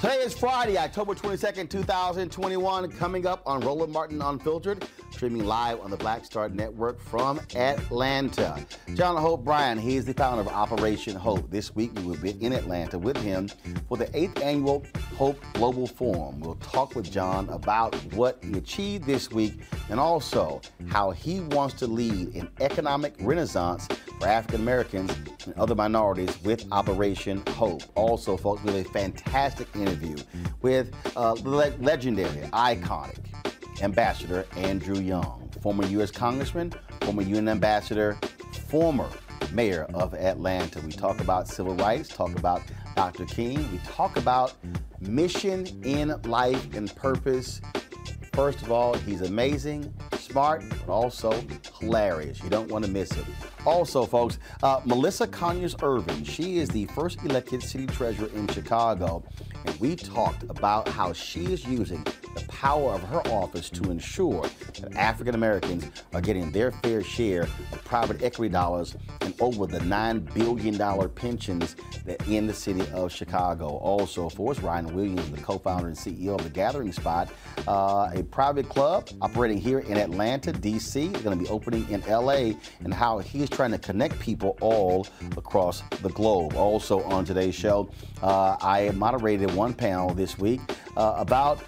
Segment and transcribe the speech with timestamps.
[0.00, 5.90] Today is Friday, October 22nd, 2021, coming up on Roland Martin Unfiltered, streaming live on
[5.90, 8.62] the Black Star Network from Atlanta.
[8.92, 11.50] John Hope Bryant, he is the founder of Operation Hope.
[11.50, 13.48] This week we will be in Atlanta with him
[13.88, 14.84] for the eighth annual
[15.16, 16.40] Hope Global Forum.
[16.40, 19.54] We'll talk with John about what he achieved this week
[19.88, 23.88] and also how he wants to lead an economic renaissance
[24.20, 25.16] for African Americans
[25.46, 27.82] and other minorities with Operation Hope.
[27.94, 30.16] Also, folks, we have a fantastic interview
[30.60, 33.16] with uh, le- legendary, iconic
[33.82, 36.10] Ambassador Andrew Young, former U.S.
[36.10, 36.72] Congressman,
[37.02, 38.18] former UN Ambassador,
[38.68, 39.08] former
[39.52, 40.80] mayor of Atlanta.
[40.80, 42.62] We talk about civil rights, talk about
[42.94, 43.26] Dr.
[43.26, 44.54] King, we talk about
[45.00, 47.60] mission in life and purpose.
[48.32, 51.32] First of all, he's amazing, smart, but also
[51.80, 52.42] hilarious.
[52.42, 53.24] You don't want to miss it.
[53.64, 59.24] Also, folks, uh, Melissa Conyears-Ervin, she is the first elected city treasurer in Chicago.
[59.66, 62.04] And we talked about how she is using
[62.34, 64.48] the power of her office to ensure
[64.80, 69.80] that African Americans are getting their fair share of private equity dollars and over the
[69.80, 73.66] $9 billion pensions that in the city of Chicago.
[73.66, 77.28] Also, for us, Ryan Williams, the co founder and CEO of The Gathering Spot,
[77.66, 82.56] uh, a private club operating here in Atlanta, D.C., going to be opening in L.A.,
[82.80, 85.06] and how he is trying to connect people all
[85.36, 86.54] across the globe.
[86.54, 87.90] Also, on today's show,
[88.22, 90.60] uh, I moderated one panel this week
[90.96, 91.62] uh, about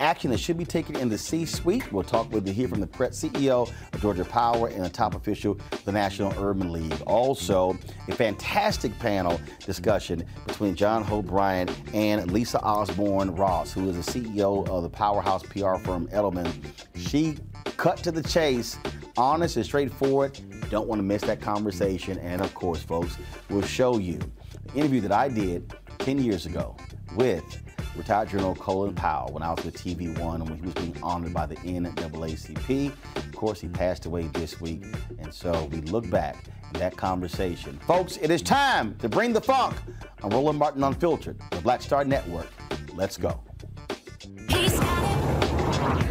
[0.00, 1.92] action that should be taken in the C-suite.
[1.92, 5.52] We'll talk with you here from the CEO of Georgia Power and a top official
[5.52, 7.00] of the National Urban League.
[7.06, 14.12] Also, a fantastic panel discussion between John Bryant and Lisa Osborne Ross, who is the
[14.20, 16.50] CEO of the powerhouse PR firm Edelman.
[16.96, 17.36] She
[17.76, 18.78] cut to the chase,
[19.16, 20.38] honest and straightforward.
[20.70, 22.18] Don't want to miss that conversation.
[22.18, 23.16] And of course, folks,
[23.50, 24.18] we'll show you
[24.66, 26.76] the interview that I did 10 years ago
[27.14, 27.62] with
[27.96, 30.96] retired General Colin Powell when I was with TV One and when he was being
[31.02, 32.92] honored by the NAACP.
[33.16, 34.84] Of course, he passed away this week,
[35.18, 37.78] and so we look back at that conversation.
[37.86, 39.76] Folks, it is time to bring the funk
[40.22, 42.48] on Roland Martin Unfiltered, the Black Star Network.
[42.94, 43.40] Let's go.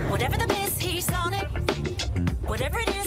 [0.10, 1.48] Whatever the miss, he's on it.
[2.46, 3.03] Whatever it is,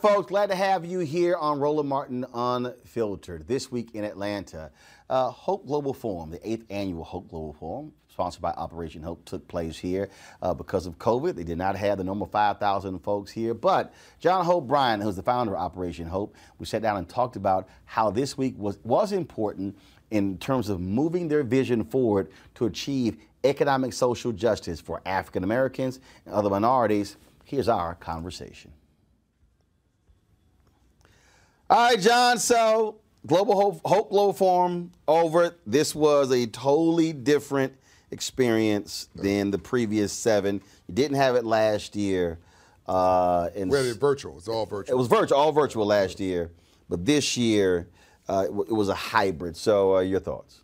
[0.00, 3.46] folks, glad to have you here on Roland Martin Unfiltered.
[3.46, 4.70] This week in Atlanta,
[5.10, 9.46] uh, Hope Global Forum, the eighth annual Hope Global Forum, sponsored by Operation Hope, took
[9.46, 10.08] place here
[10.40, 11.34] uh, because of COVID.
[11.34, 15.22] They did not have the normal 5,000 folks here, but John Hope Bryant, who's the
[15.22, 19.12] founder of Operation Hope, we sat down and talked about how this week was, was
[19.12, 19.78] important
[20.10, 26.00] in terms of moving their vision forward to achieve economic social justice for African Americans
[26.24, 27.18] and other minorities.
[27.44, 28.72] Here's our conversation.
[31.70, 32.36] All right, John.
[32.38, 32.96] So
[33.28, 35.54] Global Hope, Hope Global Forum over.
[35.64, 37.72] This was a totally different
[38.10, 40.60] experience than the previous seven.
[40.88, 42.40] You didn't have it last year.
[42.88, 44.36] Uh, and We had it virtual.
[44.36, 44.96] It's all virtual.
[44.96, 46.50] it was virtual, all virtual last year,
[46.88, 47.86] but this year
[48.28, 49.56] uh, it, it was a hybrid.
[49.56, 50.62] So, uh, your thoughts?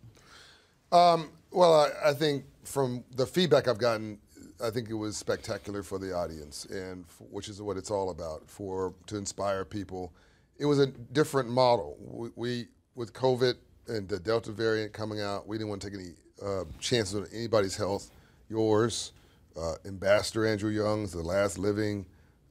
[0.91, 1.73] Well,
[2.03, 4.19] I, I think from the feedback I've gotten,
[4.61, 8.09] I think it was spectacular for the audience, and f which is what it's all
[8.09, 10.11] about for to inspire people.
[10.59, 11.97] It was a different model.
[11.99, 13.55] We, we with COVID
[13.87, 16.13] and the Delta variant coming out, we didn't want to take any
[16.43, 18.11] uh, chances on anybody's health.
[18.49, 19.13] Yours,
[19.55, 22.05] uh, Ambassador Andrew Young's the last living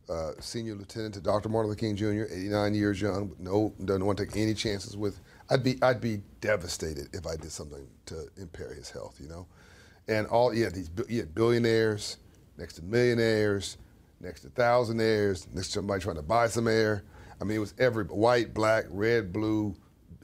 [0.08, 1.49] uh, senior lieutenant to Dr.
[1.49, 3.35] Martin Luther King Jr., 89 years young.
[3.38, 5.20] No, doesn't want to take any chances with.
[5.50, 9.19] I'd be I'd be devastated if I did something to impair his health.
[9.20, 9.47] You know,
[10.08, 12.19] and all had these had billionaires
[12.56, 13.79] next to millionaires,
[14.20, 17.03] next to thousandaires, next to somebody trying to buy some air.
[17.41, 19.75] I mean, it was every white, black, red, blue.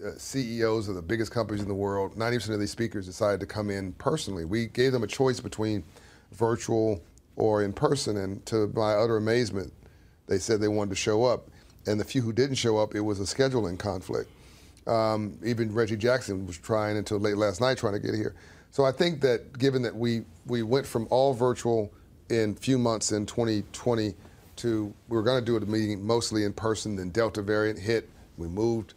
[0.04, 3.46] Uh, CEOs of the biggest companies in the world, 90% of these speakers decided to
[3.46, 4.44] come in personally.
[4.44, 5.84] We gave them a choice between
[6.32, 7.00] virtual
[7.36, 9.72] or in person, and to my utter amazement,
[10.26, 11.50] they said they wanted to show up.
[11.86, 14.28] And the few who didn't show up, it was a scheduling conflict.
[14.86, 18.34] Um, even Reggie Jackson was trying until late last night trying to get here.
[18.70, 21.92] So I think that given that we we went from all virtual
[22.30, 24.14] in few months in 2020
[24.56, 28.08] to we were going to do a meeting mostly in person, then Delta variant hit,
[28.36, 28.94] we moved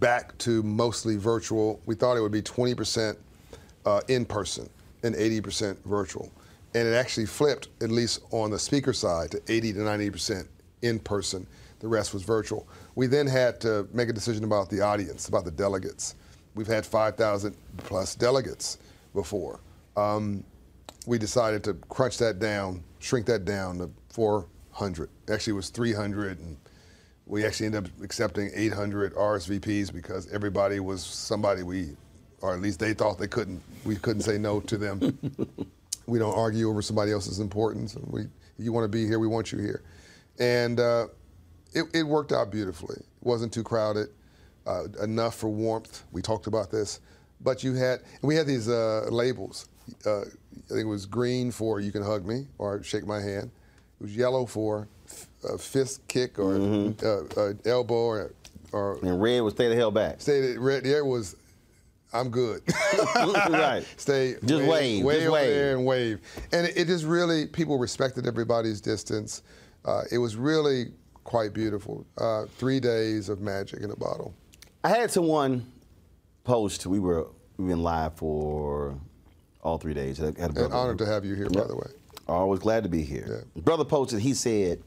[0.00, 1.80] back to mostly virtual.
[1.86, 3.16] We thought it would be 20%
[3.86, 4.68] uh, in person
[5.02, 6.30] and 80% virtual.
[6.74, 10.46] And it actually flipped, at least on the speaker side, to 80 to 90%
[10.82, 11.46] in person.
[11.80, 12.68] The rest was virtual.
[12.94, 16.16] We then had to make a decision about the audience, about the delegates.
[16.54, 18.78] We've had 5,000 plus delegates
[19.14, 19.60] before.
[19.96, 20.44] Um,
[21.06, 23.90] we decided to crunch that down, shrink that down to
[24.78, 25.10] 400.
[25.28, 26.56] Actually, it was 300, and
[27.26, 31.96] we actually ended up accepting 800 RSVPs because everybody was somebody we,
[32.42, 33.60] or at least they thought they couldn't.
[33.84, 35.18] We couldn't say no to them.
[36.06, 37.96] we don't argue over somebody else's importance.
[38.06, 39.82] We, you want to be here, we want you here,
[40.38, 41.08] and uh,
[41.72, 42.98] it, it worked out beautifully.
[42.98, 44.10] It wasn't too crowded,
[44.64, 46.04] uh, enough for warmth.
[46.12, 47.00] We talked about this,
[47.40, 49.68] but you had we had these uh, labels.
[50.06, 50.24] Uh, I
[50.68, 53.50] think it was green for you can hug me or shake my hand.
[54.00, 54.88] It was yellow for
[55.48, 56.54] a fist kick or
[57.02, 58.32] uh, uh, elbow or
[58.72, 60.20] or And red was stay the hell back.
[60.20, 60.84] say that red.
[60.84, 61.36] There was,
[62.12, 62.60] I'm good.
[63.16, 63.82] right.
[63.96, 65.48] Stay Just wave, way just over wave.
[65.54, 66.20] there and wave.
[66.52, 69.42] And it, it just really people respected everybody's distance.
[69.84, 70.92] Uh, it was really
[71.24, 72.04] quite beautiful.
[72.18, 74.34] Uh, three days of magic in a bottle.
[74.84, 75.66] I had someone
[76.44, 76.86] post.
[76.86, 77.26] We were
[77.56, 78.94] we've been live for
[79.62, 80.20] all three days.
[80.20, 81.90] I had a And brother- honored to have you here, by the way.
[82.28, 83.44] Always glad to be here.
[83.56, 84.20] Brother posted.
[84.20, 84.82] He said,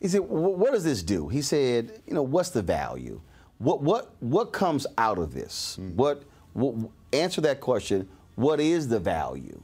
[0.00, 1.28] he said, what does this do?
[1.28, 3.20] He said, you know, what's the value?
[3.58, 5.76] What what what comes out of this?
[5.76, 5.90] Hmm.
[5.94, 6.74] What, what
[7.12, 8.08] answer that question?
[8.34, 9.62] What is the value?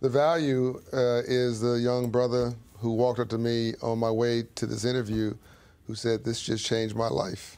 [0.00, 4.44] The value uh, is the young brother who walked up to me on my way
[4.56, 5.34] to this interview
[5.86, 7.56] who said, This just changed my life.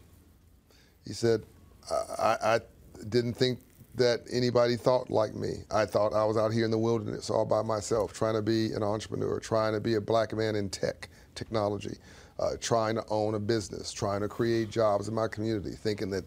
[1.07, 1.43] He said,
[1.91, 2.61] I, I, I
[3.09, 3.59] didn't think
[3.97, 5.65] that anybody thought like me.
[5.71, 8.73] I thought I was out here in the wilderness all by myself, trying to be
[8.73, 11.97] an entrepreneur, trying to be a black man in tech, technology,
[12.41, 16.25] uh, trying to own a business, trying to create jobs in my community, thinking that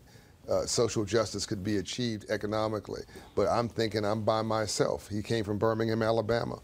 [0.50, 3.02] uh, social justice could be achieved economically.
[3.36, 5.10] But I'm thinking I'm by myself.
[5.10, 6.60] He came from Birmingham, Alabama,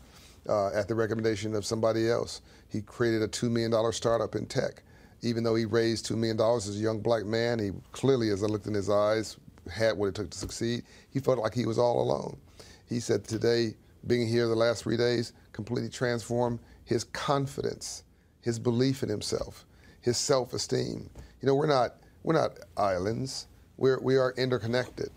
[0.47, 2.41] uh, at the recommendation of somebody else.
[2.69, 4.83] He created a $2 million startup in tech.
[5.21, 8.47] Even though he raised $2 million as a young black man, he clearly, as I
[8.47, 9.37] looked in his eyes,
[9.71, 10.83] had what it took to succeed.
[11.11, 12.37] He felt like he was all alone.
[12.87, 13.75] He said today,
[14.07, 18.03] being here the last three days, completely transformed his confidence,
[18.41, 19.65] his belief in himself,
[20.01, 21.09] his self-esteem.
[21.41, 23.47] You know, we're not we're not islands.
[23.77, 25.09] We're we are interconnected.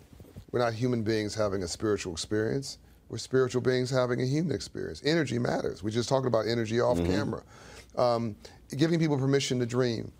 [0.52, 2.78] We're not human beings having a spiritual experience.
[3.08, 5.02] We're spiritual beings having a human experience.
[5.04, 5.82] Energy matters.
[5.82, 7.42] We just talked about energy off camera.
[7.96, 8.36] Um,
[8.76, 10.12] giving people permission to dream.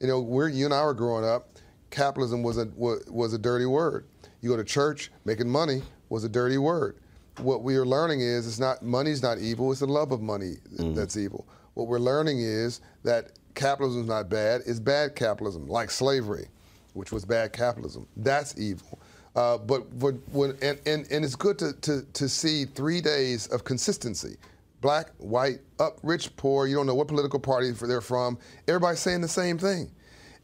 [0.00, 1.50] You know, we're, you and I were growing up,
[1.96, 4.06] capitalism was a, was, a dirty word.
[4.42, 6.98] You go to church, making money was a dirty word.
[7.38, 10.54] What we are learning is it's not money's not evil, it's the love of money
[10.94, 11.46] that's evil.
[11.74, 16.48] What we're learning is that capitalism is not bad, it's bad capitalism, like slavery,
[16.92, 18.06] which was bad capitalism.
[18.16, 18.98] That's evil.
[19.34, 23.48] Uh, but but when, and, and, and it's good to, to, to see three days
[23.48, 24.36] of consistency
[24.80, 26.66] black, white, up, rich, poor.
[26.66, 28.38] You don't know what political party they're from.
[28.68, 29.90] Everybody's saying the same thing,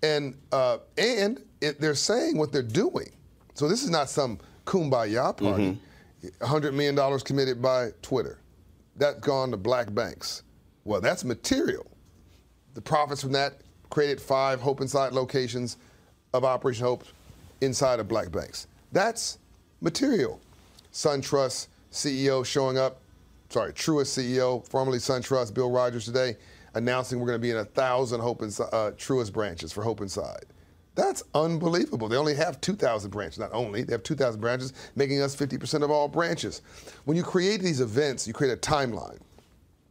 [0.02, 3.11] and uh, and it, they're saying what they're doing.
[3.54, 5.78] So this is not some kumbaya party.
[6.40, 8.38] $100 million committed by Twitter.
[8.97, 10.42] That's gone to black banks.
[10.85, 11.87] Well, that's material.
[12.75, 15.78] The profits from that created five Hope Inside locations
[16.32, 17.04] of Operation Hope
[17.61, 18.66] inside of black banks.
[18.92, 19.38] That's
[19.80, 20.40] material.
[20.92, 23.00] SunTrust CEO showing up,
[23.49, 26.37] sorry, Truist CEO, formerly SunTrust, Bill Rogers today,
[26.75, 30.00] announcing we're going to be in a thousand Hope Inside, uh, Truist branches for Hope
[30.00, 30.47] Inside.
[30.95, 32.09] That's unbelievable.
[32.09, 33.38] They only have 2,000 branches.
[33.38, 36.61] Not only, they have 2,000 branches, making us 50% of all branches.
[37.05, 39.19] When you create these events, you create a timeline.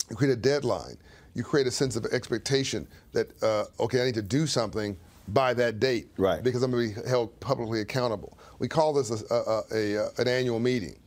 [0.10, 0.98] You create a deadline.
[1.34, 4.96] You create a sense of expectation that, uh, okay, I need to do something
[5.30, 6.10] by that date.
[6.18, 6.44] Right.
[6.44, 8.38] Because I'm going to be held publicly accountable.
[8.60, 11.00] We call this a, a, a, a- an annual meeting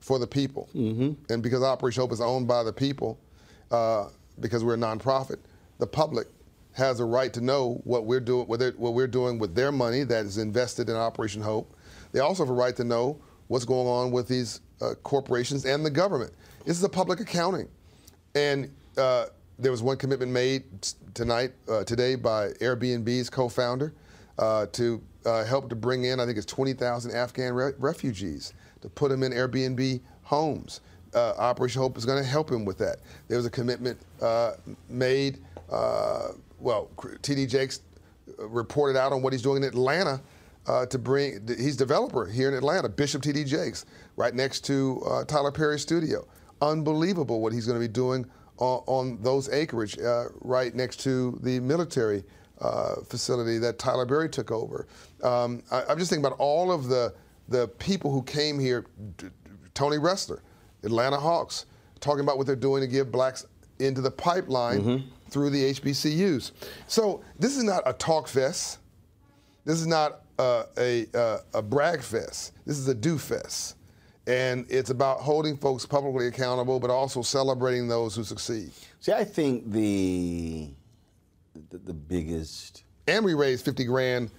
[0.00, 0.68] for the people.
[0.74, 1.32] Mm-hmm.
[1.32, 3.18] And because Operation Hope is owned by the people,
[3.70, 4.08] uh,
[4.40, 5.38] because we're a nonprofit,
[5.78, 6.28] the public
[6.72, 10.04] has a right to know what we're doing, what, what we're doing with their money
[10.04, 11.74] that is invested in Operation Hope.
[12.12, 15.84] They also have a right to know what's going on with these uh, corporations and
[15.84, 16.32] the government.
[16.66, 17.68] This is a public accounting.
[18.34, 19.26] And uh,
[19.58, 20.64] there was one commitment made
[21.14, 23.94] tonight, uh, today, by Airbnb's co-founder
[24.38, 28.52] uh, to uh, help to bring in, I think it's 20,000 Afghan re- refugees
[28.82, 30.80] to put them in Airbnb homes.
[31.16, 32.98] Uh, Operation Hope is going to help him with that.
[33.28, 34.52] There was a commitment uh,
[34.90, 35.38] made.
[35.70, 36.28] Uh,
[36.60, 36.90] well,
[37.22, 37.46] T.D.
[37.46, 37.80] Jakes
[38.38, 40.20] uh, reported out on what he's doing in Atlanta
[40.66, 41.48] uh, to bring.
[41.48, 43.44] He's developer here in Atlanta, Bishop T.D.
[43.44, 46.26] Jakes, right next to uh, Tyler Perry's studio.
[46.60, 48.26] Unbelievable what he's going to be doing
[48.58, 49.96] on, on those acreage
[50.42, 52.24] right next to the military
[53.08, 54.86] facility that Tyler Perry took over.
[55.22, 57.14] Um, I, I'm just thinking about all of the
[57.48, 58.84] the people who came here.
[59.74, 60.40] Tony Ressler,
[60.86, 61.66] Atlanta Hawks,
[62.00, 63.44] talking about what they're doing to give blacks
[63.78, 66.52] into the pipeline through the HBCUs.
[66.86, 68.78] So this is not a talk fest.
[69.64, 72.52] This is not uh, a, uh, a brag fest.
[72.64, 73.76] This is a do fest.
[74.28, 78.72] And it's about holding folks publicly accountable, but also celebrating those who succeed.
[79.00, 80.70] See, I think the
[81.70, 84.30] the, the biggest And we raised 50 grand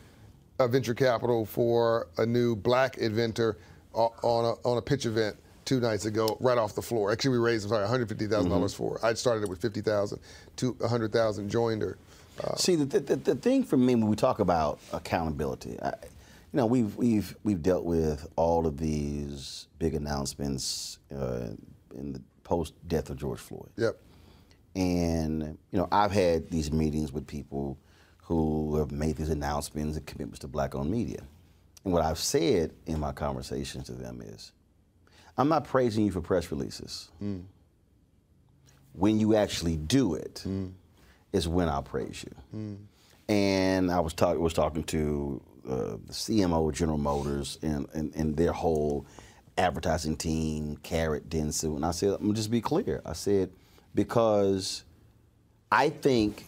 [0.59, 3.57] of venture capital for a new black inventor
[3.93, 5.35] on a, on a pitch event
[5.67, 7.11] two nights ago, right off the floor.
[7.11, 8.67] Actually, we raised, I'm sorry, $150,000 Mm-hmm.
[8.67, 8.99] for.
[9.03, 10.19] I started it with 50,000,
[10.57, 11.97] to 100,000 joined her.
[12.43, 15.87] Uh, See, the, the, the thing for me when we talk about accountability, I,
[16.53, 21.49] you know, we've we've we've dealt with all of these big announcements uh,
[21.95, 23.99] in the post death of George Floyd, Yep.
[24.75, 27.77] and you know, I've had these meetings with people
[28.23, 31.21] who have made these announcements and commitments to black-owned media,
[31.83, 34.51] and what I've said in my conversations to them is,
[35.37, 37.09] I'm not praising you for press releases.
[37.21, 37.43] Mm.
[38.93, 40.71] When you actually do it, mm.
[41.31, 42.59] is when I'll praise you.
[42.59, 42.77] Mm.
[43.29, 48.15] And I was talking was talking to uh, the CMO of General Motors and, and,
[48.15, 49.05] and their whole
[49.57, 53.01] advertising team, Carat Dentsu, and I said, I'm gonna just be clear.
[53.05, 53.51] I said
[53.93, 54.85] because
[55.71, 56.47] I think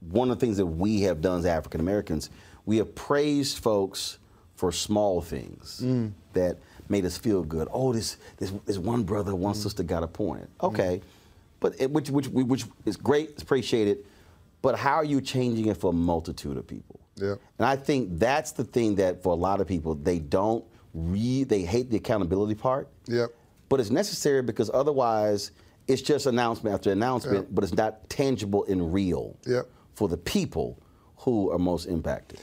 [0.00, 2.30] one of the things that we have done as African Americans,
[2.66, 4.18] we have praised folks
[4.56, 5.82] for small things
[6.32, 6.58] that
[6.92, 7.66] made us feel good.
[7.72, 10.48] Oh, this this, this one brother, one sister got appointed.
[10.62, 11.00] Okay,
[11.58, 14.04] but it, which which which is great, it's appreciated.
[14.60, 17.00] But how are you changing it for a multitude of people?
[17.16, 17.34] Yeah.
[17.58, 21.48] And I think that's the thing that for a lot of people they don't read.
[21.48, 22.88] They hate the accountability part.
[23.06, 23.30] Yep.
[23.68, 25.50] But it's necessary because otherwise
[25.88, 29.66] it's just announcement after announcement, but it's not tangible and real Yep.
[29.94, 30.78] for the people
[31.16, 32.38] who are most impacted.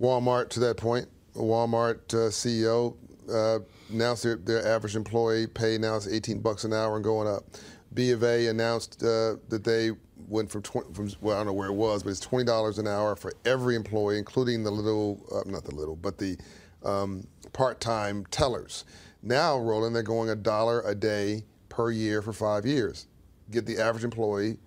[0.00, 2.96] Walmart, to that point, Walmart uh, CEO
[3.32, 3.58] uh,
[3.90, 7.44] announced their, their average employee pay now is 18 bucks an hour and going up.
[7.92, 9.90] B of A announced uh, that they
[10.28, 12.78] went from 20, from well I don't know where it was, but it's 20 dollars
[12.78, 16.36] an hour for every employee, including the little uh, not the little, but the
[16.84, 18.84] um, part-time tellers.
[19.22, 23.06] Now, Roland, they're going a dollar a day per year for five years.
[23.50, 24.58] Get the average employee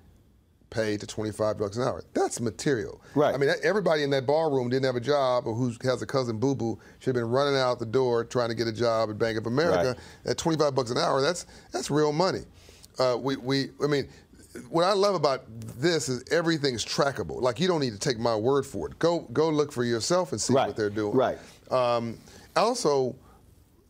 [0.70, 2.04] paid to 25 bucks an hour.
[2.14, 3.02] That's material.
[3.16, 3.34] Right.
[3.34, 6.40] I mean, everybody in that ballroom didn't have a job or who has a cousin
[6.40, 9.18] boo boo should have been running out the door trying to get a job at
[9.18, 9.96] Bank of America
[10.26, 10.32] Right.
[10.32, 11.22] at 25 bucks an hour.
[11.22, 12.42] That's that's real money.
[13.00, 14.10] Uh, we, we, I mean,
[14.70, 15.44] what I love about
[15.80, 17.42] this is everything's trackable.
[17.42, 18.98] Like you don't need to take my word for it.
[19.00, 20.68] Go go look for yourself and see Right.
[20.68, 21.16] what they're doing.
[21.16, 21.38] Right.
[21.72, 22.18] Um,
[22.56, 23.16] also,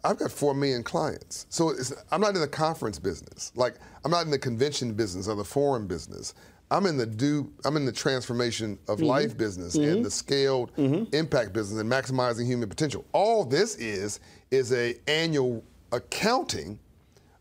[0.04, 3.52] I've got four million clients, so it's, I'm not in the conference business.
[3.56, 6.34] Like I'm not in the convention business or the forum business.
[6.70, 7.52] I'm in the do.
[7.64, 9.08] I'm in the transformation of mm-hmm.
[9.08, 10.02] life business and mm-hmm.
[10.04, 11.16] the scaled mm-hmm.
[11.16, 13.06] impact business and maximizing human potential.
[13.14, 14.20] All this is
[14.52, 16.78] is a annual accounting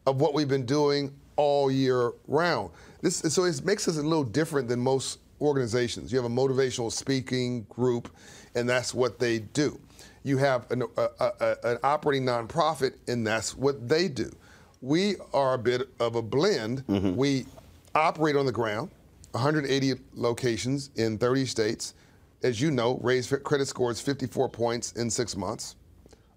[0.06, 2.71] of what we've been doing all year round.
[3.00, 6.12] This so it makes us a little different than most organizations.
[6.12, 8.09] You have a motivational speaking group,
[8.54, 9.78] and that's what they do.
[10.23, 14.30] You have an, a, a, a- an operating nonprofit, and that's what they do.
[14.83, 16.85] We are a bit of a blend.
[17.16, 17.47] We
[17.95, 18.90] operate on the ground,
[19.36, 21.94] 180 locations in 30 states.
[22.42, 25.76] As you know, raised credit scores 54 points in six months,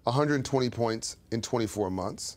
[0.04, 2.36] 120 points in 24 months.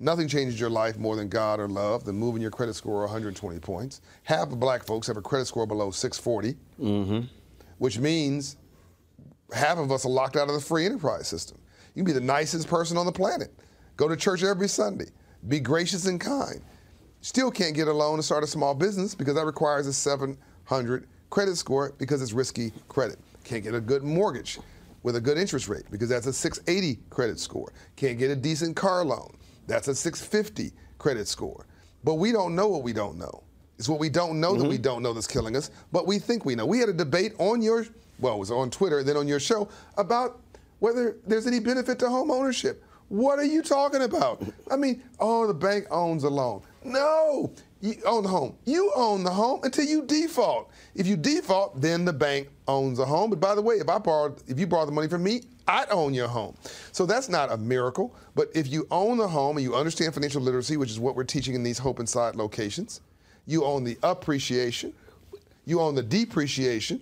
[0.00, 3.58] Nothing changes your life more than God or love than moving your credit score 120
[3.58, 4.00] points.
[4.22, 7.26] Half of black folks have a credit score below 640, mm-hmm.
[7.78, 8.56] which means
[9.52, 11.58] half of us are locked out of the free enterprise system.
[11.94, 13.52] You can be the nicest person on the planet,
[13.96, 15.06] go to church every Sunday,
[15.48, 16.62] be gracious and kind.
[17.28, 21.06] Still can't get a loan to start a small business because that requires a 700
[21.28, 23.18] credit score because it's risky credit.
[23.44, 24.58] Can't get a good mortgage
[25.02, 27.70] with a good interest rate because that's a 680 credit score.
[27.96, 29.36] Can't get a decent car loan.
[29.66, 31.66] That's a 650 credit score.
[32.02, 33.42] But we don't know what we don't know.
[33.78, 34.82] It's what we don't know that we mm-hmm.
[34.84, 36.64] don't know that's killing us, but we think we know.
[36.64, 37.84] We had a debate on your,
[38.20, 40.40] well, it was on Twitter, then on your show, about
[40.78, 42.82] whether there's any benefit to home ownership.
[43.08, 44.42] What are you talking about?
[44.70, 46.62] I mean, oh, the bank owns a loan.
[46.88, 48.56] No, you own the home.
[48.64, 50.70] You own the home until you default.
[50.94, 53.30] If you default, then the bank owns the home.
[53.30, 55.90] But by the way, if I borrowed, if you borrow the money from me, I'd
[55.90, 56.56] own your home.
[56.92, 58.14] So that's not a miracle.
[58.34, 61.24] But if you own the home and you understand financial literacy, which is what we're
[61.24, 63.02] teaching in these Hope Inside locations,
[63.46, 64.92] you own the appreciation,
[65.66, 67.00] you own the depreciation,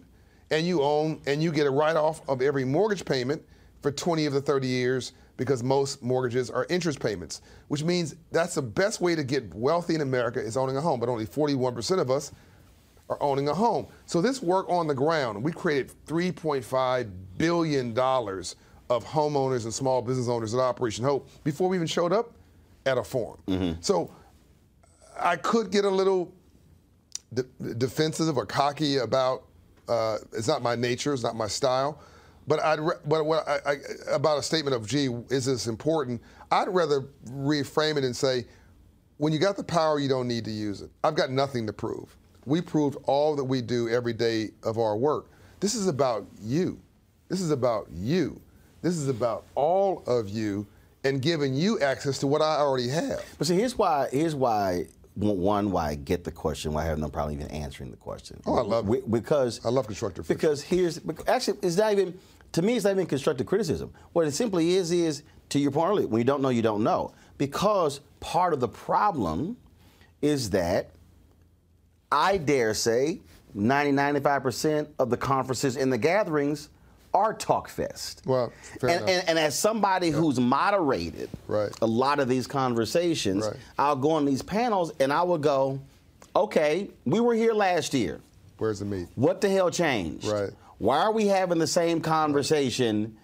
[0.50, 3.42] and you own and you get a write-off of every mortgage payment
[3.82, 8.54] for 20 of the 30 years because most mortgages are interest payments, which means that's
[8.54, 10.98] the best way to get wealthy in America is owning a home.
[11.00, 12.32] But only 41% of us
[13.08, 13.86] are owning a home.
[14.06, 18.56] So this work on the ground, we created 3.5 billion dollars
[18.88, 22.32] of homeowners and small business owners at Operation Hope before we even showed up
[22.86, 23.76] at a forum.
[23.80, 24.10] So
[25.18, 26.32] I could get a little
[27.34, 27.42] de-
[27.74, 29.42] defensive or cocky about.
[29.88, 31.12] Uh, it's not my nature.
[31.14, 32.00] It's not my style.
[32.46, 32.80] But I'd.
[32.80, 33.76] Re- but what I, I,
[34.12, 38.46] about a statement of, "Gee, is this important?" I'd rather reframe it and say,
[39.18, 41.72] "When you got the power, you don't need to use it." I've got nothing to
[41.72, 42.16] prove.
[42.44, 45.26] We proved all that we do every day of our work.
[45.58, 46.78] This is about you.
[47.28, 48.40] This is about you.
[48.82, 50.66] This is about all of you
[51.02, 53.24] and giving you access to what I already have.
[53.38, 54.08] But see, here's why.
[54.12, 54.86] Here's why.
[55.14, 56.72] One, why I get the question.
[56.74, 58.40] Why I have no problem even answering the question.
[58.44, 59.10] Oh, I love it.
[59.10, 60.28] Because I love constructive.
[60.28, 62.18] Because here's actually, it's not even
[62.52, 62.76] to me.
[62.76, 63.92] It's not even constructive criticism.
[64.12, 66.06] What it simply is is to your point earlier.
[66.06, 67.12] When you don't know, you don't know.
[67.38, 69.56] Because part of the problem
[70.22, 70.90] is that
[72.10, 73.20] I dare say
[73.54, 76.68] 90, 95% of the conferences and the gatherings
[77.14, 78.22] are talk fest.
[78.26, 81.70] Well, and, and, and as somebody who's moderated Right.
[81.80, 83.56] a lot of these conversations, Right.
[83.78, 85.80] I'll go on these panels and I will go,
[86.34, 88.20] okay, we were here last year.
[88.58, 89.08] Where's the meat?
[89.14, 90.26] What the hell changed?
[90.26, 90.50] Right.
[90.78, 93.16] Why are we having the same conversation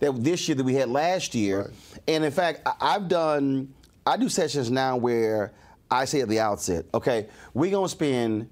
[0.00, 1.62] that this year that we had last year?
[1.62, 2.00] Right.
[2.06, 3.72] And in fact, I've done,
[4.06, 5.52] I do sessions now where
[5.90, 8.48] I say at the outset, okay, we're gonna spend,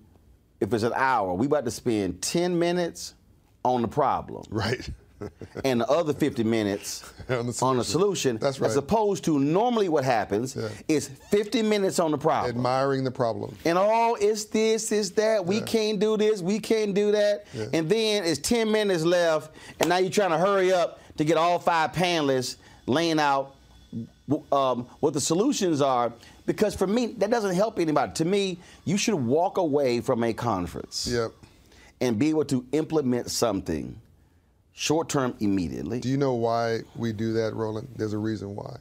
[0.60, 3.14] if it's an hour, we about to spend 10 minutes
[3.62, 4.88] on the problem Right.
[5.64, 7.84] and the other 50 minutes On the on the solution.
[7.84, 8.38] solution.
[8.38, 8.70] That's right.
[8.70, 10.68] As opposed to normally what happens Yeah.
[10.88, 12.54] is 50 minutes on the problem.
[12.56, 13.56] Admiring the problem.
[13.64, 15.44] And oh, it's this, it's that.
[15.44, 17.46] We can't do this, we can't do that.
[17.54, 17.66] Yeah.
[17.72, 21.36] And then it's 10 minutes left, and now you're trying to hurry up to get
[21.36, 23.54] all five panelists laying out
[24.52, 26.12] um, what the solutions are.
[26.46, 28.12] Because for me, that doesn't help anybody.
[28.14, 31.32] To me, you should walk away from a conference Yep.
[32.00, 34.00] and be able to implement something
[34.76, 36.00] short term immediately.
[36.00, 37.88] Do you know why we do that, Roland?
[37.96, 38.78] There's a reason why.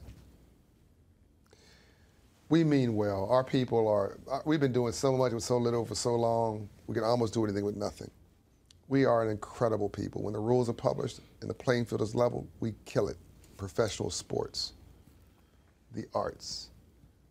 [2.49, 3.27] We mean well.
[3.29, 6.69] Our people are, uh, we've been doing so much with so little for so long,
[6.87, 8.11] we can almost do anything with nothing.
[8.89, 10.23] We are an incredible people.
[10.23, 13.17] When the rules are published and the playing field is level, we kill it.
[13.57, 14.73] Professional sports.
[15.93, 16.69] the arts.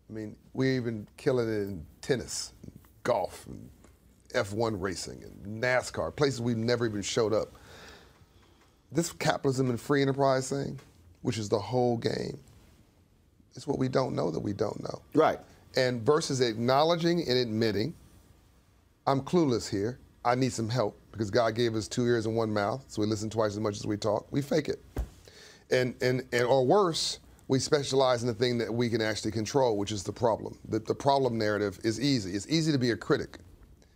[0.09, 2.53] I mean, we're even killing it in tennis,
[3.03, 3.69] golf, and
[4.33, 7.55] F1 racing, and NASCAR, places we've never even showed up.
[8.91, 10.79] This capitalism and free enterprise thing,
[11.21, 12.39] which is the whole game,
[13.55, 15.01] is what we don't know that we don't know.
[15.13, 15.39] Right.
[15.75, 17.93] And versus acknowledging and admitting,
[19.07, 19.99] I'm clueless here.
[20.23, 23.07] I need some help because God gave us two ears and one mouth, so we
[23.07, 24.25] listen twice as much as we talk.
[24.31, 24.81] We fake it.
[25.71, 29.77] And, and, and or worse, we specialize in the thing that we can actually control,
[29.77, 30.57] which is the problem.
[30.67, 32.31] The, the problem narrative is easy.
[32.31, 33.37] It's easy to be a critic,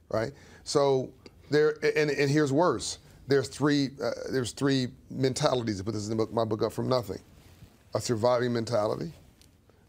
[0.10, 0.32] right?
[0.64, 1.10] So
[1.50, 3.00] there, and, and here's worse.
[3.30, 5.80] There's three, uh, there's three mentalities.
[5.84, 7.20] put this in the book, my book up from nothing.
[7.94, 9.14] A surviving mentality,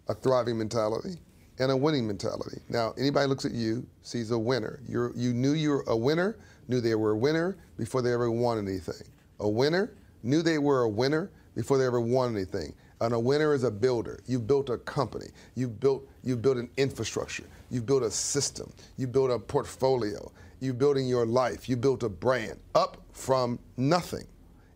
[0.09, 1.19] a thriving mentality,
[1.59, 2.61] and a winning mentality.
[2.69, 4.81] Now, anybody looks at you sees a winner.
[4.87, 6.37] You're, you knew you were a winner,
[6.69, 9.09] knew they were a winner before they ever won anything.
[9.41, 9.91] A winner
[10.23, 12.75] knew they were a winner before they ever won anything.
[13.01, 14.21] And a winner is a builder.
[14.27, 15.29] You built a company.
[15.55, 17.45] You built you built an infrastructure.
[17.71, 18.71] You built a system.
[18.99, 20.31] You built a portfolio.
[20.61, 21.71] You're building your life.
[21.71, 24.27] You built a brand up from nothing.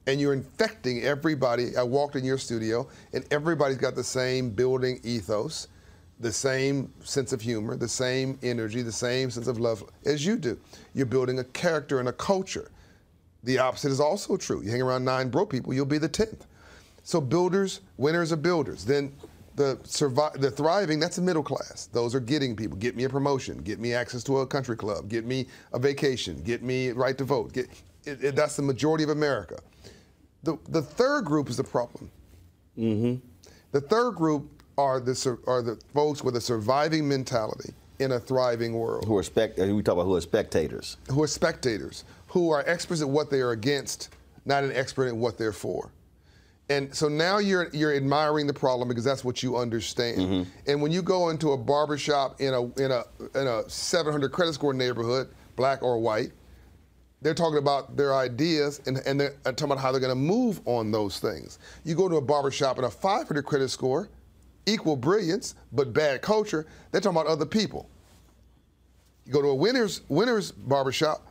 [0.06, 1.76] And you're infecting everybody.
[1.76, 5.68] I walked in your studio, and everybody's got the same building ethos,
[6.20, 10.36] the same sense of humor, the same energy, the same sense of love as you
[10.36, 10.58] do.
[10.94, 12.70] You're building a character and a culture.
[13.44, 14.62] The opposite is also true.
[14.62, 16.46] You hang around nine broke people, you'll be the tenth.
[17.02, 18.84] So builders, winners are builders.
[18.84, 19.12] Then
[19.56, 21.88] the survive, the thriving, that's the middle class.
[21.92, 22.76] Those are getting people.
[22.76, 23.58] Get me a promotion.
[23.58, 25.08] Get me access to a country club.
[25.08, 26.42] Get me a vacation.
[26.42, 27.52] Get me right to vote.
[27.52, 27.68] Get,
[28.06, 29.58] it, it, that's the majority of America.
[30.42, 32.10] The, the third group is the problem.
[32.78, 33.26] Mm-hmm.
[33.72, 38.74] The third group are the are the folks with a surviving mentality in a thriving
[38.74, 39.04] world.
[39.06, 39.58] Who are spect?
[39.58, 40.96] uh, We talk about who are spectators.
[41.10, 44.10] who are spectators, who are experts at what they are against,
[44.44, 45.90] not an expert at what they're for.
[46.68, 50.46] And so now you're you're admiring the problem because that's what you understand.
[50.66, 54.32] And when you go into a barber shop in a in a in a 700
[54.32, 56.32] credit score neighborhood, black or white,
[57.24, 60.14] they're talking about their ideas and, and they're uh, talking about how they're going to
[60.14, 61.58] move on those things.
[61.82, 64.10] You go to a barber shop in a 500 credit score,
[64.66, 66.66] equal brilliance but bad culture.
[66.92, 67.88] They're talking about other people.
[69.24, 71.26] You go to a winner's winner's barbershop.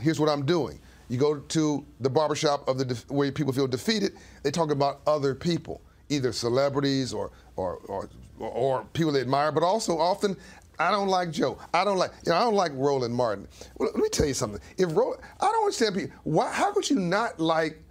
[0.00, 0.80] Here's what I'm doing.
[1.10, 4.14] You go to the barbershop of the where people feel defeated.
[4.42, 9.62] They talk about other people, either celebrities or or or, or people they admire, but
[9.62, 10.38] also often.
[10.78, 11.58] I don't like Joe.
[11.72, 13.48] I don't like, you know, I don't like Roland Martin.
[13.76, 14.60] Well, let me tell you something.
[14.76, 17.82] If Roland, I don't understand people, why, how could you not like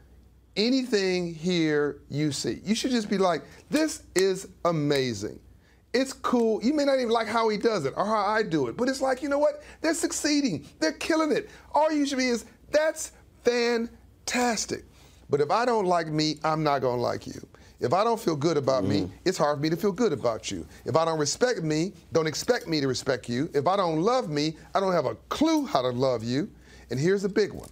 [0.56, 2.62] anything here you see?
[2.64, 5.40] You should just be like, this is amazing.
[5.94, 6.64] It's cool.
[6.64, 8.90] You may not even like how he does it or how I do it, but
[8.90, 9.64] it's like, you know what?
[9.82, 10.66] They're succeeding.
[10.80, 11.50] They're killing it.
[11.74, 13.12] All you should be is, that's
[13.44, 14.86] fantastic.
[15.30, 17.48] But if I don't like me, I'm not to like you.
[17.80, 19.16] If I don't feel good about me, mm-hmm.
[19.26, 20.66] it's hard for me to feel good about you.
[20.86, 23.50] If I don't respect me, don't expect me to respect you.
[23.54, 26.50] If I don't love me, I don't have a clue how to love you.
[26.90, 27.70] And here's the big one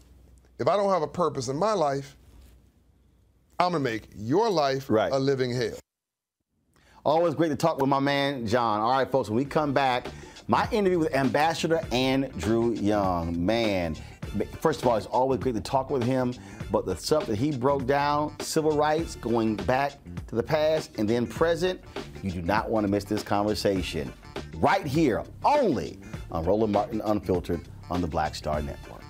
[0.59, 2.15] if I don't have a purpose in my life,
[3.59, 5.11] I'm to make your life Right.
[5.11, 5.77] a living hell.
[7.05, 8.79] Always great to talk with my man John.
[8.79, 10.07] All right, folks, when we come back,
[10.47, 13.43] my interview with Ambassador Andrew Young.
[13.43, 13.95] Man,
[14.59, 16.33] first of all, it's always great to talk with him,
[16.71, 19.93] but the stuff that he broke down, civil rights, going back
[20.27, 21.79] to the past and then present,
[22.23, 24.11] you do not want to miss this conversation.
[24.55, 25.99] Right here, only
[26.31, 29.00] on Roland Martin Unfiltered on the Black Star Network.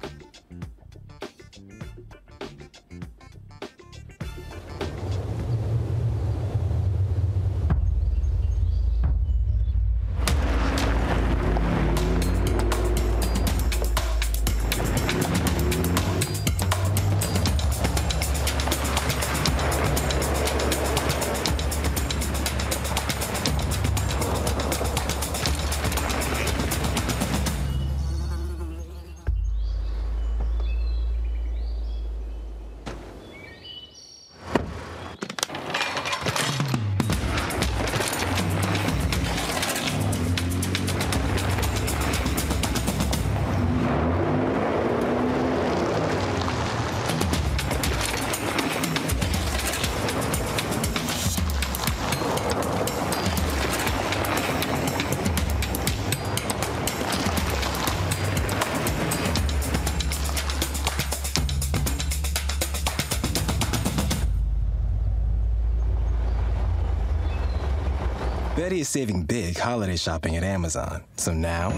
[68.91, 71.01] saving big holiday shopping at Amazon.
[71.15, 71.71] So now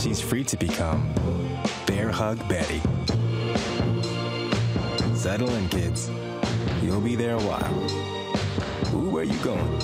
[0.00, 1.12] she's free to become
[1.84, 2.80] Bear Hug Betty.
[5.16, 6.08] Settle in, kids.
[6.80, 7.74] You'll be there a while.
[8.94, 9.80] Ooh, where you going?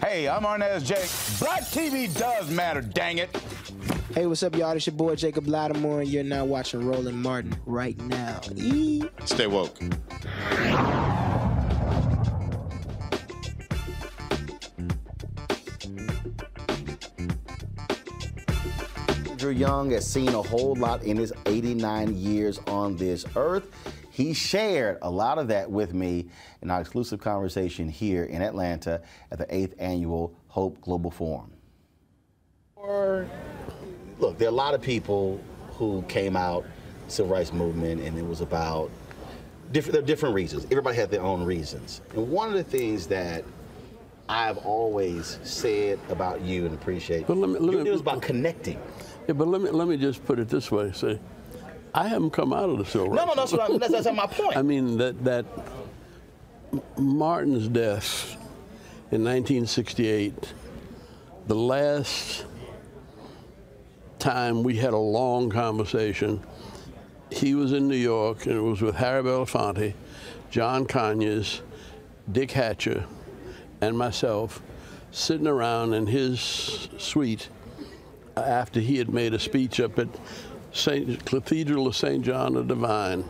[0.00, 1.21] Hey, I'm Arnaz Jake.
[1.42, 3.36] Black TV does matter, dang it.
[4.14, 4.70] Hey, what's up, y'all?
[4.76, 8.40] It's your boy Jacob Lattimore, and you're now watching Roland Martin right now.
[8.54, 9.02] Eee.
[9.24, 9.76] Stay woke.
[19.28, 23.68] Andrew Young has seen a whole lot in his 89 years on this earth.
[24.12, 26.26] He shared a lot of that with me
[26.60, 31.50] in our exclusive conversation here in Atlanta at the 8th Annual Hope Global Forum.
[32.76, 33.26] Or,
[34.18, 35.40] look, there are a lot of people
[35.78, 36.66] who came out,
[37.08, 38.90] civil rights movement, and it was about
[39.72, 40.66] different, there are different reasons.
[40.66, 42.02] Everybody had their own reasons.
[42.14, 43.44] And one of the things that
[44.28, 48.02] I've always said about you and appreciate, But let me- let you me- it was
[48.02, 48.78] about connecting.
[49.26, 50.92] Yeah, but let me let me just put it this way.
[50.92, 51.18] Say,
[51.94, 54.26] I haven't come out of the civil No, no, that's, what I'm, that's, that's my
[54.26, 54.56] point.
[54.56, 55.44] I mean that that
[56.96, 58.32] Martin's death
[59.10, 60.54] in 1968,
[61.46, 62.46] the last
[64.18, 66.42] time we had a long conversation,
[67.30, 69.94] he was in New York and it was with Harry Belafonte,
[70.50, 71.60] John Conyers,
[72.30, 73.04] Dick Hatcher,
[73.82, 74.62] and myself
[75.10, 77.48] sitting around in his suite
[78.36, 80.08] after he had made a speech up at
[80.72, 82.24] Saint Cathedral of St.
[82.24, 83.24] John the Divine.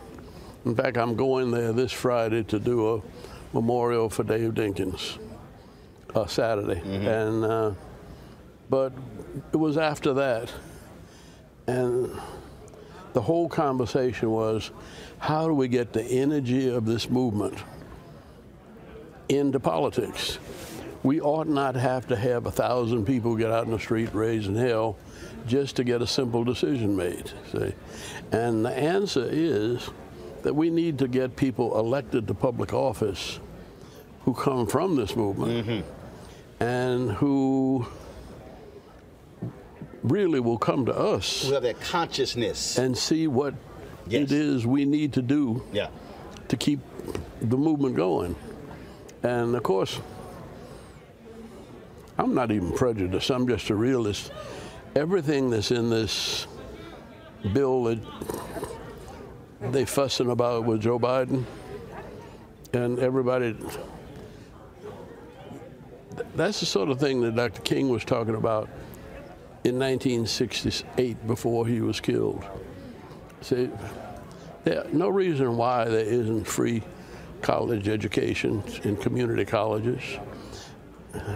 [0.65, 3.01] In fact, I'm going there this Friday to do a
[3.53, 5.17] memorial for Dave Dinkins,
[6.15, 7.71] uh, Saturday, and uh,
[8.69, 8.93] but
[9.51, 10.51] it was after that,
[11.67, 12.09] and
[13.11, 14.71] the whole conversation was,
[15.19, 17.57] how do we get the energy of this movement
[19.29, 20.39] into politics?
[21.03, 24.55] We ought not have to have a thousand people get out in the street raising
[24.55, 24.97] hell
[25.47, 27.31] just to get a simple decision made.
[27.51, 27.73] See?
[28.31, 29.89] And the answer is
[30.43, 33.39] that we need to get people elected to public office
[34.21, 36.63] who come from this movement mm-hmm.
[36.63, 37.85] and who
[40.03, 42.77] really will come to us who have that consciousness.
[42.77, 43.53] and see what
[44.05, 44.23] Yes.
[44.23, 45.87] it is we need to do Yeah.
[46.49, 46.79] to keep
[47.41, 48.35] the movement going.
[49.23, 49.99] And of course,
[52.17, 54.31] I'm not even prejudiced, I'm just a realist.
[54.95, 56.45] Everything that's in this
[57.51, 57.99] bill that
[59.71, 61.45] they fussing about with Joe Biden
[62.73, 63.55] and everybody
[66.35, 67.61] that's the sort of thing that Dr.
[67.61, 68.69] King was talking about
[69.63, 72.43] in 1968 before he was killed.
[73.41, 73.69] See,
[74.63, 76.83] there, no reason why there isn't free
[77.41, 80.03] college education in community colleges.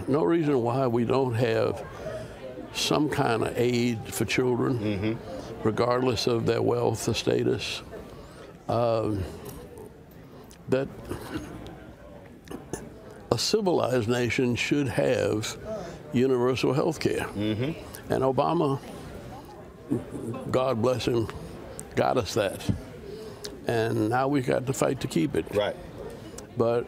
[0.06, 1.84] No reason why we don't have
[2.72, 5.18] some kind of aid for children,
[5.64, 7.82] regardless of their wealth or status.
[8.68, 9.24] Um,
[10.68, 10.88] that
[13.32, 15.56] a civilized nation should have
[16.12, 17.26] universal health care.
[18.10, 18.78] And Obama,
[20.50, 21.28] God bless him,
[21.96, 22.60] got us that.
[23.66, 25.46] And now we've got to fight to keep it.
[25.54, 25.76] Right.
[26.56, 26.86] But,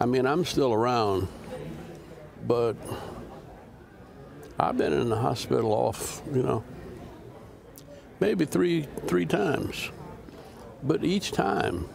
[0.00, 1.28] I mean, I'm still around,
[2.46, 2.76] but
[4.58, 6.64] I've been in the hospital off, you know,
[8.20, 9.90] maybe three three times.
[10.82, 11.88] But each time,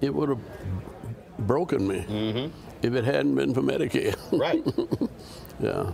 [0.00, 0.40] it would have
[1.38, 2.50] broken me
[2.82, 4.16] if it hadn't been for Medicare.
[4.32, 4.62] Right.
[5.60, 5.92] yeah.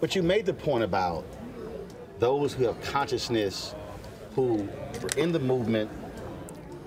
[0.00, 1.24] But you made the point about
[2.18, 3.74] those who have consciousness,
[4.34, 4.68] who
[5.00, 5.90] were in the movement,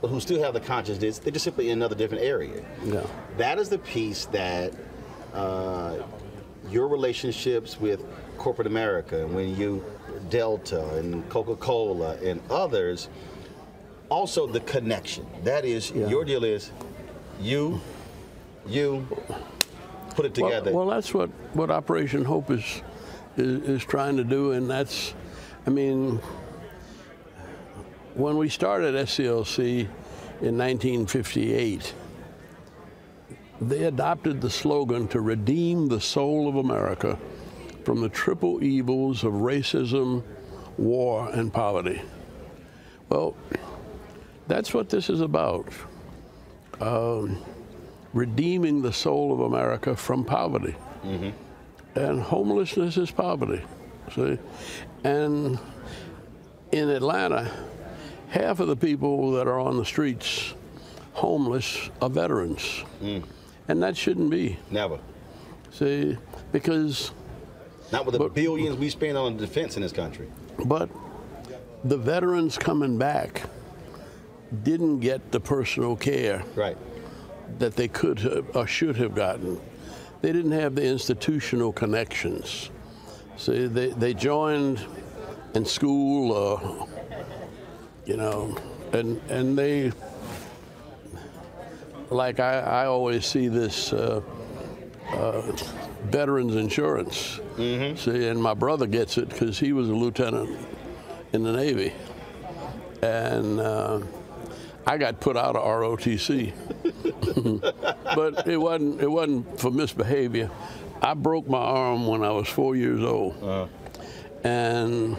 [0.01, 2.63] but who still have the consciousness, they're just simply in another different area.
[2.83, 3.05] Yeah.
[3.37, 4.73] That is the piece that
[5.33, 5.97] uh,
[6.69, 8.03] your relationships with
[8.37, 9.83] corporate America, and when you
[10.29, 13.09] Delta and Coca-Cola and others,
[14.09, 15.25] also the connection.
[15.43, 16.71] That is your deal is
[17.39, 17.81] you,
[18.67, 19.05] you
[20.15, 20.71] put it Well- together.
[20.73, 22.81] Well, that's what, what Operation Hope is,
[23.37, 25.13] is is trying to do, and that's,
[25.67, 26.19] I mean,
[28.13, 29.81] when we started SCLC
[30.41, 31.93] in 1958,
[33.61, 37.17] they adopted the slogan to redeem the soul of America
[37.83, 40.23] from the triple evils of racism,
[40.77, 42.01] war, and poverty.
[43.09, 43.35] Well,
[44.47, 45.67] that's what this is about.
[46.81, 47.43] Um,
[48.13, 50.75] redeeming the soul of America from poverty.
[51.95, 53.61] And homelessness is poverty.
[54.13, 54.37] See?
[55.03, 55.59] And
[56.71, 57.51] in Atlanta,
[58.29, 60.53] half of the people that are on the streets
[61.13, 62.83] homeless are veterans.
[63.67, 64.57] And that shouldn't be.
[64.69, 64.99] Never.
[65.71, 66.17] See,
[66.51, 67.11] because
[67.91, 70.27] Not with the billions we spend on defense in this country.
[70.65, 70.89] But
[71.83, 73.43] the veterans coming back
[74.63, 76.77] didn't get the personal care right.
[77.59, 79.59] that they could have or should have gotten.
[80.21, 82.69] they didn't have the institutional connections.
[83.37, 84.85] See, they, they joined
[85.55, 86.85] in school, uh,
[88.05, 88.57] you know,
[88.93, 89.91] and, and they,
[92.09, 94.21] like I, I always see this uh,
[95.11, 95.41] uh,
[96.03, 97.39] veterans insurance.
[97.95, 100.57] See, and my brother gets it because he was a lieutenant
[101.33, 101.93] in the Navy.
[103.01, 104.01] And uh,
[104.87, 106.53] I got put out of ROTC.
[108.15, 110.49] but it wasn't, it wasn't for misbehavior.
[111.01, 113.35] I broke my arm when I was four years old.
[114.43, 115.17] And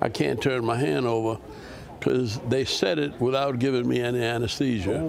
[0.00, 1.38] I can't turn my hand over
[1.98, 5.00] because they said it without giving me any anesthesia.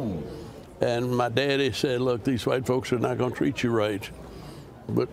[0.81, 4.09] And my daddy said, look, these white folks are not going to treat you right.
[4.87, 5.09] But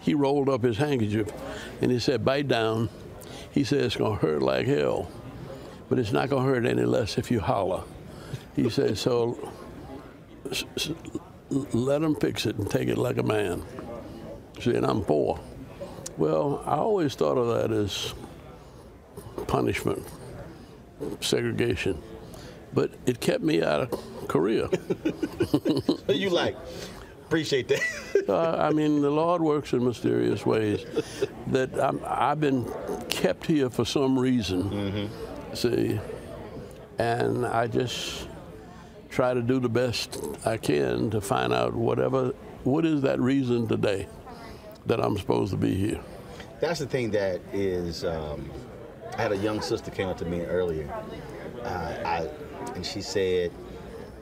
[0.00, 1.28] he rolled up his handkerchief
[1.80, 2.88] and he said, bite down.
[3.50, 5.10] He said, it's going to hurt like hell,
[5.88, 7.82] but it's not going to hurt any less if you holler.
[8.54, 9.52] He said, so
[11.50, 13.62] let them fix it and take it like a man.
[14.60, 15.40] See, and I'm four.
[16.16, 18.14] Well, I always thought of that as
[19.46, 20.06] punishment,
[21.20, 22.00] segregation.
[22.74, 24.68] But it kept me out of Korea.
[26.08, 26.56] you like,
[27.26, 27.80] appreciate that.
[28.26, 30.86] Uh, I mean, the Lord works in mysterious ways.
[31.48, 32.64] That I'm, I've been
[33.10, 35.10] kept here for some reason.
[35.52, 36.00] See,
[36.98, 38.28] and I just
[39.10, 42.32] try to do the best I can to find out whatever
[42.64, 44.08] what is that reason today
[44.86, 46.00] that I'm supposed to be here.
[46.60, 48.04] That's the thing that is.
[48.04, 48.50] Um,
[49.16, 50.92] I had a young sister came up to me earlier,
[51.62, 52.28] uh, I,
[52.74, 53.52] and she said,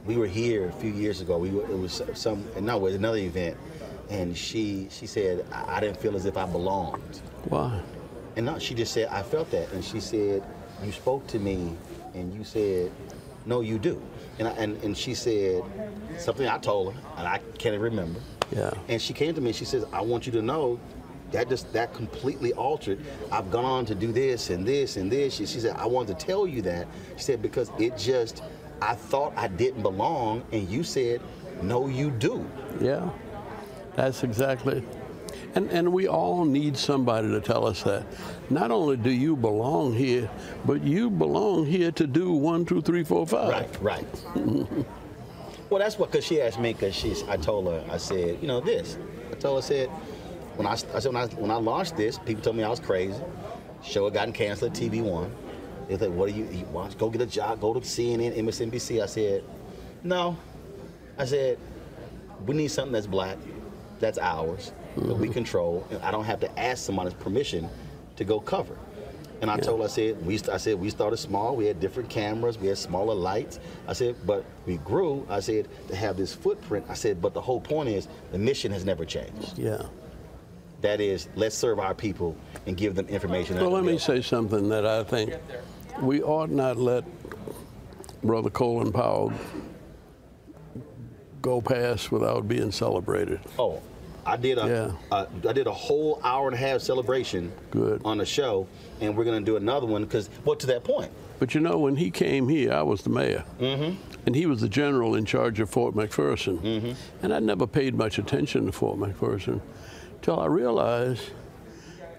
[0.05, 1.39] "We were here a few years ago.
[1.39, 3.57] We were, it was some no, it was another event,
[4.11, 7.21] and she she said I, I didn't feel as if I belonged.
[7.49, 7.81] Why?
[8.37, 10.43] And no, she just said I felt that, and she said
[10.85, 11.75] you spoke to me,
[12.15, 12.91] and you said,
[13.47, 14.03] no, you do,
[14.39, 15.63] and I, and and she said
[16.19, 18.21] something I told her, and I can't remember.
[18.55, 18.71] Yeah.
[18.89, 20.79] And she came to me and she says, I want you to know
[21.33, 23.01] that just that completely altered.
[23.31, 25.35] I've gone on to do this and this and this.
[25.35, 26.87] She, she said, I wanted to tell you that.
[27.17, 28.43] She said, because it just
[28.83, 31.21] I thought I didn't belong and you said,
[31.63, 32.45] No, you do.
[32.81, 33.11] Yeah,
[33.95, 34.85] that's exactly.
[35.55, 38.07] And, and we all need somebody to tell us that.
[38.51, 40.29] Not only do you belong here,
[40.65, 43.51] but you belong here to do one, two, three, four, five.
[43.81, 44.25] Right, right.
[45.71, 48.49] well, that's what, because she asked me, because she's, I told her, I said, you
[48.49, 48.97] know, this.
[49.31, 49.91] I told her, I said,
[50.57, 52.81] when I, I said, when I, when I launched this, people told me I was
[52.81, 53.21] crazy.
[53.83, 55.35] Show had gotten canceled at TV One.
[55.89, 59.03] They like, what are you, you want go get a job, go to CNN, MSNBC.
[59.03, 59.45] I said,
[60.03, 60.37] no.
[61.19, 61.59] I said,
[62.47, 63.37] we need something that's black,
[63.99, 65.33] that's ours, that we mm-hmm.
[65.33, 67.69] control, and I don't have to ask somebody's permission
[68.17, 68.77] to go cover.
[69.43, 71.57] And I told her, I said, we, I said, we started small.
[71.57, 72.59] We had different cameras.
[72.59, 73.59] We had smaller lights.
[73.89, 75.27] I said, but we grew.
[75.29, 76.87] I said, to have this footprint.
[76.89, 79.59] I said, but the whole point is the mission has never changed.
[79.59, 79.83] Yeah.
[80.83, 83.57] That is, let's serve our people and give them information.
[83.57, 85.35] Well, let me say something that I think
[86.01, 87.05] we ought not let
[88.23, 89.33] Brother Colin Powell
[91.41, 93.41] go past without being celebrated.
[93.59, 93.81] Oh,
[94.27, 95.27] I did a, Yeah.
[95.47, 97.53] I did a whole hour and a half celebration
[98.05, 98.67] on the show,
[99.01, 101.11] and we're gonna do another one because well, to that point.
[101.39, 103.45] But you know, when he came here, I was the mayor.
[103.61, 104.01] Mm-hmm.
[104.25, 106.61] And he was the general in charge of Fort McPherson.
[106.61, 106.93] Mm-hmm.
[107.25, 109.61] And I never paid much attention to Fort McPherson
[110.23, 111.31] till I realized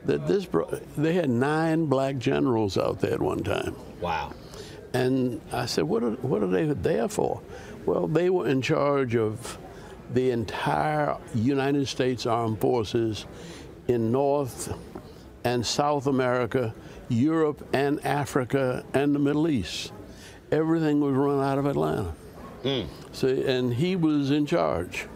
[0.05, 3.75] that this bro- they had nine black generals out there at one time.
[4.01, 4.33] Wow.
[4.93, 7.41] And I said, what are, what are they there for?
[7.85, 9.57] Well, they were in charge of
[10.13, 13.25] the entire United States Armed Forces
[13.87, 14.73] in North
[15.43, 16.73] and South America,
[17.09, 19.91] Europe and Africa and the Middle East.
[20.51, 22.13] Everything was run out of Atlanta.
[22.61, 22.83] Hmm.
[23.11, 25.07] See, and he was in charge.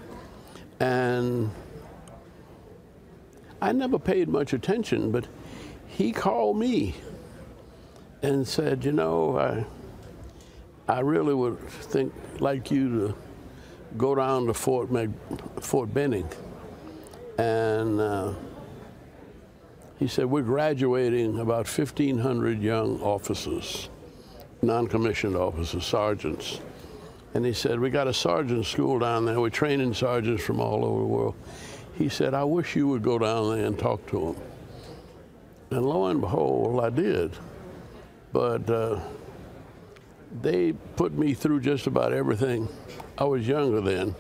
[0.79, 1.51] And
[3.61, 5.25] I never paid much attention, but
[5.87, 6.95] he called me
[8.21, 9.65] and said, you know, I,
[10.87, 13.15] I really would think like you to
[13.97, 14.89] go down to Fort
[15.59, 16.29] Fort Benning,
[17.37, 18.33] and uh,
[19.97, 23.89] he said we're graduating about 1,500 young officers,
[24.61, 26.59] non-commissioned officers, sergeants,
[27.33, 29.39] and he said we got a sergeant school down there.
[29.39, 31.35] We're training sergeants from all over the world.
[31.97, 34.35] He said I wish you would go down there and talk to him.
[35.71, 37.35] And lo and behold, I did.
[38.31, 38.99] But uh,
[40.41, 42.67] they put me through just about everything.
[43.17, 44.15] I was younger then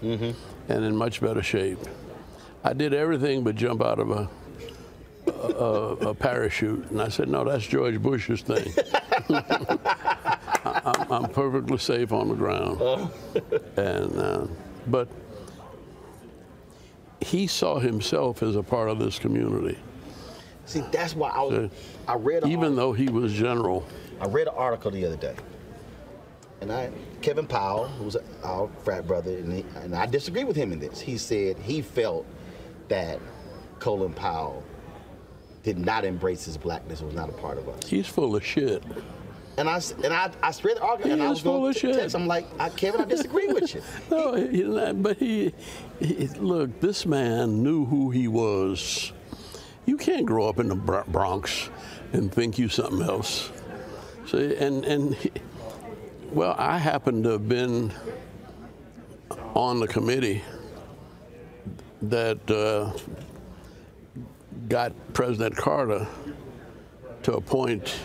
[0.69, 1.79] and in much better shape.
[2.63, 4.29] I did everything but jump out of a,
[5.31, 6.89] a, a parachute.
[6.89, 8.73] And I said, no, that's George Bush's thing.
[9.29, 12.81] I, I'm, I'm perfectly safe on the ground.
[13.77, 14.47] and, uh,
[14.87, 15.07] but
[17.21, 19.77] he saw himself as a part of this community.
[20.65, 21.69] See, that's why I was.
[22.07, 22.45] I read.
[22.45, 23.85] Even though he was general.
[24.19, 25.35] I read an article the other day,
[26.61, 26.91] and I
[27.21, 30.99] Kevin Powell, who's our frat brother, and, he, and I disagree with him in this.
[30.99, 32.25] He said he felt
[32.89, 33.19] that
[33.79, 34.63] Colin Powell
[35.63, 37.87] did not embrace his blackness, was not a part of us.
[37.87, 38.83] He's full of shit.
[39.57, 42.15] And I and I, I read the and He I was going to text.
[42.15, 43.81] I'm like, I, Kevin, I disagree with you.
[44.11, 45.53] No, he, but he,
[45.99, 49.11] he, look, this man knew who he was.
[49.85, 51.69] You can't grow up in the Bronx
[52.13, 53.51] and think you something else.
[54.27, 55.31] See, and and he,
[56.31, 57.91] well, I happen to have been
[59.55, 60.43] on the committee
[62.03, 62.91] that uh,
[64.69, 66.05] got President Carter
[67.23, 67.95] to appoint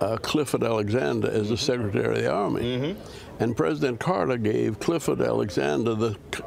[0.00, 2.96] uh, Clifford Alexander as the Secretary of the Army.
[3.40, 6.42] And President Carter gave Clifford Alexander the c-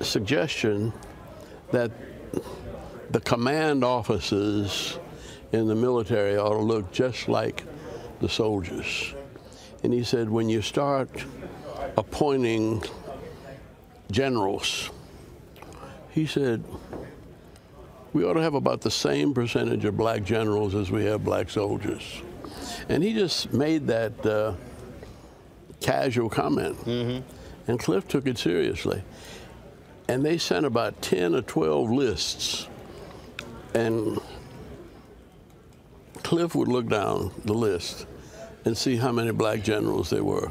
[0.00, 0.92] suggestion
[1.72, 1.90] that
[3.10, 4.98] the command officers
[5.52, 7.64] in the military ought to look just like
[8.20, 9.14] the soldiers.
[9.82, 11.08] And he said, when you start
[11.96, 12.82] appointing
[14.10, 14.90] generals,
[16.10, 16.64] he said,
[18.12, 21.48] we ought to have about the same percentage of black generals as we have black
[21.50, 22.22] soldiers.
[22.88, 24.54] And he just made that uh,
[25.80, 26.76] casual comment.
[27.66, 29.02] And Cliff took it seriously.
[30.08, 32.68] And they sent about 10 or 12 lists.
[33.74, 34.18] And
[36.22, 38.06] Cliff would look down the list
[38.64, 40.50] and see how many black generals there were.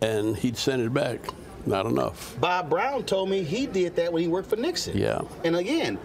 [0.00, 1.20] And he'd send it back.
[1.66, 2.36] Not enough.
[2.40, 4.96] Bob Brown told me he did that when he worked for Nixon.
[4.96, 5.20] Yeah.
[5.44, 5.98] And again,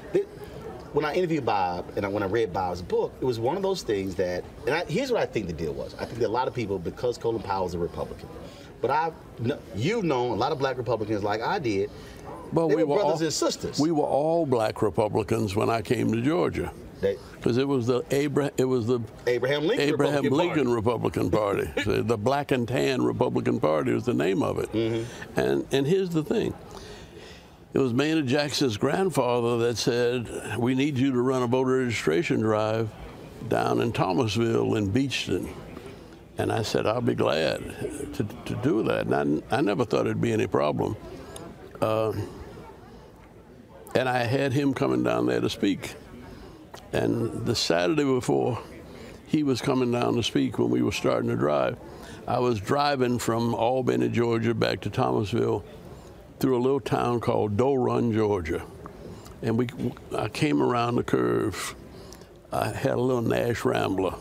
[0.94, 3.64] when I interviewed Bob and I, when I read Bob's book, it was one of
[3.64, 5.96] those things that, and I, here's what I think the deal was.
[5.96, 8.30] I think that a lot of people, because Colin Powell is a Republican,
[8.82, 9.14] but I've,
[9.76, 11.90] you've known a lot of black Republicans like I did.
[12.52, 13.80] Well, we were were brothers all, and sisters.
[13.80, 16.72] We were all black Republicans when I came to Georgia.
[17.02, 20.76] Because it was the Abra- it was the Abraham Lincoln Abraham Republican Lincoln Party.
[20.76, 21.70] Republican Party.
[21.84, 24.72] So the Black and Tan Republican Party was the name of it.
[24.72, 25.40] Mm-hmm.
[25.40, 26.54] And and here's the thing.
[27.74, 32.40] It was Maynard Jackson's grandfather that said, "We need you to run a voter registration
[32.40, 32.90] drive
[33.48, 35.50] down in Thomasville in Beachton."
[36.38, 37.64] And I said, "I'll be glad
[38.14, 40.96] to, to do that." And I, I never thought it'd be any problem.
[41.82, 42.14] Uh,
[43.96, 45.96] and I had him coming down there to speak.
[46.92, 48.60] And the Saturday before
[49.26, 51.78] he was coming down to speak when we were starting to drive,
[52.28, 55.66] I was driving from Albany, Georgia, back to Thomasville
[56.44, 58.62] through a little town called Doe Run, Georgia.
[59.42, 59.70] And we,
[60.14, 61.74] I came around the curve.
[62.52, 64.16] I had a little Nash Rambler,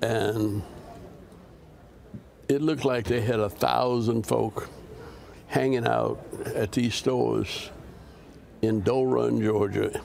[0.00, 0.62] and
[2.48, 4.70] it looked like they had a thousand folk
[5.48, 7.68] hanging out at these stores
[8.62, 10.00] in Doe Run, Georgia,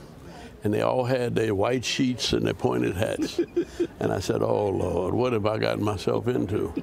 [0.65, 3.39] and they all had their white sheets and their pointed hats.
[4.01, 6.73] and I said, "Oh Lord, what have I gotten myself into?"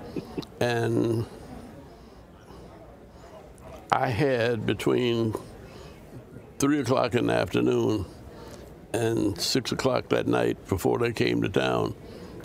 [0.58, 1.26] And
[3.92, 5.34] I had between
[6.58, 8.06] three o'clock in the afternoon
[8.94, 11.94] and six o'clock that night before they came to town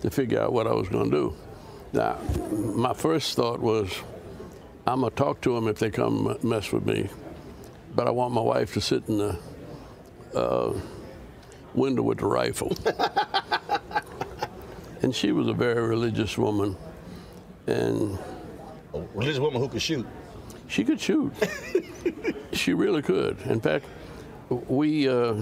[0.01, 1.35] to figure out what I was going to do.
[1.93, 2.19] Now,
[2.51, 3.89] my first thought was,
[4.85, 7.09] I'm gonna talk to them if they come mess with me,
[7.95, 9.39] but I want my wife to sit in the
[10.35, 10.73] uh,
[11.73, 12.75] window with the rifle.
[15.01, 16.75] and she was a very religious woman,
[17.67, 18.19] and
[18.93, 20.05] A religious woman who could shoot.
[20.68, 21.32] She could shoot.
[22.53, 23.41] she really could.
[23.45, 23.86] In fact,
[24.49, 25.36] we uh,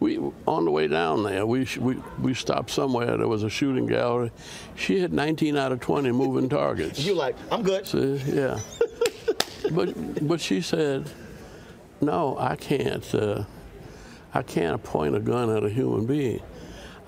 [0.00, 3.16] we on the way down there, we, we we stopped somewhere.
[3.16, 4.32] There was a shooting gallery.
[4.76, 6.98] She had 19 out of 20 moving targets.
[7.04, 7.86] You like, I'm good.
[7.86, 8.58] So, yeah.
[9.72, 11.10] but but she said,
[12.00, 13.14] no, I can't.
[13.14, 13.44] Uh,
[14.34, 16.42] I can't point a gun at a human being.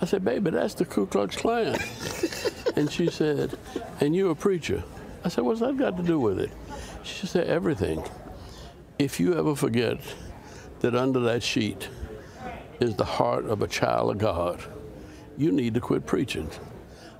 [0.00, 1.76] I said, baby, that's the Ku Klux Klan.
[2.76, 3.58] and she said,
[4.00, 4.84] and you're a preacher.
[5.24, 6.50] I said, what's that got to do with it?
[7.06, 8.04] She said, everything.
[8.98, 9.98] If you ever forget
[10.80, 11.88] that under that sheet
[12.80, 14.60] is the heart of a child of God,
[15.38, 16.50] you need to quit preaching.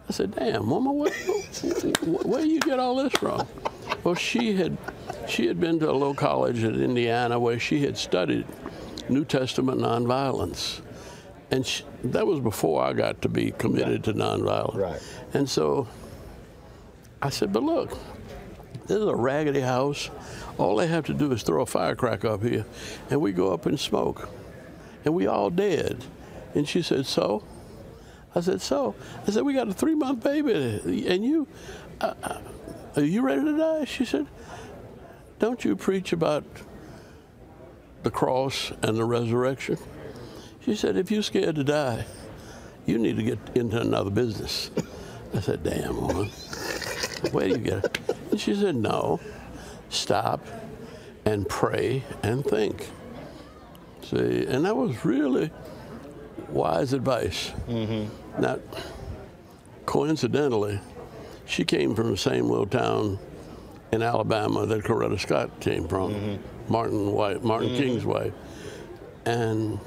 [0.08, 1.12] I said, damn, woman, where,
[2.02, 3.46] where, you get all this from?
[4.04, 4.76] Well, she had,
[5.28, 8.46] she had been to a little college in Indiana where she had studied
[9.08, 10.80] New Testament nonviolence.
[11.50, 14.76] And she, that was before I got to be committed to nonviolence.
[14.76, 15.00] Right.
[15.32, 15.88] And so
[17.22, 17.98] I said, but look,
[18.86, 20.10] this is a raggedy house.
[20.58, 22.64] All they have to do is throw a firecracker up here,
[23.10, 24.28] and we go up and smoke.
[25.04, 26.04] And we all dead.
[26.54, 27.44] And she said, so?
[28.34, 28.94] I said, so?
[29.26, 31.46] I said, we got a three-month baby, and you,
[32.00, 32.40] uh, uh,
[32.96, 33.84] are you ready to die?
[33.84, 34.26] She said,
[35.38, 36.44] don't you preach about
[38.02, 39.78] the cross and the resurrection.
[40.64, 42.06] She said, if you're scared to die,
[42.86, 44.70] you need to get into another business.
[45.34, 46.30] I said, damn, woman,
[47.32, 47.98] where do you get it?
[48.30, 49.20] And she said, no,
[49.88, 50.46] stop
[51.24, 52.88] and pray and think.
[54.02, 55.50] See, and that was really
[56.48, 57.50] wise advice.
[57.68, 58.40] Mm-hmm.
[58.42, 58.58] Now,
[59.84, 60.80] coincidentally,
[61.46, 63.18] she came from the same little town
[63.92, 66.38] in Alabama that Coretta Scott came from,
[66.68, 67.76] Martin White, Martin Mhm.
[67.76, 68.32] King's wife,
[69.24, 69.78] and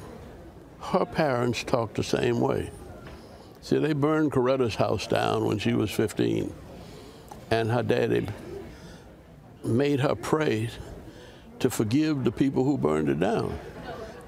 [0.80, 2.72] her parents talked the same way.
[3.62, 6.54] See, they burned Coretta's house down when she was 15,
[7.52, 8.28] and her daddy
[9.64, 10.70] made her pray
[11.60, 13.58] to forgive the people who burned it down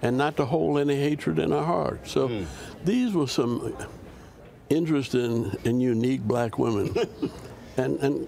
[0.02, 2.08] and not to hold any hatred in her heart.
[2.08, 2.46] So
[2.84, 3.76] these were some
[4.70, 6.96] interesting and unique black women.
[7.78, 8.28] and, and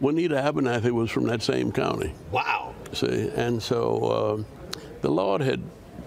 [0.00, 2.12] Juanita Abernathy was from that same county.
[2.30, 2.74] Wow.
[2.92, 5.62] See, and so uh, the Lord had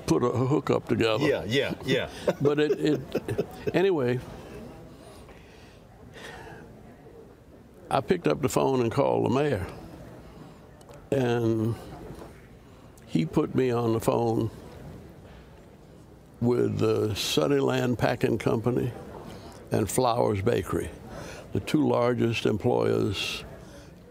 [0.06, 1.26] put a hookup together.
[1.26, 2.10] Yeah, yeah, yeah.
[2.42, 4.20] but it, it anyway.
[7.94, 9.68] I picked up the phone and called the mayor,
[11.12, 11.76] and
[13.06, 14.50] he put me on the phone
[16.40, 18.94] with the Sunnyland Packing Company
[19.72, 20.90] and Flowers Bakery,
[21.52, 23.44] the two largest employers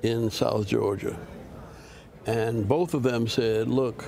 [0.03, 1.19] in South Georgia.
[2.27, 4.05] And both of them said, look,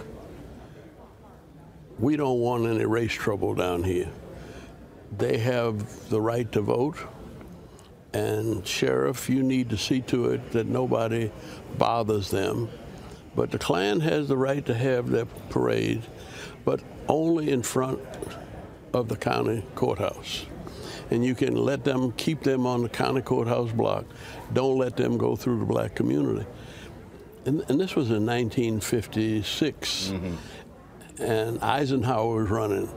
[1.99, 4.11] we don't want any race trouble down here.
[5.17, 6.99] They have the right to vote.
[8.13, 11.31] And sheriff, you need to see to it that nobody
[11.79, 12.69] bothers them.
[13.35, 16.03] But the Klan has the right to have their parade,
[16.65, 18.01] but only in front
[18.93, 20.45] of the county courthouse.
[21.11, 24.05] And you can let them keep them on the county courthouse block.
[24.53, 26.47] Don't let them go through the black community.
[27.45, 31.23] And, and this was in 1956 mm-hmm.
[31.23, 32.89] and Eisenhower was running.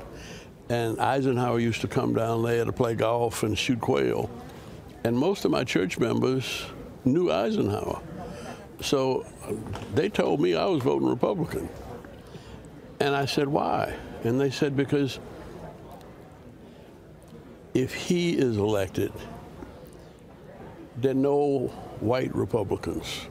[0.69, 4.29] And Eisenhower used to come down there to play golf and shoot quail.
[5.05, 6.65] And most of my church members
[7.03, 8.01] knew Eisenhower.
[8.81, 9.23] So
[9.93, 11.69] they told me I was voting Republican.
[12.99, 13.95] And I said, why?
[14.23, 15.19] And they said, because
[17.75, 19.13] if he is elected,
[20.97, 21.67] there are no
[21.99, 23.27] white Republicans.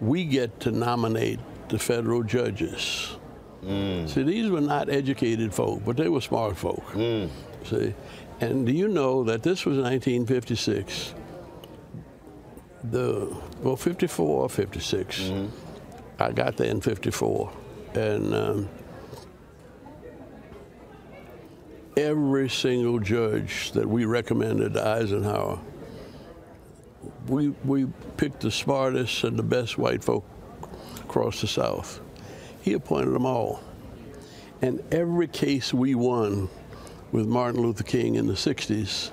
[0.00, 1.40] We get to nominate
[1.70, 3.16] the federal judges.
[3.64, 4.08] Mm.
[4.08, 6.84] See, these were not educated folk, but they were smart folk.
[6.92, 7.30] Mm.
[7.64, 7.94] See,
[8.44, 11.14] and do you know that this was 1956?
[12.84, 15.32] The well, 54 or 56.
[16.18, 17.50] I got there in 54,
[17.94, 18.68] and um,
[21.96, 25.58] every single judge that we recommended to Eisenhower,
[27.26, 27.86] we we
[28.18, 30.28] picked the smartest and the best white folk
[31.00, 32.00] across the South.
[32.60, 33.62] He appointed them all.
[34.60, 36.48] And every case we won
[37.14, 39.12] with Martin Luther King in the 60s,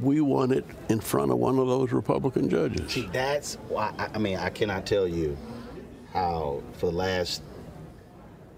[0.00, 2.90] we won it in front of one of those Republican judges.
[2.90, 5.38] See, that's why, I- mean, I cannot tell you
[6.12, 7.42] how for the last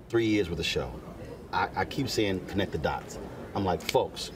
[0.09, 0.90] three years with the show,
[1.53, 3.18] I, I keep saying connect the dots.
[3.55, 4.30] I'm like, folks,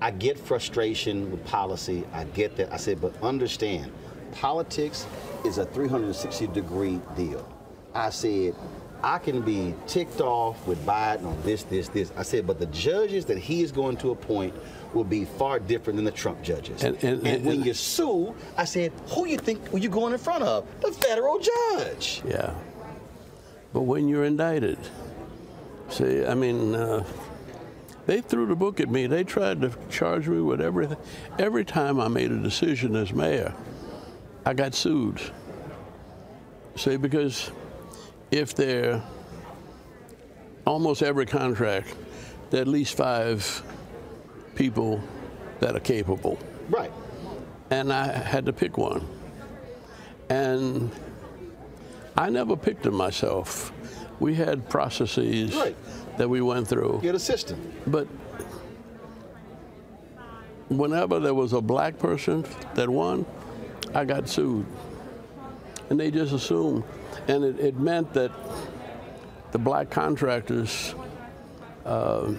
[0.00, 2.02] I get frustration with policy.
[2.12, 2.72] I get that.
[2.72, 3.92] I said, but understand,
[4.32, 5.06] politics
[5.44, 7.48] is a 360 degree deal.
[7.94, 8.56] I said,
[9.04, 12.12] I can be ticked off with Biden on this, this, this.
[12.16, 14.54] I said, but the judges that he is going to appoint
[14.94, 16.84] will be far different than the Trump judges.
[16.84, 20.44] And- and- when and- you sue, I said, who you think you going in front
[20.44, 20.66] of?
[20.80, 22.22] The federal judge.
[22.26, 22.54] Yeah.
[23.72, 24.78] But when you're indicted,
[25.88, 27.04] see, I mean, uh,
[28.06, 29.06] they threw the book at me.
[29.06, 30.98] They tried to charge me with everything.
[31.38, 33.54] Every time I made a decision as mayor,
[34.44, 35.20] I got sued.
[36.76, 37.50] See, because
[38.32, 39.00] if there,
[40.66, 41.94] almost every contract,
[42.50, 43.62] there are at least five
[44.54, 45.00] people
[45.60, 46.38] that are capable.
[46.68, 46.90] Right.
[47.70, 49.06] And I had to pick one.
[50.30, 50.90] And
[52.16, 53.70] I never picked them myself.
[54.18, 55.76] We had processes Right.
[56.16, 57.00] that we went through.
[57.02, 57.60] You're the system.
[57.86, 58.06] But
[60.68, 63.26] whenever there was a black person that won,
[63.94, 64.64] I got sued.
[65.90, 66.84] And they just assumed.
[67.28, 68.32] And it, it meant that
[69.52, 70.94] the black contractors,
[71.84, 72.32] uh,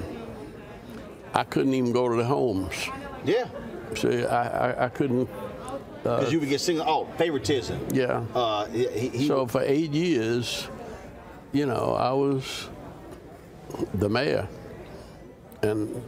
[1.34, 2.76] I couldn't even go to their homes.
[3.24, 3.48] Yeah.
[3.96, 5.30] See, I, I, I couldn't.
[6.04, 7.80] Because you would get singled oh, favoritism.
[7.94, 8.26] Yeah.
[8.36, 10.68] Uh, he, he, So for eight years,
[11.54, 12.70] you know, I was
[13.94, 14.48] the mayor
[15.62, 16.04] and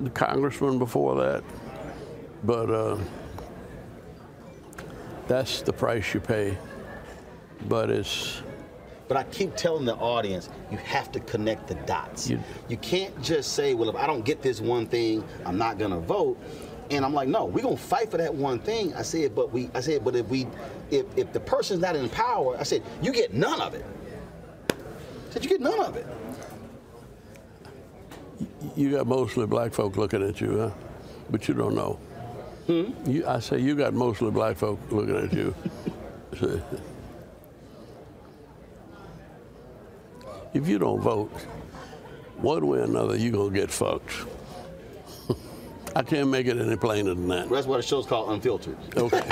[0.00, 1.44] the congressman before that.
[2.44, 2.98] But uh,
[5.26, 6.58] that's the price you pay.
[7.66, 8.42] But it's
[9.08, 12.30] But I keep telling the audience, you have to connect the dots.
[12.30, 15.98] You, can't just say, well, if I don't get this one thing, I'm not gonna
[15.98, 16.38] vote.
[16.90, 18.94] And I'm like, no, we're gonna fight for that one thing.
[18.94, 20.46] I said, but we, I said, but if we,
[20.90, 23.84] if, if the person's not in power, I said, you get none of it.
[24.70, 26.06] I said, you get none of it.
[28.76, 30.70] You got mostly black folk looking at you, huh?
[31.30, 31.98] But you don't know.
[32.66, 33.10] Hmm?
[33.10, 35.54] You, I say you got mostly black folk looking at you.
[40.58, 41.30] if you don't vote,
[42.38, 44.12] one way or another, you're going to get fucked.
[45.96, 47.48] I can't make it any plainer than that.
[47.48, 48.76] That's why the show's called Unfiltered.
[48.96, 49.22] Okay.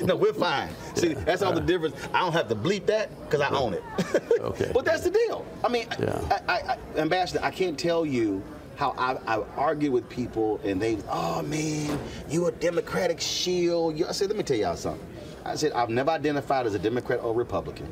[0.04, 0.70] no, we're fine.
[0.94, 1.96] See, that's all the difference.
[2.14, 3.82] I don't have to bleep that because I own it.
[4.40, 4.70] okay.
[4.72, 5.44] But that's the deal.
[5.62, 6.40] I mean, Yeah.
[6.48, 8.42] I, I, I, Ambassador, I can't tell you
[8.76, 11.98] how I, I argue with people and they, oh man,
[12.28, 14.02] you a Democratic shield.
[14.02, 15.06] I said, let me tell y'all something.
[15.44, 17.86] I said, I've never identified as a Democrat or Republican.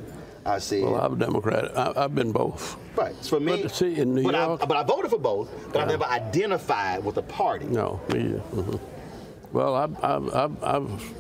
[0.45, 1.77] I said, Well, I'm a Democrat.
[1.77, 2.77] I, I've been both.
[2.97, 3.15] right.
[3.23, 5.51] So for me, But see, in New but, York, I, but I voted for both,
[5.73, 7.67] but I never identified with a party.
[7.67, 8.41] no, me.
[8.53, 8.81] mhm.
[9.53, 11.13] Well, I've, I've, I've, I've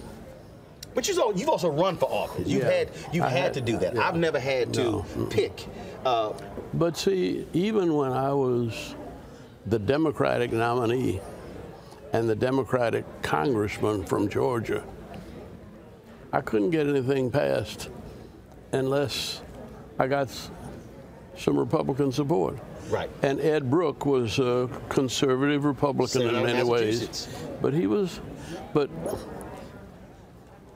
[0.95, 2.49] But you've also run for office.
[2.49, 2.71] You've Yeah.
[2.71, 3.95] had you've had, had- to do that.
[3.95, 4.09] yeah.
[4.09, 5.27] I've never had to No.
[5.31, 5.67] Pick.
[6.05, 6.33] Uh,
[6.75, 8.95] But see, even when I was
[9.67, 11.21] the Democratic nominee
[12.13, 14.83] and the Democratic congressman from Georgia,
[16.33, 17.89] I couldn't get anything passed
[18.73, 19.43] unless
[19.99, 20.29] I got
[21.37, 22.59] some Republican support.
[22.89, 23.09] Right.
[23.23, 27.29] And Ed Brooke was a conservative Republican Senator in many ways.
[27.61, 28.21] But he was,
[28.75, 28.91] but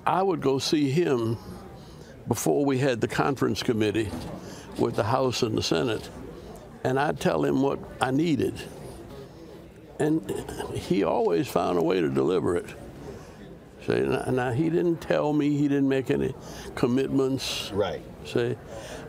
[0.06, 1.36] I would go see him
[2.28, 4.10] before we had the conference committee
[4.78, 6.08] with the House and the Senate,
[6.84, 8.54] and I'd tell him what I needed.
[9.98, 10.30] And
[10.74, 12.66] he always found a way to deliver it.
[13.86, 16.34] See, now, now he didn't tell me, he didn't make any
[16.74, 17.70] commitments.
[17.72, 18.02] Right.
[18.24, 18.56] See,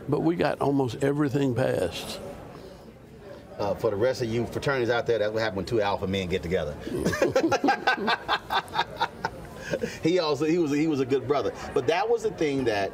[0.08, 2.20] but we got almost everything passed.
[3.58, 6.06] uh, for the rest of you fraternities out there, that's what happened when two alpha
[6.06, 6.76] men get together.
[10.02, 12.92] he also he was he was a good brother, but that was the thing that.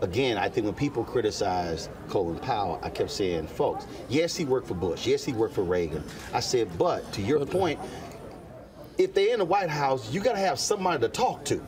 [0.00, 4.68] Again, I think when people criticized Colin Powell, I kept saying, folks, yes, he worked
[4.68, 5.06] for Bush.
[5.06, 6.04] Yes, he worked for Reagan.
[6.34, 7.80] I said, but to your point,
[8.98, 11.62] if they're in the White House, you got to have somebody to talk to.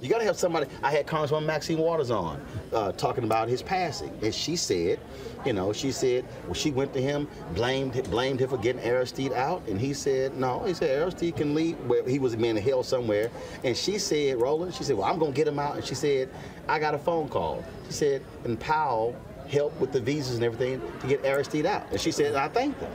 [0.00, 0.68] You got to have somebody.
[0.82, 2.40] I had Congresswoman Maxine Waters on
[2.72, 5.00] uh, talking about his passing, and she said,
[5.44, 9.32] you know, she said, well, she went to him, blamed blamed him for getting Aristide
[9.32, 11.76] out, and he said, no, he said Aristide can leave.
[11.86, 13.30] Where he was being held somewhere,
[13.64, 16.28] and she said, Roland, she said, well, I'm gonna get him out, and she said,
[16.68, 17.64] I got a phone call.
[17.86, 19.16] She said, and Powell
[19.48, 22.80] helped with the visas and everything to get Aristide out, and she said, I thanked
[22.80, 22.92] him.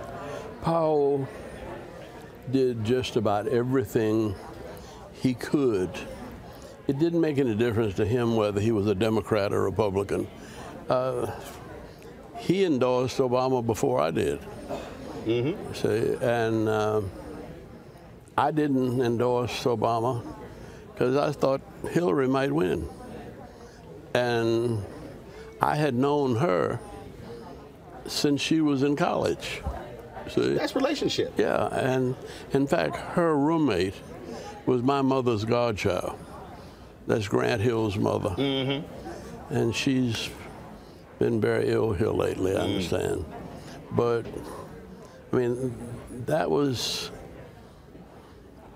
[0.62, 1.28] Powell
[2.52, 4.36] did just about everything
[5.14, 5.90] he could.
[6.88, 10.28] It didn't make any difference to him whether he was a Democrat or Republican.
[10.90, 11.32] Uh,
[12.38, 14.40] he endorsed Obama before I did.
[15.26, 15.74] Mm-hmm.
[15.74, 17.02] See, and uh,
[18.38, 20.22] I didn't endorse Obama
[20.92, 22.88] because I thought Hillary might win.
[24.14, 24.84] And
[25.62, 26.80] I had known her
[28.06, 29.62] since she was in college.
[30.30, 30.54] See?
[30.54, 31.34] That's relationship.
[31.38, 32.16] Yeah, and
[32.52, 33.96] in fact, her roommate
[34.66, 36.18] was my mother's godchild.
[37.08, 38.30] That's Grant Hill's mother.
[38.30, 39.54] Mm-hmm.
[39.54, 40.30] And she's
[41.20, 43.26] been very ill here lately, I understand.
[43.92, 44.26] But,
[45.32, 45.76] I mean,
[46.26, 47.12] that was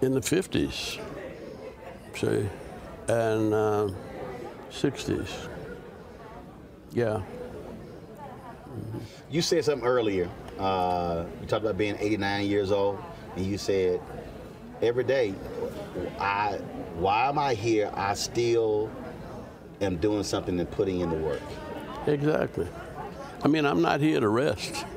[0.02, 1.00] in the 50s,
[2.16, 2.50] see,
[3.08, 3.90] and uh,
[4.70, 5.50] 60s.
[6.92, 7.22] Yeah.
[9.30, 10.30] You said something earlier.
[10.60, 13.02] Uh, you talked about being 89 years old,
[13.36, 14.02] and you said
[14.82, 15.34] every day,
[16.20, 16.60] I,
[16.96, 17.92] why am I here?
[17.94, 18.92] I still
[19.82, 21.42] am doing something and putting in the work.
[22.06, 22.68] Exactly.
[23.44, 24.86] I mean, I'm not here to rest.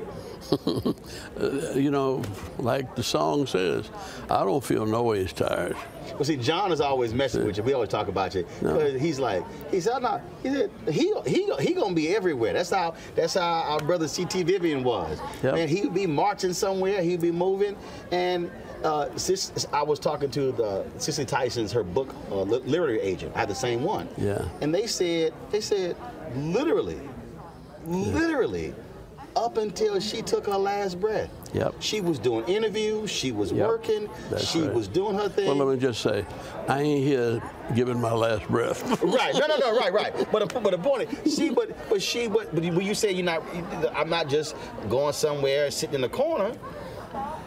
[1.39, 2.21] Uh, you know,
[2.59, 3.89] like the song says,
[4.29, 5.77] I don't feel no ways tired.
[6.13, 7.63] Well, see, John is always messing with you.
[7.63, 8.45] We always talk about you.
[8.61, 8.75] No.
[8.75, 12.53] But He's like, he said, not, he said, he, he, he gonna be everywhere.
[12.53, 14.43] That's how, that's how our brother C.T.
[14.43, 15.19] Vivian was.
[15.43, 15.55] Yep.
[15.55, 17.75] Man, he would be marching somewhere, he'd be moving.
[18.11, 18.51] And
[18.83, 23.31] uh, sis, I was talking to the Cicely Tyson's, her book, uh, li- literary agent.
[23.35, 24.07] I had the same one.
[24.17, 24.47] Yeah.
[24.61, 25.95] And they said, they said,
[26.35, 26.99] literally,
[27.85, 28.73] literally,
[29.35, 31.29] up until she took her last breath.
[31.53, 31.75] Yep.
[31.79, 33.67] She was doing interviews, she was Yep.
[33.67, 34.73] working, That's she right.
[34.73, 35.47] was doing her thing.
[35.47, 36.25] Well, let me just say,
[36.67, 37.41] I ain't here
[37.75, 38.81] giving my last breath.
[39.03, 39.33] right.
[39.33, 39.77] No, no, no.
[39.77, 40.13] Right, right.
[40.31, 43.25] But but the point is, she, but but she, but but when you say you're
[43.25, 43.43] not,
[43.93, 44.55] I'm not just
[44.89, 46.53] going somewhere sitting in the corner.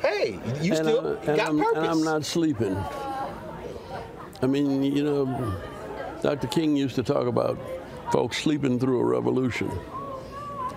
[0.00, 1.76] Hey, you and, still and got I'm, purpose.
[1.78, 2.76] And I'm not sleeping.
[4.42, 5.54] I mean, you know,
[6.20, 6.46] Dr.
[6.48, 7.58] King used to talk about
[8.12, 9.70] folks sleeping through a revolution.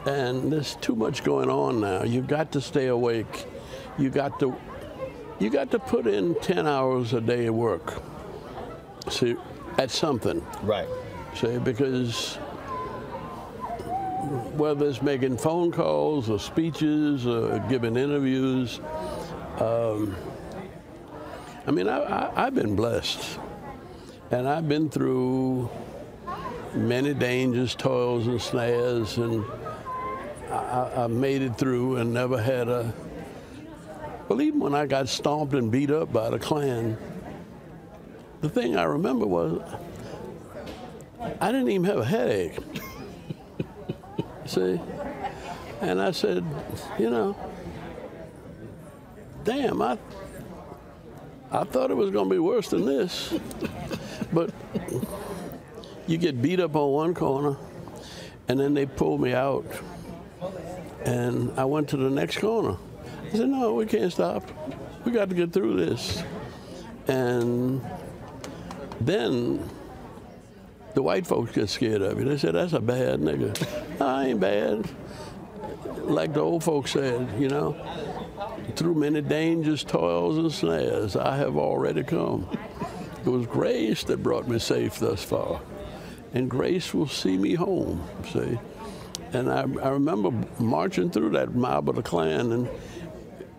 [0.07, 2.03] And there's too much going on now.
[2.03, 3.45] You've got to stay awake.
[3.97, 4.55] You got to
[5.39, 8.01] you got to put in 10 hours a day of work.
[9.09, 9.35] See,
[9.77, 10.43] at something.
[10.63, 10.87] Right.
[11.35, 12.35] See, because
[14.55, 18.79] whether it's making phone calls or speeches or giving interviews,
[19.59, 20.15] um,
[21.67, 23.39] I mean, I, I, I've been blessed.
[24.31, 25.69] And I've been through
[26.73, 29.45] many dangers, toils, and snares, and
[30.51, 32.93] I, I made it through and never had a.
[34.27, 36.97] Well, even when I got stomped and beat up by the Klan,
[38.41, 39.61] the thing I remember was
[41.39, 42.57] I didn't even have a headache.
[44.45, 44.79] See?
[45.81, 46.43] And I said,
[46.97, 47.35] you know,
[49.43, 49.97] damn, I
[51.51, 53.33] I thought it was going to be worse than this.
[54.33, 54.51] but
[56.07, 57.55] you get beat up on one corner,
[58.47, 59.65] and then they pull me out,
[61.07, 62.75] and I went to the next corner.
[63.27, 64.43] I said, no, we can't stop.
[65.05, 66.21] We got to get through this.
[67.07, 67.81] And
[68.99, 69.69] then
[70.93, 72.25] the white folks get scared of you.
[72.25, 74.01] They said, that's a bad nigga.
[74.01, 74.89] I ain't bad.
[75.99, 77.73] Like the old folks said, you know,
[78.75, 82.49] through many dangers, toils, and snares, I have already come.
[83.25, 85.61] It was grace that brought me safe thus far.
[86.33, 88.03] And grace will see me home,
[88.33, 88.59] see?
[89.33, 92.69] And I, I remember marching through that mob of the Klan, and,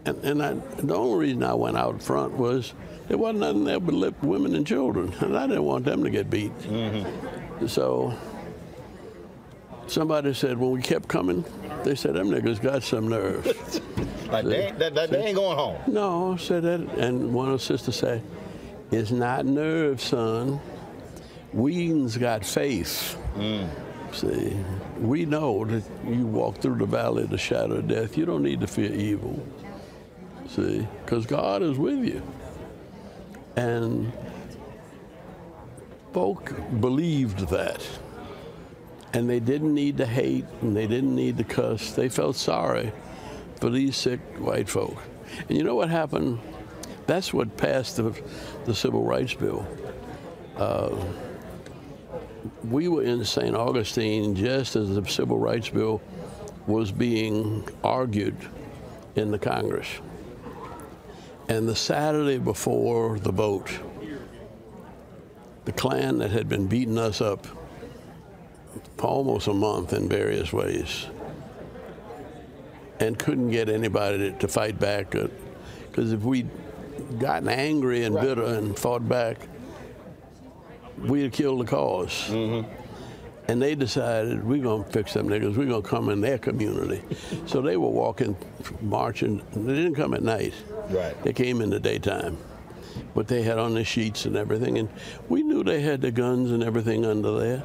[0.06, 2.72] and, and I, the only reason I went out front was
[3.08, 6.10] there wasn't nothing there but lip women and children, and I didn't want them to
[6.10, 6.56] get beat.
[6.60, 7.66] Mm-hmm.
[7.66, 8.16] So
[9.86, 11.44] somebody said when we kept coming,
[11.84, 13.46] they said them niggas got some nerve.
[14.28, 15.78] Like they, ain't- that, that, they ain't going home.
[15.86, 18.22] No, said that, and one of the sisters said,
[18.90, 20.60] "It's not nerve, son.
[21.54, 23.16] Weedon's got faith.
[23.36, 23.68] Mm.
[24.12, 24.54] See,
[25.00, 28.16] we know that you walk through the valley of the shadow of death.
[28.16, 29.44] You don't need to fear evil.
[30.48, 32.22] See, because God is with you.
[33.56, 34.12] And
[36.12, 37.86] folk believed that.
[39.12, 41.92] And they didn't need to hate and they didn't need to cuss.
[41.92, 42.92] They felt sorry
[43.56, 44.96] for these sick white folk.
[45.48, 46.38] And you know what happened?
[47.06, 48.20] That's what passed the,
[48.66, 49.66] the Civil Rights Bill.
[50.56, 50.94] Uh,
[52.64, 53.54] we were in St.
[53.54, 56.00] Augustine just as the Civil Rights Bill
[56.66, 58.36] was being argued
[59.16, 59.88] in the Congress.
[61.48, 63.70] And the Saturday before the vote,
[65.64, 67.46] the Klan that had been beating us up
[68.96, 71.06] for almost a month in various ways
[73.00, 75.14] and couldn't get anybody to, to fight back.
[75.14, 75.28] Uh,
[75.90, 76.48] because if we'd
[77.18, 79.38] gotten angry and bitter and fought back,
[81.06, 82.68] we'd have killed the because mm-hmm.
[83.48, 85.56] And they decided we're gonna fix them niggas.
[85.56, 87.02] We're gonna come in their community.
[87.46, 88.36] so they were walking,
[88.82, 89.42] marching.
[89.54, 90.52] They didn't come at night.
[90.90, 91.20] Right.
[91.22, 92.36] They came in the daytime,
[93.14, 94.76] but they had on the sheets and everything.
[94.76, 94.90] And
[95.30, 97.62] we knew they had the guns and everything under there,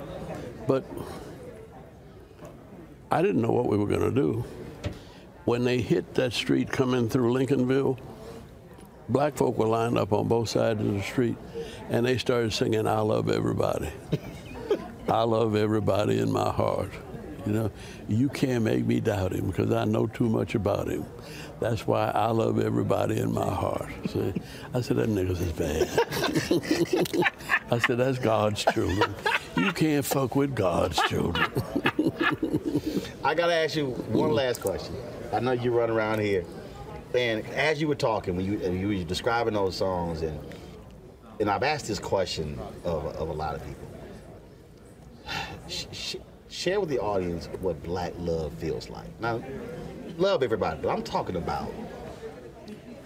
[0.68, 0.86] but
[3.12, 4.46] I didn't know what we were gonna do.
[5.44, 7.98] When they hit that street coming through Lincolnville,
[9.10, 11.38] black folk were lined up on both sides of the street,
[11.90, 13.90] and they started singing "I Love Everybody."
[15.10, 16.92] I love everybody in my heart.
[17.46, 17.72] You know,
[18.08, 21.06] you can't make me doubt him because I know too much about him.
[21.60, 23.90] That's why I love everybody in my heart.
[24.08, 24.34] See,
[24.74, 25.90] I said that niggas is bad.
[27.72, 29.14] I said that's God's children.
[29.58, 31.52] You can't fuck with God's children.
[33.24, 34.96] I gotta ask you one last question.
[35.34, 36.46] I know you run around here,
[37.16, 40.40] and as you were talking, when you and you were describing those songs, and
[41.40, 43.88] and I've asked this question of, of a lot of people.
[45.68, 46.16] Sh- sh-
[46.50, 49.08] share with the audience what black love feels like.
[49.20, 49.44] Now,
[50.18, 51.72] love everybody, but I'm talking about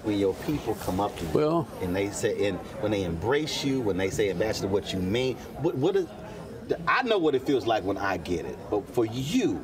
[0.03, 3.63] when your people come up to you Well- and they say, and when they embrace
[3.63, 5.35] you, when they say, Ambassador, what you mean.
[5.61, 6.07] What, what is?
[6.87, 9.55] I know what it feels like when I get it, but for you,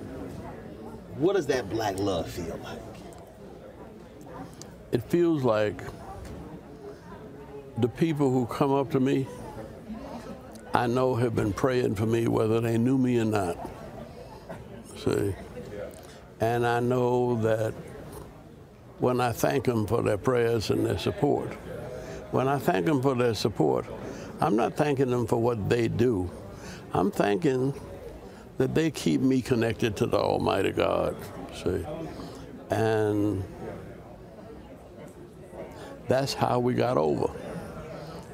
[1.18, 2.80] what does that black love feel like?
[4.94, 5.82] It feels like
[7.80, 9.28] the people who come up to me,
[10.72, 13.58] I know have been praying for me whether they knew me or not.
[14.98, 15.34] See?
[16.40, 17.74] And I know that
[19.00, 21.52] when I thank them for their prayers and their support,
[22.30, 23.88] when I thank them for their support,
[24.42, 26.30] I'm not thanking them for what they do.
[26.94, 27.74] I'm thanking
[28.60, 31.16] that they keep me connected to the Almighty God.
[31.64, 31.84] See?
[32.70, 33.44] And
[36.14, 37.34] that's how we got over.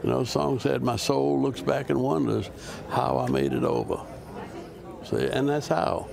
[0.04, 2.50] You know, the song said, My soul looks back and wonders
[2.90, 4.02] how I made it over.
[5.06, 6.10] See, and that's how.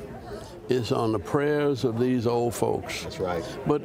[0.69, 3.05] It's on the prayers of these old folks.
[3.05, 3.45] That's right.
[3.67, 3.83] But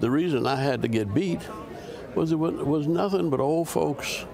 [0.00, 1.40] the reason I had to get beat
[2.14, 4.24] was it was, was nothing but old folks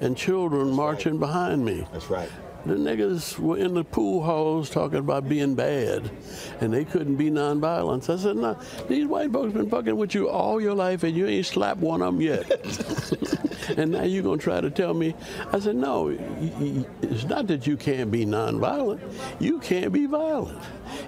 [0.00, 1.86] and children marching behind me.
[1.92, 2.30] That's right.
[2.66, 6.10] The niggas were in the pool halls talking about being bad,
[6.60, 8.10] and they couldn't be nonviolent.
[8.10, 11.26] I said, "No, these white folks been fucking with you all your life, and you
[11.26, 12.50] ain't slapped one of them yet."
[13.78, 15.14] and now you're gonna try to tell me?
[15.52, 16.08] I said, "No,
[17.02, 19.00] it's not that you can't be nonviolent.
[19.38, 20.58] You can't be violent.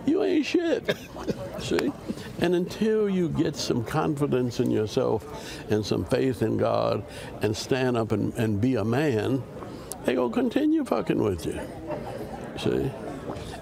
[0.07, 0.96] You ain't shit."
[1.59, 1.92] See?
[2.40, 7.05] And until you get some confidence in yourself and some faith in God
[7.40, 9.42] and stand up and, and be a man,
[10.05, 11.61] they gonna continue fucking with you.
[12.59, 12.90] See?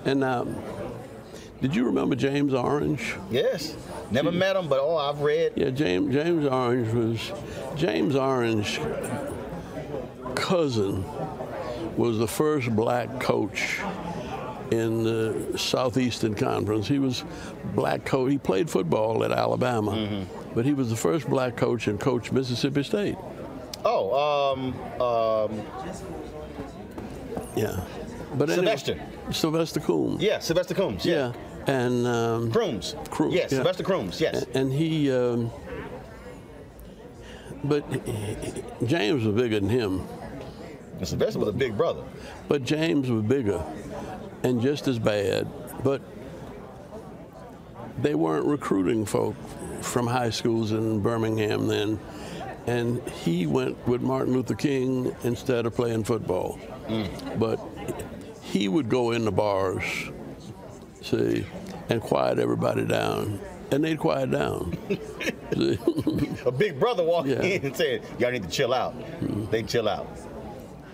[0.04, 0.56] And um,
[1.60, 3.16] did you remember James Orange?
[3.30, 3.76] Yes.
[4.10, 5.52] Never met him, but oh, I've read.
[5.56, 7.32] Yeah, James James Orange was
[7.76, 8.80] James Orange
[10.34, 11.04] cousin
[11.96, 13.78] was the first black coach
[14.70, 16.88] in the Southeastern Conference.
[16.88, 17.24] He was
[17.74, 18.30] black coach.
[18.30, 22.82] He played football at Alabama, but he was the first black coach and coached Mississippi
[22.82, 23.16] State.
[23.84, 25.66] Oh, um, um,
[27.56, 27.84] Yeah,
[28.34, 29.00] but anyway, Sylvester.
[29.30, 30.22] Sylvester Coombs.
[30.22, 31.04] yeah, Sylvester Coombs.
[31.04, 31.32] Yeah,
[31.66, 32.94] and um, Crooms.
[33.10, 33.58] Crooms, Yes, yeah.
[33.58, 34.20] Sylvester Crooms.
[34.20, 34.44] Yes.
[34.54, 35.10] and he.
[35.12, 35.50] Um,
[37.64, 37.84] but
[38.86, 40.02] James was bigger than him.
[40.98, 42.02] And Sylvester was a big brother.
[42.48, 43.62] But James was bigger
[44.42, 45.46] and just as bad.
[45.84, 46.00] But
[47.98, 49.34] they weren't recruiting folk
[49.82, 51.98] from high schools in Birmingham then.
[52.70, 56.56] And he went with Martin Luther King instead of playing football.
[57.36, 57.58] But
[58.42, 59.82] he would go in the bars,
[61.02, 61.44] see,
[61.88, 63.40] and quiet everybody down.
[63.72, 64.76] And they'd quiet down.
[66.46, 67.42] A big brother walking Yeah.
[67.42, 69.50] In and saying, "Y'all need to chill out." Mm-hmm.
[69.50, 70.08] They chill out.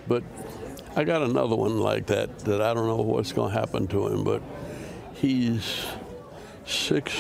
[0.08, 0.22] But
[0.94, 4.06] I got another one like that that I don't know what's going to happen to
[4.08, 4.40] him, but
[5.12, 5.84] he's
[6.64, 7.12] six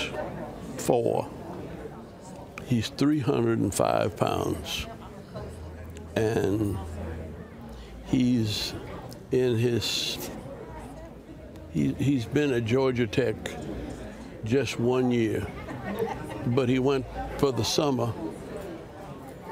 [0.78, 1.28] four.
[2.66, 4.86] He's 305 pounds.
[6.16, 6.76] And
[8.06, 8.74] he's
[9.30, 10.30] in his,
[11.70, 13.36] he, he's been at Georgia Tech
[14.44, 15.46] just one year,
[16.46, 17.06] but he went
[17.38, 18.12] for the summer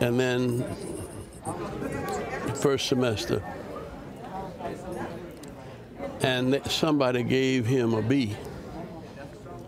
[0.00, 0.58] and then
[2.46, 3.42] the first semester.
[6.20, 8.34] And somebody gave him a B.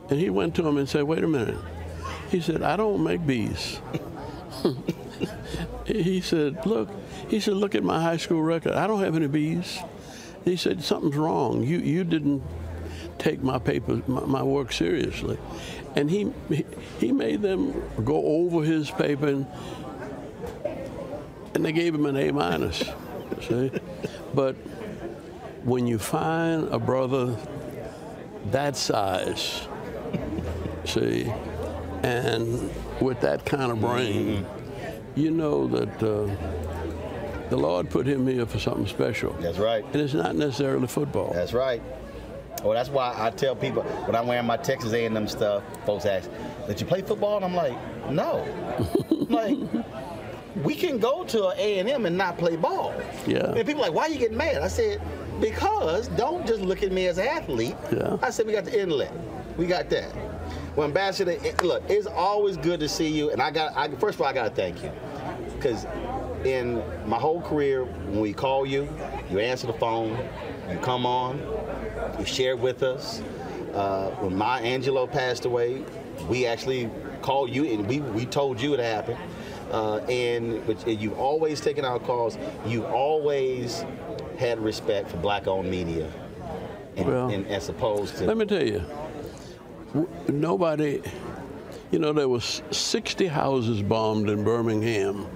[0.09, 1.59] And he went to him and said, wait a minute.
[2.31, 3.81] He said, I don't make bees.
[5.87, 6.89] he said, look,
[7.29, 8.73] he said, look at my high school record.
[8.73, 9.79] I don't have any bees.
[10.45, 11.63] He said, something's wrong.
[11.63, 12.43] You, you didn't
[13.19, 15.39] take my paper, my, my work seriously.
[15.95, 16.33] And he,
[16.99, 19.47] he, made them go over his paper and,
[21.55, 22.85] and they gave him an A minus.
[23.43, 23.71] See?
[24.35, 24.55] But
[25.65, 27.37] when you find a brother
[28.51, 29.67] that size,
[30.85, 31.33] see,
[32.03, 32.71] and
[33.01, 34.47] with that kind of brain,
[35.15, 36.31] you know that uh,
[37.49, 39.33] the Lord put him here for something special.
[39.35, 39.85] That's right.
[39.85, 41.33] And it's not necessarily football.
[41.33, 41.83] That's right.
[42.63, 46.31] Well, that's why I tell people when I'm wearing my Texas A&M stuff, folks ask,
[46.67, 47.77] "Did you play football?" And I'm like,
[48.11, 48.45] "No."
[49.11, 49.85] I'm like,
[50.65, 52.95] we can go to an A&M and not play ball.
[53.27, 53.53] Yeah.
[53.53, 55.01] And people are like, "Why are you getting mad?" I said,
[55.41, 58.17] "Because don't just look at me as an athlete." Yeah.
[58.23, 59.13] I said, "We got the inlet.
[59.57, 60.13] We got that."
[60.77, 63.31] Well, Ambassador, eh, look, it's always good to see you.
[63.31, 64.93] And I got, I, first of all, I got to thank you
[65.55, 65.87] because
[66.45, 68.87] in my whole career, when we call you,
[69.31, 70.19] you answer the phone,
[70.71, 71.41] you come on,
[72.19, 73.23] you share with us.
[73.73, 75.83] Uh, when my Angelo passed away,
[76.29, 76.91] we actually
[77.23, 79.19] called you and we, we told you it happened.
[79.71, 82.39] Uh, and but you've always taken our calls.
[82.67, 83.85] You've always
[84.39, 86.09] had respect for black-owned media,
[86.97, 88.85] and, Well, and as opposed to Let me tell you,
[90.29, 91.03] nobody,
[91.91, 95.27] you know, there was 60 houses bombed in Birmingham,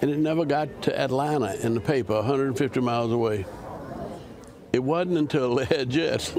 [0.00, 3.46] and it never got to Atlanta in the paper, 150 miles away.
[4.72, 6.34] It wasn't until they had jets,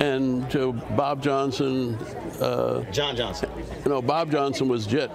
[0.00, 1.96] and to Bob Johnson,
[2.38, 3.48] uh, John Johnson.
[3.82, 5.10] you know, Bob Johnson was jet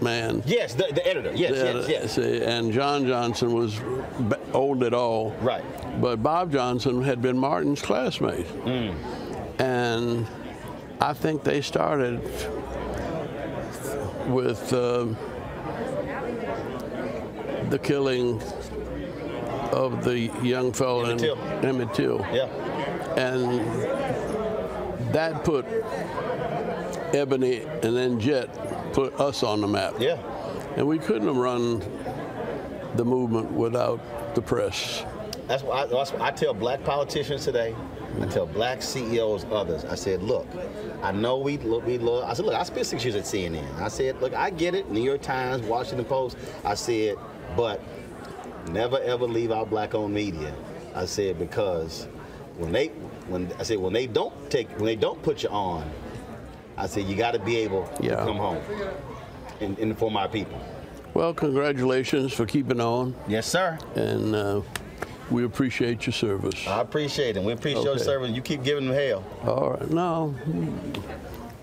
[0.00, 0.42] man.
[0.46, 1.32] Yes, the, the editor.
[1.34, 2.12] Yes, yes, yes.
[2.14, 3.80] See, and John Johnson was
[4.52, 5.30] old at all.
[5.40, 5.64] Right.
[6.00, 8.46] But Bob Johnson had been Martin's classmate.
[8.64, 8.94] Mm.
[9.58, 10.26] And
[11.00, 12.20] I think they started
[14.28, 15.06] with uh,
[17.70, 18.42] the killing
[19.72, 21.38] of the young fellow Emmett in Till.
[21.38, 22.18] Emmett Till.
[22.32, 22.48] Yeah.
[23.16, 23.60] And
[25.14, 25.64] that put
[27.14, 29.94] Ebony and then Jet put us on the map.
[29.98, 30.20] Yeah.
[30.76, 31.82] And we couldn't have run
[32.96, 35.04] the movement without the press.
[35.46, 37.74] That's what I, that's what I tell black politicians today.
[38.20, 40.46] I tell black CEOs, others, I said, look,
[41.02, 42.24] I know we look, we love.
[42.24, 43.78] I said, look, I spent six years at CNN.
[43.80, 44.90] I said, look, I get it.
[44.90, 46.36] New York Times, Washington Post.
[46.64, 47.16] I said,
[47.56, 47.80] but
[48.70, 50.54] never ever leave out black-owned media.
[50.94, 52.08] I said because
[52.56, 52.88] when they,
[53.28, 55.88] when I said when they don't take, when they don't put you on,
[56.78, 58.16] I said you got to be able Yeah.
[58.16, 58.62] to come home
[59.60, 60.58] and inform our people.
[61.14, 63.14] Well, congratulations for keeping on.
[63.28, 63.78] Yes, sir.
[63.94, 64.60] And uh,
[65.30, 66.66] we appreciate your service.
[66.66, 67.42] I appreciate it.
[67.42, 68.30] We appreciate your service.
[68.30, 69.24] You keep giving them hell.
[69.44, 69.90] All right.
[69.90, 70.34] No,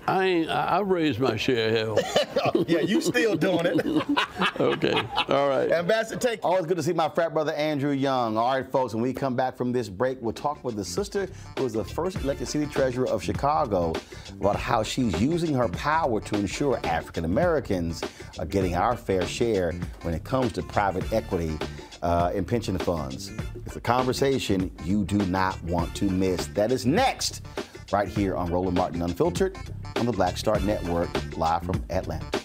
[0.06, 0.50] I ain't.
[0.50, 2.64] I, I've raised my share of hell.
[2.68, 3.80] yeah, you still doing it.
[4.60, 5.02] okay.
[5.28, 5.70] All right.
[5.72, 6.44] Ambassador Take.
[6.44, 8.36] Always good to see my frat brother Andrew Young.
[8.36, 11.28] All right, folks, when we come back from this break, we'll talk with the sister
[11.56, 13.94] who was the first elected city treasurer of Chicago
[14.40, 18.02] about how she's using her power to ensure African Americans
[18.38, 21.58] are getting our fair share when it comes to private equity
[22.02, 23.32] uh, and pension funds.
[23.64, 26.46] It's a conversation you do not want to miss.
[26.48, 27.46] That is next,
[27.90, 29.56] right here on Roland Martin Unfiltered
[29.96, 32.26] on the Black Star Network, live from Atlanta.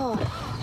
[0.00, 0.47] Oh,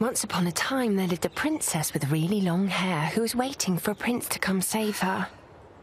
[0.00, 3.76] Once upon a time, there lived a princess with really long hair who was waiting
[3.76, 5.28] for a prince to come save her.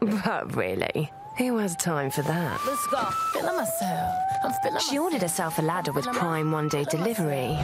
[0.00, 2.60] But really, who has time for that?
[2.66, 3.04] Let's go.
[3.32, 4.14] Feeling myself.
[4.44, 7.56] I'm feeling She ordered herself a ladder with Prime one day delivery,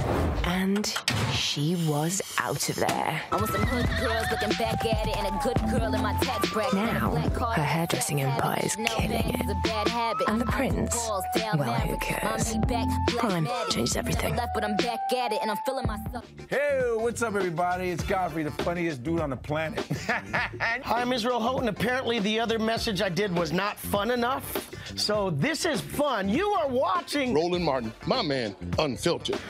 [0.45, 0.95] and
[1.33, 3.23] she was out of there.
[3.33, 6.13] I want some hood girls looking back at it and a good girl in my
[6.21, 6.75] tax bracket.
[6.75, 7.17] Now,
[7.55, 9.41] her hairdressing empire is killing it.
[10.29, 10.95] And the prince?
[10.97, 11.23] Well,
[11.73, 12.55] who cares?
[13.17, 14.37] Prime changed everything.
[14.37, 16.25] Left, but I'm back at it and I'm feeling myself.
[16.49, 17.91] Hey, what's up, everybody?
[17.91, 19.85] It's Godfrey, the funniest dude on the planet.
[20.07, 21.69] Hi, I'm Israel Houghton.
[21.69, 24.71] Apparently, the other message I did was not fun enough.
[24.97, 26.29] So, this is fun.
[26.29, 27.35] You are watching.
[27.35, 29.41] Roland Martin, my man, unfiltered.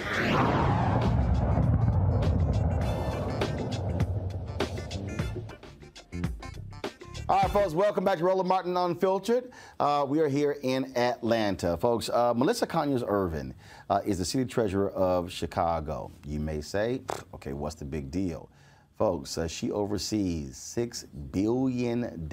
[7.26, 9.50] All right, folks, welcome back to Roland Martin Unfiltered.
[9.80, 11.74] Uh, we are here in Atlanta.
[11.78, 13.54] Folks, uh, Melissa Conyears-Ervin
[13.88, 16.10] uh, is the city treasurer of Chicago.
[16.26, 17.00] You may say,
[17.34, 18.50] okay, what's the big deal?
[18.98, 22.28] Folks, uh, she oversees $6 billion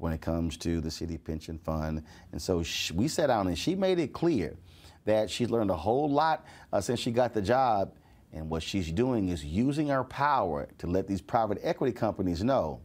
[0.00, 2.02] when it comes to the city pension fund.
[2.32, 4.56] And so sh- we sat down and she made it clear
[5.04, 7.94] that she's learned a whole lot uh, since she got the job.
[8.32, 12.80] And what she's doing is using her power to let these private equity companies know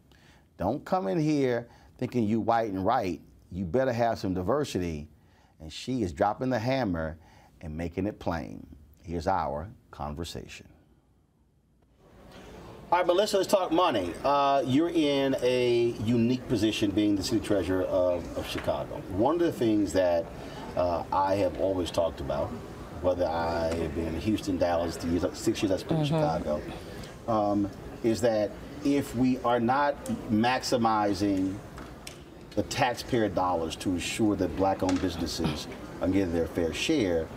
[0.58, 3.22] don't come in here thinking you white and right.
[3.52, 5.08] You better have some diversity.
[5.60, 7.18] And she is dropping the hammer
[7.62, 8.66] and making it plain.
[9.04, 10.68] Here's our conversation.
[12.92, 14.14] All right, Melissa, let's talk money.
[14.24, 19.02] Uh, you're in a unique position being the city treasurer of, of Chicago.
[19.18, 20.24] One of the things that
[20.78, 22.50] uh, I have always talked about,
[23.02, 26.62] whether I have been in Houston, Dallas, the years, six years I spent in Chicago,
[27.28, 27.72] um,
[28.04, 28.52] is that
[28.84, 31.56] if we are not maximizing
[32.52, 35.68] the taxpayer dollars to ensure that black-owned businesses
[36.02, 37.28] are getting their fair share,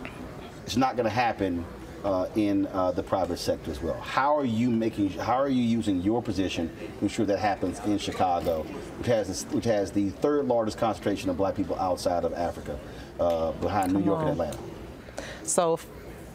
[0.63, 1.65] it's not going to happen
[2.03, 3.99] uh, in uh, the private sector as well.
[3.99, 5.09] How are you making?
[5.11, 6.69] How are you using your position
[6.99, 8.63] to ensure that happens in Chicago,
[8.97, 12.79] which has this, which has the third largest concentration of black people outside of Africa,
[13.19, 14.27] uh, behind New York on.
[14.29, 14.57] and Atlanta?
[15.43, 15.79] So,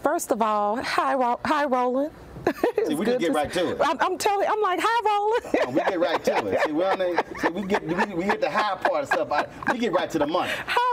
[0.03, 2.13] first of all, hi, Ro- hi, Roland.
[2.87, 3.79] See, we just get to right to it.
[3.83, 5.57] I'm, I'm telling, I'm like, hi, Roland.
[5.67, 6.61] Oh, we get right to it.
[6.67, 9.33] See, we, on the, see, we get we, we get the high part of stuff.
[9.33, 10.53] I, we get right to the money.
[10.67, 10.84] Hi,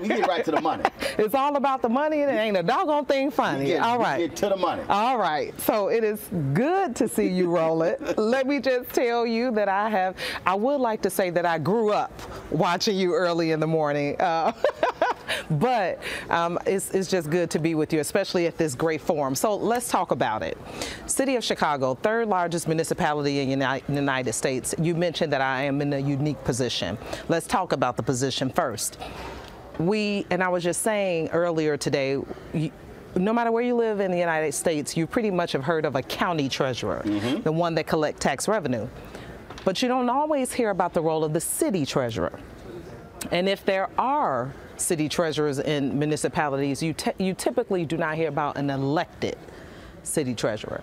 [0.00, 0.84] We, get right to the money.
[1.16, 3.66] It's all about the money, and it ain't a doggone thing funny.
[3.66, 4.82] Get- all we get to the money.
[4.88, 5.58] All right.
[5.60, 6.20] So it is
[6.52, 7.98] good to see you, Roland.
[8.18, 10.16] Let me just tell you that I have.
[10.44, 12.10] I would like to say that I grew up
[12.50, 14.20] watching you early in the morning.
[14.20, 14.52] Uh,
[15.50, 16.00] but
[16.30, 19.34] um, it's, it's just good to be with you, especially at this great forum.
[19.34, 20.58] So let's talk about it.
[21.06, 24.74] City of Chicago, third largest municipality in the United States.
[24.78, 26.98] You mentioned that I am in a unique position.
[27.28, 28.98] Let's talk about the position first.
[29.78, 32.18] We, and I was just saying earlier today,
[32.52, 32.70] you,
[33.16, 35.96] no matter where you live in the United States, you pretty much have heard of
[35.96, 37.02] a county treasurer,
[37.42, 38.88] the one that collects tax revenue.
[39.64, 42.38] But you don't always hear about the role of the city treasurer.
[43.30, 44.52] And if there are
[44.84, 49.36] city treasurers in municipalities, you, you typically do not hear about an elected
[50.02, 50.82] city treasurer.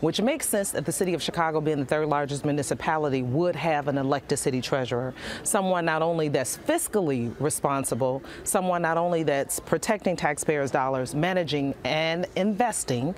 [0.00, 3.86] which makes sense that the city of Chicago, being the third largest municipality, would have
[3.86, 5.14] an elected city treasurer.
[5.44, 12.26] Someone not only that's fiscally responsible, someone not only that's protecting taxpayers' dollars, managing and
[12.34, 13.14] investing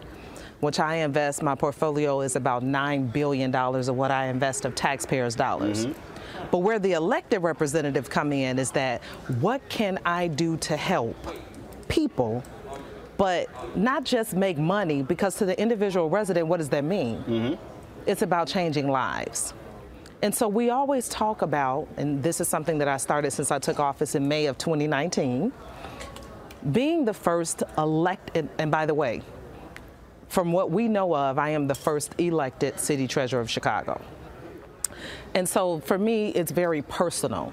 [0.61, 5.35] which I invest, my portfolio is about $9 billion of what I invest of taxpayers'
[5.35, 5.87] dollars.
[5.87, 6.14] Mm-hmm.
[6.51, 9.03] But where the elected representative come in is that
[9.41, 11.16] what can I do to help
[11.89, 12.43] people,
[13.16, 17.18] but not just make money, because to the individual resident, what does that mean?
[17.18, 17.55] Mm-hmm.
[18.07, 19.55] It's about changing lives.
[20.22, 23.59] And so we always talk about, and this is something that I started since I
[23.59, 25.53] took office in May of 2019,
[26.72, 29.22] being the first elected, and by the way,
[30.28, 34.01] from what we know of, I am the first elected city treasurer of Chicago.
[35.35, 37.53] And so for me, it's very personal.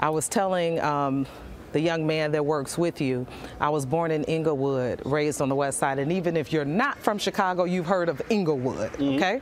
[0.00, 1.26] I was telling um,
[1.72, 3.26] the young man that works with you,
[3.60, 5.98] I was born in Englewood, raised on the west side.
[5.98, 9.40] And even if you're not from Chicago, you've heard of Englewood, okay?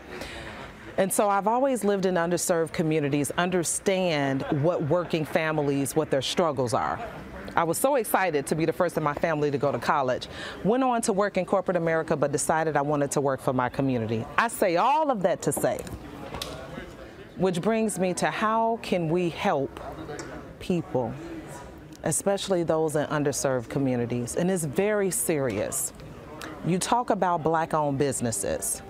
[0.98, 6.74] And so I've always lived in underserved communities, understand what working families, what their struggles
[6.74, 7.00] are.
[7.56, 10.28] I was so excited to be the first in my family to go to college.
[10.64, 13.68] Went on to work in corporate America, but decided I wanted to work for my
[13.68, 14.24] community.
[14.38, 15.80] I say all of that to say,
[17.42, 19.80] which brings me to how can we help
[20.60, 21.12] people,
[22.04, 24.36] especially those in underserved communities?
[24.36, 25.92] And it's very serious.
[26.64, 28.80] You talk about black owned businesses.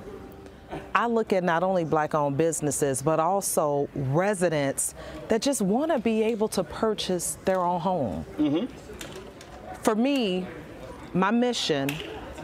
[0.95, 4.95] I look at not only black owned businesses, but also residents
[5.29, 8.27] that just want to be able to purchase their own home.
[8.37, 9.77] Mm-hmm.
[9.83, 10.47] For me,
[11.15, 11.89] my mission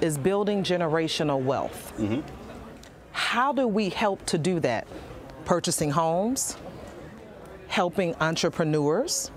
[0.01, 1.93] is building generational wealth.
[1.99, 2.21] Mm-hmm.
[3.13, 4.87] How do we help to do that?
[5.49, 6.59] Purchasing homes,
[7.69, 9.31] helping entrepreneurs.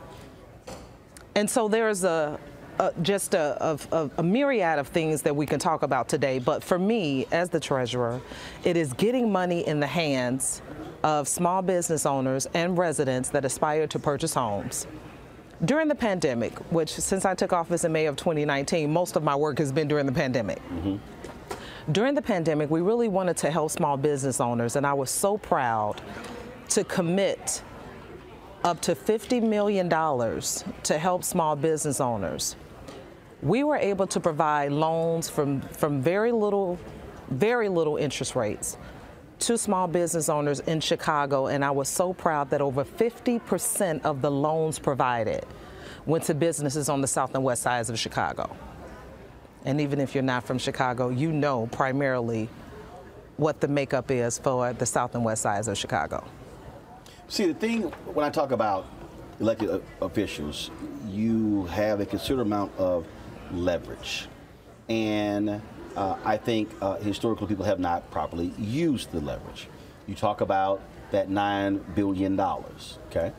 [1.36, 2.38] And so there's a,
[2.80, 6.38] a just a, a, a myriad of things that we can talk about today.
[6.38, 8.20] But for me, as the treasurer,
[8.66, 10.62] it is getting money in the hands
[11.01, 14.88] of small business owners and residents that aspire to purchase homes.
[15.64, 19.36] During the pandemic, which since I took office in May of 2019, most of my
[19.38, 20.57] work has been during the pandemic.
[20.57, 20.97] Mm-hmm.
[21.91, 25.37] During the pandemic, we really wanted to help small business owners, and I was so
[25.37, 25.99] proud
[26.69, 27.63] to commit
[28.63, 32.55] up to $50 million to help small business owners.
[33.41, 36.79] We were able to provide loans from, from very little,
[37.29, 38.77] very little interest rates
[39.39, 44.21] to small business owners in Chicago, and I was so proud that over 50% of
[44.21, 45.45] the loans provided
[46.05, 48.55] went to businesses on the south and west sides of Chicago.
[49.66, 52.49] And even if you're not from Chicago, you know primarily
[53.38, 56.24] what the makeup is for the south and west sides of Chicago.
[57.28, 57.84] See, the thing
[58.14, 58.86] when I talk about
[59.39, 60.70] elected officials,
[61.07, 63.08] you have a considerable amount of
[63.51, 64.28] leverage.
[64.89, 65.62] And
[65.96, 69.67] uh, I think uh, historically people have not properly used the leverage.
[70.08, 70.82] You talk about
[71.12, 73.32] that $9 billion, okay?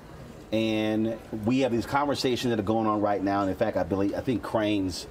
[0.53, 3.41] And we have these conversations that are going on right now.
[3.41, 5.07] And in fact, I believe, I think Crain's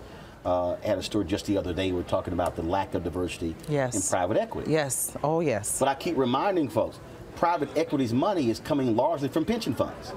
[0.46, 1.92] uh, had a story just the other day.
[1.92, 3.96] We were talking about the lack of diversity Yes.
[3.96, 4.72] in private equity.
[4.72, 5.16] Yes.
[5.24, 5.78] Oh, yes.
[5.80, 7.00] But I keep reminding folks,
[7.36, 10.14] private equity's money is coming largely from pension funds.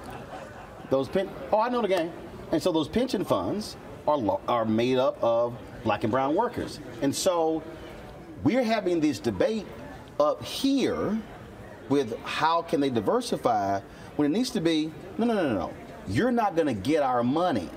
[0.91, 2.13] Those pen, oh, I know the game.
[2.53, 3.77] And so those pension funds
[4.07, 6.79] are are made up of black and brown workers.
[7.03, 7.63] And so
[8.43, 9.67] we're having this debate
[10.21, 11.19] up here
[11.89, 13.81] with how can they diversify
[14.17, 15.73] when it needs to be no, no, no, no, no.
[16.07, 17.69] You're not going to get our money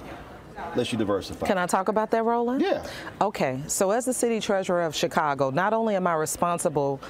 [0.71, 1.45] unless you diversify.
[1.47, 2.61] Can I talk about that, Roland?
[2.61, 2.85] Yeah.
[3.21, 7.01] Okay, so as the city treasurer of Chicago, not only am I responsible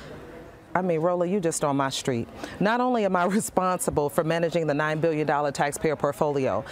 [0.76, 2.28] I mean, Roland, you just on my street.
[2.60, 6.64] Not only am I responsible for managing the $9 billion taxpayer portfolio,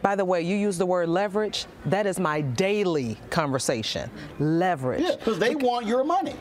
[0.00, 1.66] by the way, you use the word leverage.
[1.86, 4.10] That is my daily conversation.
[4.38, 5.02] Leverage.
[5.02, 6.34] Yeah, because they want your money.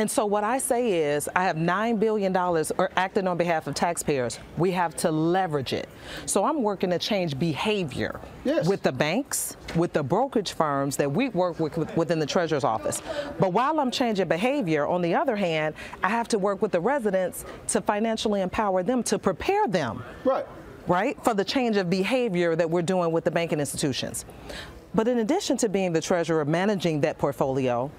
[0.00, 3.74] And so what I say is, I have $9 billion or acting on behalf of
[3.74, 4.38] taxpayers.
[4.56, 5.90] We have to leverage it.
[6.24, 8.18] So I'm working to change behavior
[8.64, 13.02] with the banks, with the brokerage firms that we work with within the treasurer's office.
[13.38, 16.80] But while I'm changing behavior, on the other hand, I have to work with the
[16.80, 20.02] residents to financially empower them to prepare them.
[20.24, 20.46] Right.
[20.86, 21.22] Right?
[21.22, 24.24] For the change of behavior that we're doing with the banking institutions.
[24.94, 27.90] But in addition to being the treasurer managing that portfolio,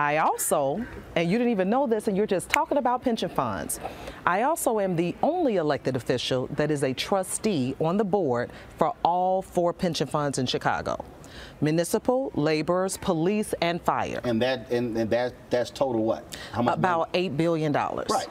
[0.00, 0.82] I also,
[1.14, 3.78] and you didn't even know this, and you're just talking about pension funds.
[4.24, 8.94] I also am the only elected official that is a trustee on the board for
[9.04, 11.04] all four pension funds in Chicago
[11.60, 14.20] municipal, laborers, police, and fire.
[14.24, 16.36] And that and, and that that's total what?
[16.52, 16.78] How much?
[16.78, 17.72] About $8 billion.
[17.72, 18.26] Right.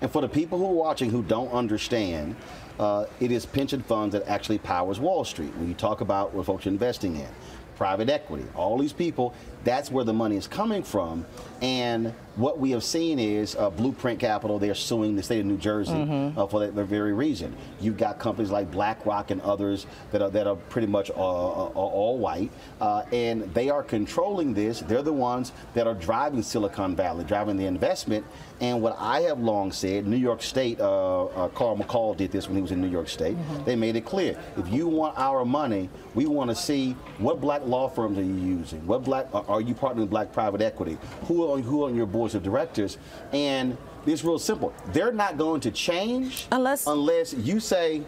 [0.00, 2.34] And for the people who are watching who don't understand,
[2.78, 5.54] uh, it is pension funds that actually powers Wall Street.
[5.56, 7.28] When you talk about what folks are investing in,
[7.76, 8.44] private equity.
[8.54, 9.34] All these people,
[9.66, 11.26] that's where the money is coming from.
[11.60, 15.56] And what we have seen is uh, Blueprint Capital, they're suing the state of New
[15.56, 16.36] Jersey Mhm.
[16.36, 17.56] uh, for that, that very reason.
[17.80, 21.68] You've got companies like BlackRock and others that are, that are pretty much uh, uh,
[21.74, 24.80] all white, uh, and they are controlling this.
[24.80, 28.24] They're the ones that are driving Silicon Valley, driving the investment.
[28.60, 32.46] And what I have long said, New York State, uh, uh, Carl McCall did this
[32.48, 33.36] when he was in New York State.
[33.64, 37.62] They made it clear: if you want our money, we want to see what black
[37.66, 40.98] law firms are you using, what black are are you partnering with black private equity,
[41.26, 42.98] who are who are on your boards of directors,
[43.32, 43.76] and
[44.06, 44.74] it's real simple.
[44.92, 48.02] They're not going to change unless unless you say.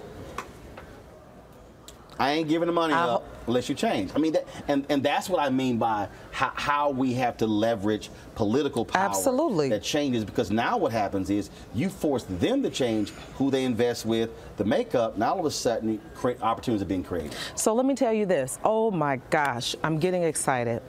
[2.20, 4.10] I ain't giving the money up unless you change.
[4.12, 7.46] I mean, that, and and that's what I mean by how, how we have to
[7.46, 9.04] leverage political power.
[9.04, 9.68] Absolutely.
[9.68, 14.04] That changes because now what happens is you force them to change who they invest
[14.04, 15.16] with, the makeup.
[15.16, 17.36] Now all of a sudden, create opportunities are being created.
[17.54, 18.58] So let me tell you this.
[18.64, 20.82] Oh my gosh, I'm getting excited.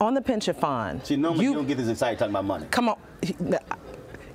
[0.00, 1.04] On the pension fund.
[1.04, 2.66] See, normally you, don't get this excited talking about money.
[2.70, 2.98] Come on.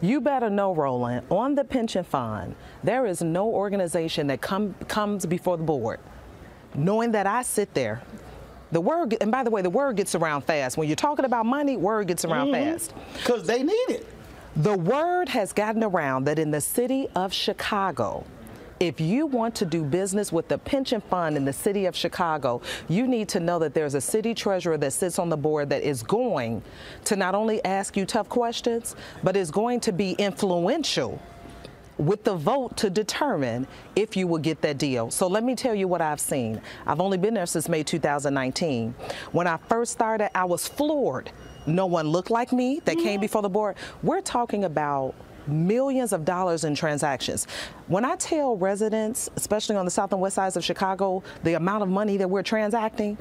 [0.01, 5.25] You better know, Roland, on the pension fund, there is no organization that come, comes
[5.25, 5.99] before the board
[6.77, 8.01] knowing that I sit there.
[8.71, 10.77] The word, and by the way, the word gets around fast.
[10.77, 12.71] When you're talking about money, word gets around mm-hmm.
[12.71, 12.93] fast.
[13.13, 14.07] Because they need it.
[14.55, 18.25] The word has gotten around that in the city of Chicago,
[18.79, 22.61] if you want to do business with the pension fund in the city of Chicago,
[22.89, 25.83] you need to know that there's a city treasurer that sits on the board that
[25.83, 26.61] is going
[27.05, 31.21] to not only ask you tough questions, but is going to be influential
[31.97, 33.65] with the vote to determine
[33.95, 35.09] if you will get that deal.
[35.09, 36.61] So let me tell you what I've seen.
[36.85, 38.93] I've only been there since May 2019.
[39.31, 41.31] When I first started, I was floored.
[41.65, 43.21] No one looked like me that came mm-hmm.
[43.21, 43.77] before the board.
[44.03, 45.15] We're talking about
[45.47, 47.47] millions of dollars in transactions.
[47.87, 51.83] When I tell residents, especially on the south and west sides of Chicago, the amount
[51.83, 53.15] of money that we're transacting,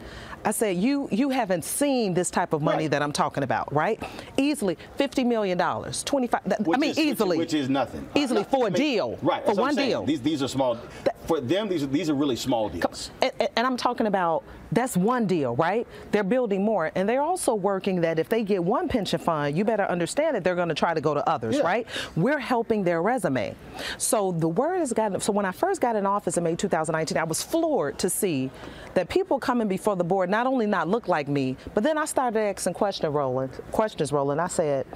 [0.45, 4.03] I said, you you haven't seen this type of money that I'm talking about, right?
[4.39, 7.39] Easily $50 million, 25, that- I mean, is- which- easily.
[7.39, 8.09] which, is nothing.
[8.15, 9.19] Easily for a I mean, deal.
[9.23, 9.43] Right.
[9.43, 10.05] For that's what I'm one deal.
[10.07, 10.79] These these are small.
[11.27, 13.11] For them, these are these are really small deals.
[13.21, 15.87] And, and- and I'm talking about that's one deal, right?
[16.11, 19.65] They're building more, and they're also working that if they get one pension fund, you
[19.65, 21.63] better understand that they're going to try to go to others, Yeah.
[21.63, 21.87] right?
[22.17, 23.55] We're helping their resume.
[23.99, 25.21] So the word has gotten.
[25.21, 28.51] So when I first got in office in May 2019, I was floored to see
[28.95, 32.05] that people coming before the board not only not look like me, but then I
[32.05, 34.41] started asking question Roland, questions, Roland.
[34.41, 34.87] I said,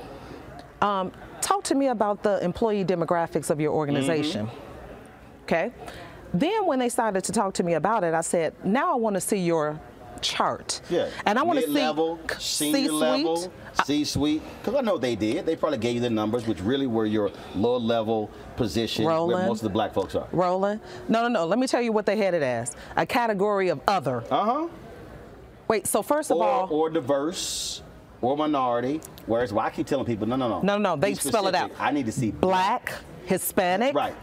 [0.81, 4.49] um, "Talk to me about the employee demographics of your organization."
[5.43, 5.73] Okay.
[6.35, 9.15] Then when they started to talk to me about it, I said, now I want
[9.15, 9.81] to see your
[10.19, 10.81] chart.
[10.91, 11.09] Yeah.
[11.27, 12.91] And I want to see Mid-level, senior C-suite.
[12.93, 13.53] level,
[13.85, 14.43] C-suite.
[14.61, 15.47] Because I know they did.
[15.47, 19.65] They probably gave you the numbers, which really were your low-level position where most of
[19.65, 20.27] the black folks are.
[20.33, 20.81] Roland.
[21.09, 21.47] No, no, no.
[21.47, 22.77] Let me tell you what they had it as.
[22.97, 24.25] A category of other.
[24.31, 24.69] Uh-huh.
[25.69, 27.83] Wait, so first of or, all, or diverse,
[28.23, 29.01] or minority.
[29.27, 30.63] Whereas, why I keep telling people, no, no, no.
[30.63, 31.71] No, no, they spell it out.
[31.79, 32.93] I need to see black,
[33.27, 34.15] Hispanic, right,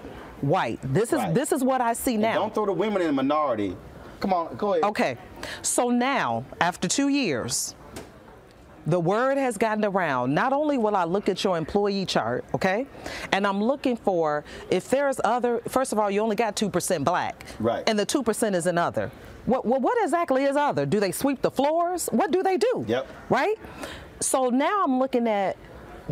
[0.42, 0.80] white.
[0.82, 1.34] This is Right.
[1.36, 2.34] this is what I see And now.
[2.40, 3.78] Don't throw the women in the minority.
[4.20, 4.86] Come on, go ahead.
[4.86, 5.18] Okay.
[5.62, 7.76] So now, after two years,
[8.88, 10.34] the word has gotten around.
[10.34, 12.86] Not only will I look at your employee chart, okay,
[13.32, 15.62] and I'm looking for if there's other.
[15.68, 17.84] First of all, you only got two percent black, Right.
[17.88, 19.10] And the two percent is another.
[19.46, 20.86] What, what what exactly is other?
[20.86, 22.08] Do they sweep the floors?
[22.12, 22.86] What do they do?
[22.88, 23.08] Yep.
[23.30, 23.56] Right.
[24.20, 25.58] So now I'm looking at.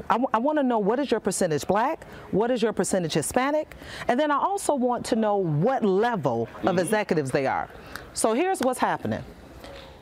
[0.10, 3.76] I, want to know what is your percentage black, what is your percentage Hispanic,
[4.08, 6.80] and then I also want to know what level of mm-hmm.
[6.80, 7.70] executives they are.
[8.14, 9.24] So here's what's happening.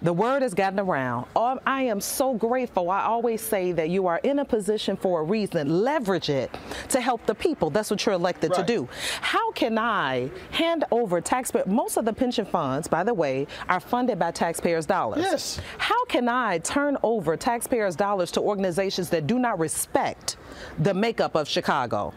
[0.02, 1.28] The word has gotten around.
[1.36, 2.90] Um, I am so grateful.
[2.90, 5.84] I always say that you are in a position for a reason.
[5.84, 6.50] Leverage it
[6.90, 7.70] to help the people.
[7.70, 8.90] That's what you're elected to do.
[9.22, 11.66] How can I hand over taxpayer?
[11.68, 15.22] Most of the pension funds, by the way, are funded by taxpayers' dollars.
[15.22, 15.62] Yes.
[15.78, 20.38] How can I turn over taxpayers' dollars to organizations that do not respect
[20.80, 22.14] the makeup of Chicago?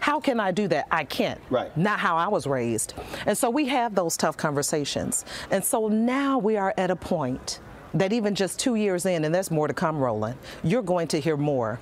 [0.00, 0.86] How can I do that?
[0.90, 1.40] I can't.
[1.50, 1.74] Right.
[1.76, 2.94] Not how I was raised.
[3.26, 5.24] And so we have those tough conversations.
[5.50, 7.60] And so now we are at a point
[7.94, 11.20] that even just two years in, and there's more to come, Roland, you're going to
[11.20, 11.80] hear more.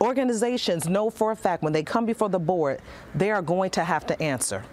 [0.00, 2.80] Organizations know for a fact when they come before the board,
[3.14, 4.64] they are going to have to answer.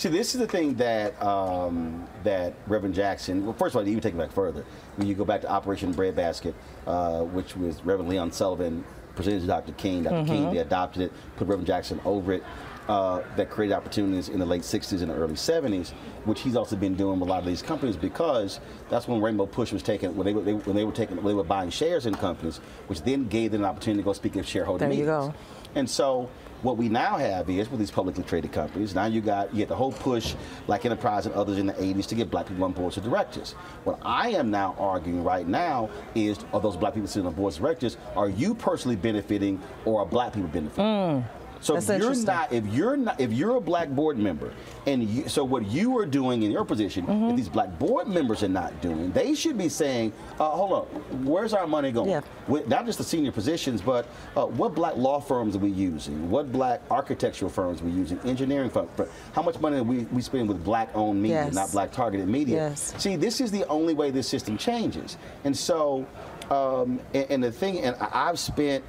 [0.00, 3.44] See, this is the thing that um, that Reverend Jackson.
[3.44, 4.64] Well, first of all, to even take it back further,
[4.96, 6.54] when you go back to Operation Breadbasket,
[6.86, 8.82] uh, which was Reverend Leon Sullivan
[9.14, 9.72] presented to Dr.
[9.72, 10.04] King.
[10.04, 10.52] doctor King, Mhm.
[10.52, 12.42] they adopted it, put Reverend Jackson over it.
[12.88, 15.92] Uh, that created opportunities in the late 60s and the early 70s,
[16.24, 18.58] which he's also been doing with a lot of these companies because
[18.88, 21.26] that's when Rainbow Push was taken when they were they, when they were taking when
[21.26, 22.56] they were buying shares in companies,
[22.88, 25.34] which then gave them an opportunity to go speak at shareholder There you go.
[25.74, 26.30] And so
[26.62, 29.68] What we now have is with these publicly traded companies, now you got you get
[29.68, 30.34] the whole push,
[30.66, 33.52] like Enterprise and others in the 80s, to get black people on boards of directors.
[33.84, 37.56] What I am now arguing right now is, are those black people sitting on boards
[37.56, 40.84] of directors, are you personally benefiting or are black people benefiting?
[40.84, 41.24] Mm.
[41.62, 44.52] So That's if you're not, if you're not, if you're a black board member,
[44.86, 47.30] and you, so what you are doing in your position, Mm-hmm.
[47.30, 50.88] if these black board members are not doing, they should be saying, uh, hold up,
[51.22, 52.10] where's our money going?
[52.10, 52.20] Yeah.
[52.48, 54.06] With, not just the senior positions, but
[54.36, 56.30] uh, what black law firms are we using?
[56.30, 58.18] What black architectural firms are we using?
[58.20, 58.90] Engineering firms?
[59.34, 61.54] How much money are we, we spend with black-owned media, Yes.
[61.54, 62.56] not black targeted media?
[62.70, 62.94] Yes.
[62.98, 65.16] See, this is the only way this system changes.
[65.44, 66.06] And so,
[66.50, 68.82] um, and, and the thing, and I've spent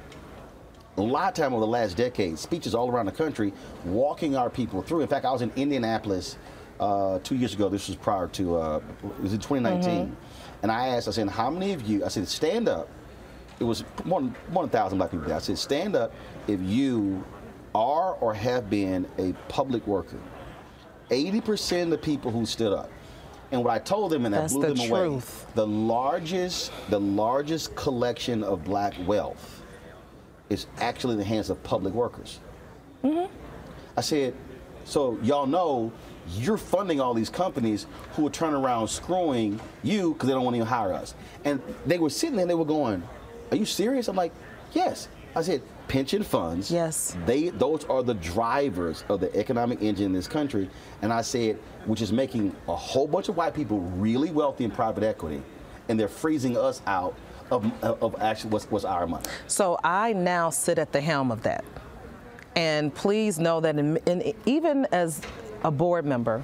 [0.96, 3.52] a lot of time over the last decade, speeches all around the country,
[3.84, 5.00] walking our people through.
[5.00, 6.36] In fact, I was in Indianapolis
[6.80, 7.68] uh, two years ago.
[7.68, 10.06] This was prior to, uh, it was in 2019.
[10.08, 10.12] Mhm.
[10.62, 12.88] And I asked, I said, how many of you, I said, stand up.
[13.58, 15.36] It was more than, more than 1,000 black people there.
[15.36, 16.12] I said, stand up
[16.46, 17.24] if you
[17.74, 20.18] are or have been a public worker.
[21.10, 22.90] 80% of the people who stood up.
[23.50, 25.22] And what I told them, and That's I blew the them away,
[25.54, 29.61] the largest, the largest collection of black wealth
[30.52, 32.38] is actually in the hands of public workers.
[33.02, 33.32] Mm-hmm.
[33.96, 34.34] I said,
[34.84, 35.92] so y'all know
[36.28, 40.54] you're funding all these companies who are turning around screwing you because they don't want
[40.54, 41.14] to even hire us.
[41.44, 43.02] And they were sitting there and they were going,
[43.50, 44.08] Are you serious?
[44.08, 44.32] I'm like,
[44.72, 45.08] Yes.
[45.34, 46.70] I said, pension funds.
[46.70, 47.16] Yes.
[47.26, 50.68] They those are the drivers of the economic engine in this country.
[51.00, 51.56] And I said,
[51.86, 55.42] which is making a whole bunch of white people really wealthy in private equity,
[55.88, 57.16] and they're freezing us out
[57.52, 59.24] of, of actually what's, what's our money.
[59.46, 61.64] So I now sit at the helm of that.
[62.56, 65.20] And please know that in, in, even as
[65.64, 66.42] a board member,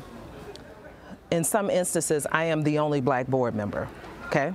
[1.30, 3.89] in some instances, I am the only black board member.
[4.26, 4.55] Okay?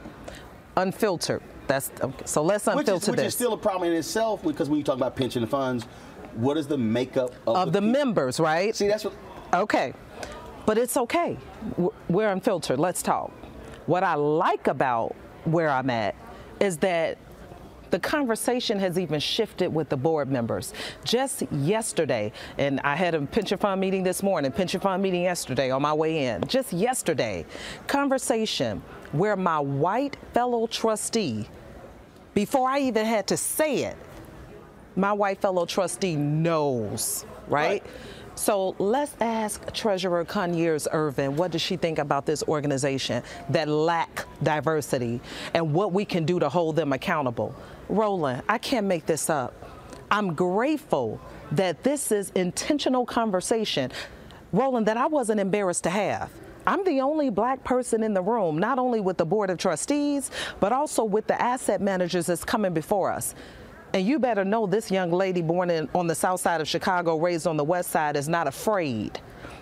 [0.78, 1.42] Unfiltered.
[1.68, 2.24] That's okay.
[2.26, 2.44] so.
[2.44, 3.28] Let's Which, is, which this.
[3.28, 5.86] is still a problem in itself because when you talk about pension funds,
[6.34, 8.76] what is the makeup of, of the, members, right?
[8.76, 9.14] See, that's what.
[9.54, 9.94] Okay,
[10.66, 11.38] but it's okay.
[12.10, 12.80] We're unfiltered.
[12.80, 13.32] Let's talk.
[13.86, 15.16] What I like about
[15.46, 16.16] where I'm at
[16.64, 17.18] is that
[17.92, 20.74] the conversation has even shifted with the board members.
[21.04, 25.70] Just yesterday, and I had a pension fund meeting this morning, pension fund meeting yesterday
[25.70, 26.44] on my way in.
[26.48, 27.46] Just yesterday,
[27.86, 28.82] conversation
[29.12, 31.48] where my white fellow trustee,
[32.34, 33.98] before I even had to say it,
[34.96, 37.84] my white fellow trustee knows, right?
[38.36, 45.22] So let's ask Treasurer Conyears-Ervin, what does she think about this organization that lack diversity
[45.54, 47.56] and what we can do to hold them accountable?
[47.90, 49.54] Roland, I can't make this up.
[50.10, 53.92] I'm grateful that this is intentional conversation.
[54.52, 56.32] Roland, that I wasn't embarrassed to have.
[56.66, 60.32] I'm the only black person in the room, not only with the Board of Trustees,
[60.60, 63.36] but also with the asset managers that's coming before us.
[63.94, 67.18] And you better know this young lady born in, on the south side of Chicago,
[67.18, 69.20] raised on the west side, is not afraid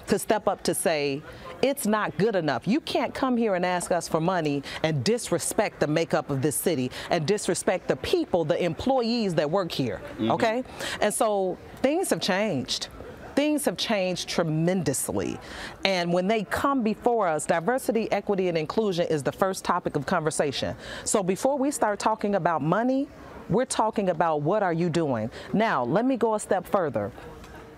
[0.07, 1.21] to step up to say,
[1.61, 2.67] it's not good enough.
[2.67, 6.55] You can't come here and ask us for money and disrespect the makeup of this
[6.55, 10.01] city and disrespect the people, the employees that work here.
[10.17, 10.31] Mhm.
[10.31, 10.63] Okay?
[11.01, 12.87] And so things have changed.
[13.35, 15.39] Things have changed tremendously.
[15.85, 20.05] And when they come before us, diversity, equity, and inclusion is the first topic of
[20.05, 20.75] conversation.
[21.05, 23.07] So before we start talking about money,
[23.51, 25.29] we're talking about what are you doing.
[25.53, 27.11] Now, let me go a step further.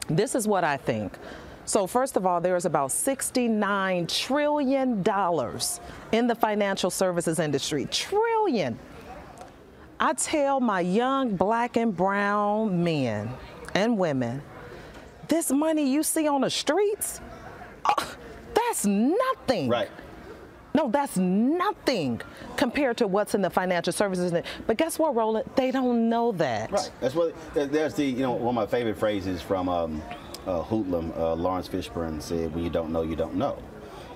[0.07, 1.17] This is what I think.
[1.65, 5.03] So, first of all, there is about $69 trillion
[6.11, 7.87] in the financial services industry.
[7.89, 8.77] Trillion.
[9.99, 13.31] I tell my young black and brown men
[13.73, 14.41] and women,
[15.29, 17.21] this money you see on the streets,
[17.85, 18.15] oh,
[18.53, 19.69] that's nothing.
[19.69, 19.89] Right.
[20.75, 22.19] No, that's nothing
[22.57, 24.33] compared to what's in the financial services.
[24.65, 25.49] But guess what, Roland?
[25.55, 26.71] They don't know that.
[26.71, 26.91] Right.
[26.99, 27.35] That's what.
[27.53, 30.01] there- There's the you know one of my favorite phrases from um,
[30.47, 31.13] uh, Hoodlum.
[31.17, 33.57] Uh, Laurence Fishburne said, "When you don't know, you don't know."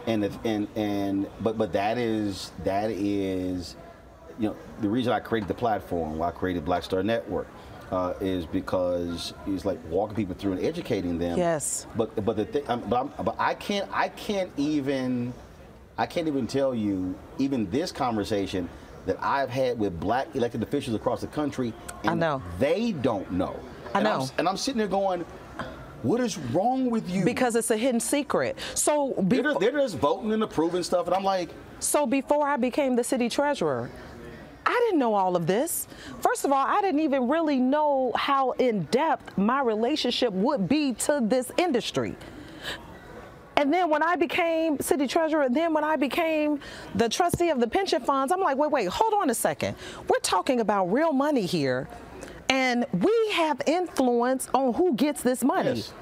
[0.08, 3.76] And if, and and but but that is that is
[4.40, 7.48] you know the reason I created the platform, why I created Black Star Network.
[7.90, 11.38] Uh, is because it's like walking people through and educating them.
[11.38, 11.88] Yes.
[11.96, 15.34] But but the thing, um, but, I'm, but I can't I can't even
[15.98, 18.70] I can't even tell you even this conversation
[19.06, 21.74] that I've had with black elected officials across the country.
[22.04, 22.42] And I know.
[22.60, 23.60] They don't know.
[23.94, 24.28] I And I'm- know.
[24.38, 25.26] and I'm sitting there going,
[26.04, 27.26] what is wrong with you?
[27.26, 28.58] Because it's a hidden secret.
[28.76, 31.50] So they're, just, they're just voting and approving stuff, and I'm like,
[31.80, 33.90] So before I became the city treasurer,
[34.66, 35.88] I didn't know all of this.
[36.20, 40.94] First of all, I didn't even really know how in depth my relationship would be
[40.94, 42.16] to this industry.
[43.58, 46.60] And then when I became city treasurer, then when I became
[46.94, 49.76] the trustee of the pension funds, I'm like, wait, wait, hold on a second.
[50.08, 51.90] We're talking about real money here.
[52.50, 55.74] And we have influence on who gets this money.
[55.74, 55.94] Yes.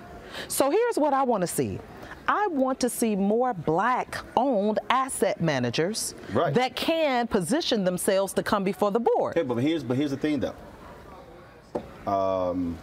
[0.49, 1.79] So here's what I want to see.
[2.27, 8.63] I want to see more black owned asset managers that can position themselves to come
[8.63, 9.37] before the board.
[9.37, 12.11] Okay, but here's but here's the thing though.
[12.11, 12.77] Um,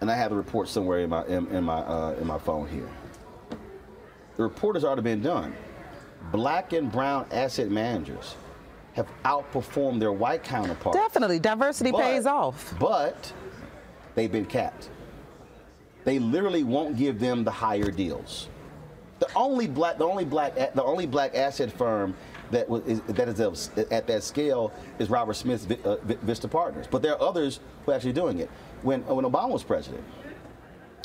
[0.00, 2.68] and I have the report somewhere in my in, in my uh, in my phone
[2.68, 2.88] here.
[4.36, 5.54] The report has already been done.
[6.32, 8.34] Black and brown asset managers
[8.94, 10.96] have outperformed their white counterparts.
[10.98, 12.74] Definitely, diversity But- pays off.
[12.78, 13.32] But
[14.14, 14.88] they've been capped.
[16.04, 18.48] They literally won't give them the higher deals.
[19.20, 22.14] The only black, the only black, the only black asset firm
[22.50, 26.86] that was is, that is at that scale is Robert Smith's uh, Vi- Vista Partners.
[26.90, 28.50] But there are others who are actually doing it.
[28.82, 30.04] When when Obama was president,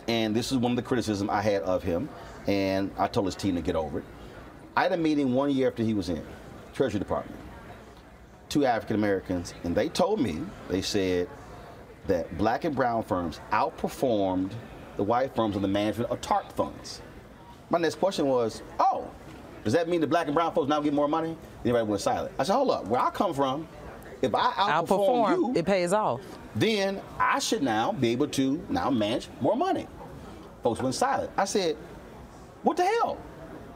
[0.07, 2.09] and this is one of the criticism I had of him,
[2.47, 4.05] and I told his team to get over it.
[4.75, 6.23] I had a meeting one year after he was in
[6.73, 7.39] Treasury Department.
[8.47, 11.29] Two African Americans, and they told me they said
[12.07, 14.51] that black and brown firms outperformed
[14.97, 17.01] the white firms in the management of TARP funds.
[17.69, 19.09] My next question was, oh,
[19.63, 21.37] does that mean the black and brown folks now get more money?
[21.59, 22.33] Everybody went silent.
[22.39, 23.67] I said, hold up, where I come from,
[24.21, 26.21] if I outperform, Outperform, you, it pays off.
[26.55, 29.85] then I should now be able to now manage more money.
[30.63, 31.31] Folks went silent.
[31.37, 31.77] I said,
[32.69, 33.17] what the hell?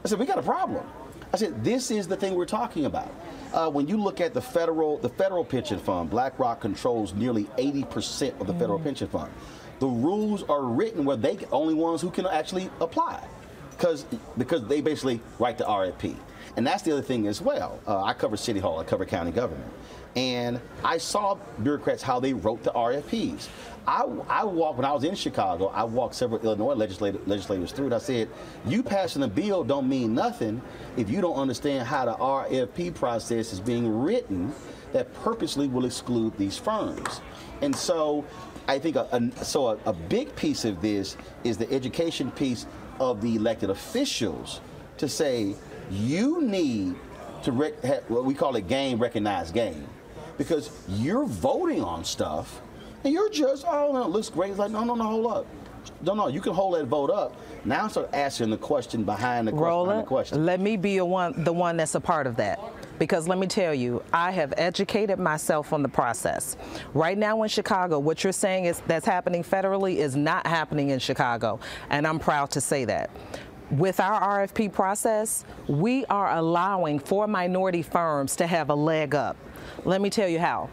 [0.05, 0.85] I said, we got a problem.
[1.33, 3.11] I said, this is the thing we're talking about.
[3.51, 8.39] Uh, when you look at the federal, the federal pension fund, BlackRock controls nearly 80%
[8.39, 9.33] of the federal pension fund.
[9.79, 13.25] The rules are written where they only ones who can actually apply,
[13.71, 14.05] because
[14.37, 16.15] because they basically write the RFP.
[16.55, 17.79] And that's the other thing as well.
[17.87, 19.73] Uh, I cover city hall, I cover county government,
[20.15, 23.47] and I saw bureaucrats how they wrote the RFPs.
[23.85, 25.67] I, I walked when I was in Chicago.
[25.67, 27.93] I walked several Illinois legislators through it.
[27.93, 28.29] I said,
[28.65, 30.61] "You passing a bill don't mean nothing
[30.95, 34.53] if you don't understand how the RFP process is being written
[34.93, 37.21] that purposely will exclude these firms."
[37.61, 38.25] And so,
[38.67, 42.65] I think a, a, so a, a big piece of this is the education piece
[42.99, 44.61] of the elected officials
[44.97, 45.55] to say
[45.91, 46.95] you need
[47.43, 49.85] to what we call a game recognized game
[50.37, 52.61] because you're voting on stuff
[53.03, 55.45] and you're just oh no it looks great it's like no no no hold up
[56.01, 57.35] no no you can hold that vote up
[57.65, 60.45] now start asking the question behind the question, behind the question.
[60.45, 62.59] let me be a one, the one that's a part of that.
[62.99, 66.57] Because let me tell you, I have educated myself on the process.
[66.93, 70.99] Right now in Chicago, what you're saying is that's happening federally is not happening in
[70.99, 71.59] Chicago,
[71.89, 73.09] and I'm proud to say that.
[73.71, 79.37] With our RFP process, we are allowing for minority firms to have a leg up.
[79.85, 80.69] Let me tell you how.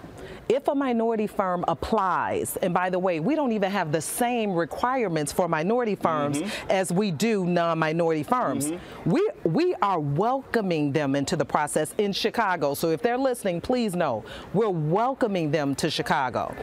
[0.48, 4.52] If a minority firm applies, and by the way, we don't even have the same
[4.52, 6.70] requirements for minority firms mm-hmm.
[6.70, 8.70] as we do non-minority firms.
[8.70, 9.10] Mm-hmm.
[9.10, 12.74] We we are welcoming them into the process in Chicago.
[12.74, 14.24] So if they're listening, please know
[14.54, 16.54] we're welcoming them to Chicago.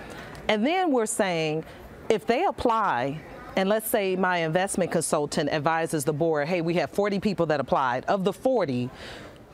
[0.48, 1.64] And then we're saying
[2.10, 3.22] if they apply
[3.58, 7.60] and let's say my investment consultant advises the board, hey, we have 40 people that
[7.60, 8.06] applied.
[8.06, 8.88] Of the 40,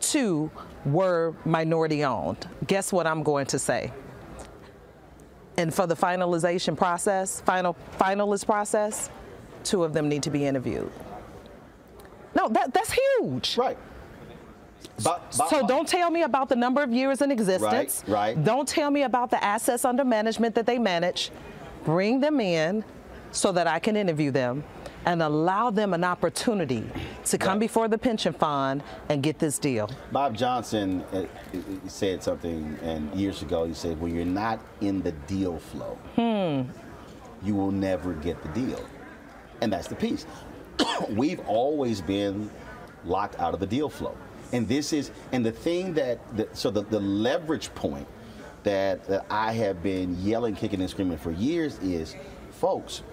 [0.02, 0.52] two
[0.86, 2.46] were minority owned.
[2.68, 3.94] Guess what I'm going to say?
[5.58, 9.10] And for the finalization process, final finalist process,
[9.64, 10.92] two of them need to be interviewed.
[12.36, 13.58] No, that, that's huge.
[13.58, 13.78] Right.
[15.30, 18.04] so don't tell me about the number of years in existence.
[18.08, 18.44] Right, right.
[18.44, 21.32] Don't tell me about the assets under management that they manage.
[21.86, 22.84] Bring them in
[23.32, 24.64] so that I can interview them
[25.06, 26.84] and allow them an opportunity
[27.26, 29.90] to come before the pension fund and get this deal.
[30.12, 31.26] Bob Johnson uh,
[31.88, 33.66] said something and years ago.
[33.66, 36.70] He said, "When you're not in the deal flow, Hmm.
[37.46, 38.80] you will never get the deal,"
[39.62, 40.26] and that's the piece.
[41.10, 42.50] We've always been
[43.06, 44.16] locked out of the deal flow,
[44.54, 48.08] and this is and the thing that the, so the, the leverage point
[48.64, 52.16] that, that I have been yelling, kicking, and screaming for years is,
[52.52, 53.04] folks.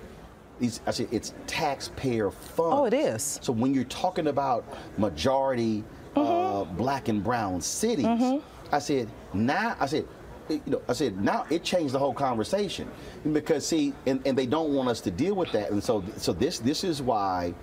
[0.61, 2.77] These, I said it's taxpayer funds.
[2.77, 3.41] Oh, it is.
[3.43, 4.65] So when you're talking about
[4.99, 5.82] majority
[6.15, 10.07] uh, black and brown cities, I said now I said
[10.51, 12.91] you know I said now it changed the whole conversation.
[13.32, 15.70] Because see and, and they don't want us to deal with that.
[15.70, 17.55] And so so this this is why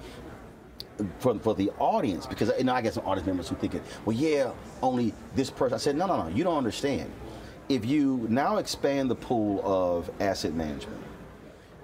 [1.19, 4.18] for, for the audience because you know I got some audience members who thinking well
[4.18, 4.52] yeah
[4.82, 5.76] only this person.
[5.76, 7.11] I said no no no you don't understand.
[7.69, 11.03] If you now expand the pool of asset management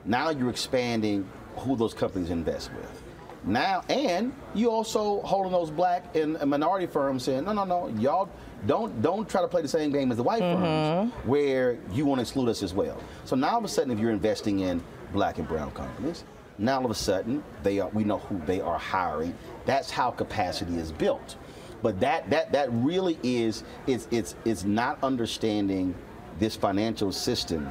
[0.06, 3.04] now you're expanding who those companies invest with.
[3.46, 8.30] Now, and you also holding those black and minority firms saying, no, no, no, y'all
[8.66, 11.30] don't don't try to play the same game as the white firms, mm-hmm.
[11.30, 13.02] where you want to exclude us as well.
[13.26, 14.82] So now all of a sudden, if you're investing in
[15.12, 16.24] black and brown companies,
[16.58, 19.36] now all of a sudden they are we know who they are hiring.
[19.66, 21.36] That's how capacity is built.
[21.82, 25.94] But that that that really is it's it's it's not understanding
[26.40, 27.70] this financial system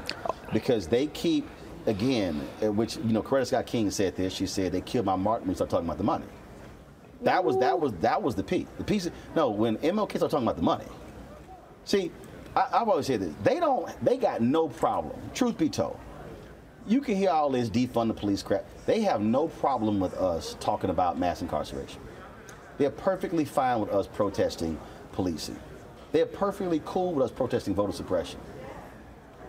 [0.53, 1.49] because they keep,
[1.87, 4.33] again, uh, which you know, Coretta Scott King said this.
[4.33, 6.27] She said they killed my Martin we start talking about the money.
[7.23, 8.67] That was that was that was the peak.
[8.79, 9.09] The piece.
[9.37, 10.85] No, when MLK started talking about the money.
[11.85, 12.11] See,
[12.55, 13.35] I, I've always said this.
[13.43, 13.89] They don't.
[14.05, 15.19] They got no problem.
[15.35, 15.99] Truth be told,
[16.87, 18.65] you can hear all this defund the police crap.
[18.87, 22.01] They have no problem with us talking about mass incarceration.
[22.79, 24.79] They're perfectly fine with us protesting
[25.13, 25.59] policing.
[26.11, 28.41] They're perfectly cool with us protesting voter suppression.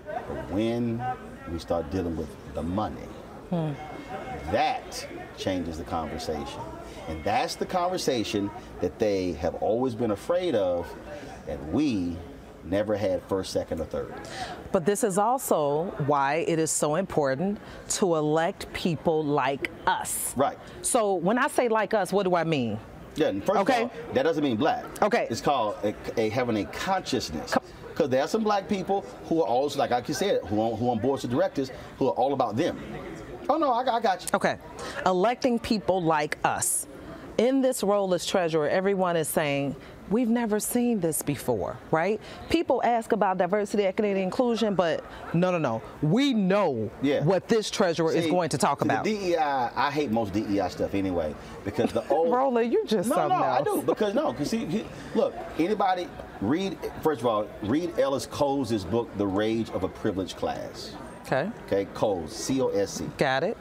[0.05, 1.03] But when
[1.51, 3.07] we start dealing with the money,
[3.49, 3.71] hmm.
[4.51, 5.07] that
[5.37, 6.61] changes the conversation.
[7.07, 8.49] And that's the conversation
[8.81, 10.87] that they have always been afraid of,
[11.47, 12.15] and we
[12.63, 14.13] never had first, second, or third.
[14.71, 17.59] But this is also why it is so important
[17.89, 20.33] to elect people like us.
[20.37, 20.57] Right.
[20.81, 22.79] So when I say like us, what do I mean?
[23.15, 23.83] Yeah, first Okay.
[23.83, 24.85] of all, that doesn't mean black.
[25.01, 25.27] Okay.
[25.29, 27.53] It's called a, a- having a consciousness.
[27.93, 30.87] Because there are some black people who are also, like I said, who on, who
[30.87, 32.79] are on boards of directors, who are all about them.
[33.47, 34.29] Oh, no, I, I got you.
[34.33, 34.57] Okay.
[35.05, 36.87] Electing people like us.
[37.37, 39.75] In this role as treasurer, everyone is saying,
[40.13, 42.21] we've never seen this before, right?
[42.49, 45.03] People ask about diversity, equity, and inclusion, but
[45.33, 45.81] no, no, no.
[46.03, 47.23] We know Yeah.
[47.23, 49.03] what this treasurer is going to talk see, about.
[49.03, 51.33] The DEI, I hate most DEI stuff anyway
[51.65, 52.31] because the old.
[52.33, 54.85] Roland, you just no, something no, I do because no, because see,
[55.15, 56.07] look, anybody
[56.41, 60.95] read first of all, read Ellis Cose' book, The Rage of a Privileged Class.
[61.25, 61.49] Okay.
[61.65, 63.05] Okay, Cose, C O S C.
[63.17, 63.57] Got it.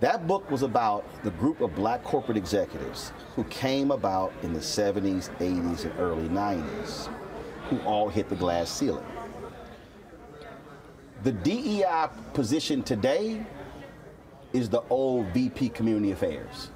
[0.00, 4.60] That book was about the group of black corporate executives who came about in the
[4.60, 7.08] 70s, 80s, and early 90s,
[7.70, 9.06] who all hit the glass ceiling.
[11.22, 13.44] The DEI position today
[14.52, 16.70] is the old VP Community Affairs.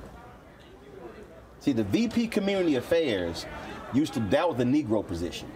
[1.61, 3.45] See, the VP Community Affairs
[3.93, 5.51] used to, that was the Negro position.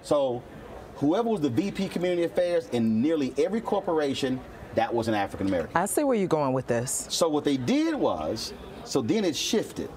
[0.00, 0.42] So,
[0.94, 4.40] whoever was the VP Community Affairs in nearly every corporation,
[4.76, 5.76] that was an African American.
[5.76, 7.06] I see where you're going with this.
[7.10, 8.52] So what they did was,
[8.84, 9.90] so then it shifted.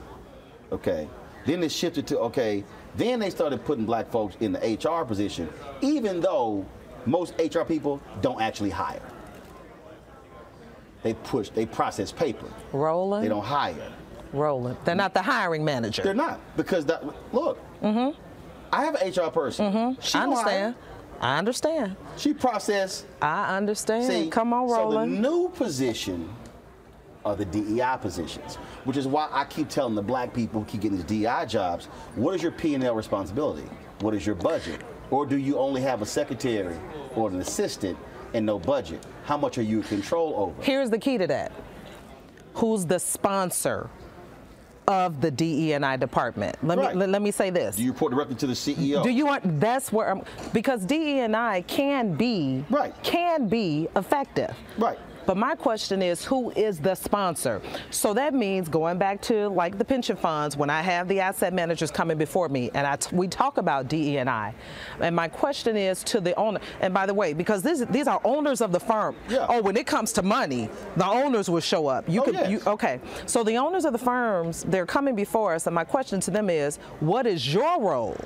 [0.71, 1.07] Okay.
[1.45, 2.63] Then it shifted to okay.
[2.95, 5.49] Then they started putting black folks in the HR position,
[5.81, 6.65] even though
[7.05, 9.01] most HR people don't actually hire.
[11.03, 12.47] They push, they process paper.
[12.73, 13.23] Roland.
[13.23, 13.93] They don't hire.
[14.33, 14.77] Roland.
[14.85, 16.03] They're not the hiring manager.
[16.03, 17.03] They're not because that
[17.33, 17.57] look.
[17.81, 18.19] Mm-hmm.
[18.71, 19.71] I have an HR person.
[19.73, 20.17] Mm-hmm.
[20.17, 20.75] I understand.
[21.19, 21.95] I understand.
[22.17, 23.05] She process.
[23.21, 24.05] I understand.
[24.05, 25.17] See, Come on, Roland.
[25.17, 26.29] So the new position
[27.25, 28.55] are the DEI positions,
[28.85, 31.85] which is why I keep telling the black people who keep getting these DEI jobs,
[32.15, 33.67] what is your P&L responsibility?
[33.99, 34.81] What is your budget?
[35.11, 36.77] Or do you only have a secretary
[37.15, 37.97] or an assistant
[38.33, 39.05] and no budget?
[39.25, 40.61] How much are you in control over?
[40.63, 41.51] Here's the key to that.
[42.53, 43.89] Who's the sponsor
[44.89, 46.57] of the DE&I department?
[46.63, 46.93] Let Right.
[46.95, 47.75] me let, let me say this.
[47.75, 49.03] Do you report directly to the CEO?
[49.03, 49.59] Do you want?
[49.59, 52.93] That's where I'm because DE&I can be right.
[53.03, 54.53] can be effective.
[54.77, 54.97] Right.
[55.25, 57.61] But my question is, who is the sponsor?
[57.91, 61.53] So that means going back to like the pension funds, when I have the asset
[61.53, 64.53] managers coming before me, and I t- we talk about DE&I,
[64.99, 66.59] and my question is to the owner.
[66.81, 69.15] And by the way, because this, these are owners of the firm.
[69.31, 72.07] Oh, when it comes to money, the owners will show up.
[72.09, 72.49] You Oh, could, yes.
[72.49, 72.99] you, okay.
[73.25, 76.49] So the owners of the firms, they're coming before us, and my question to them
[76.49, 78.17] is, what is your role?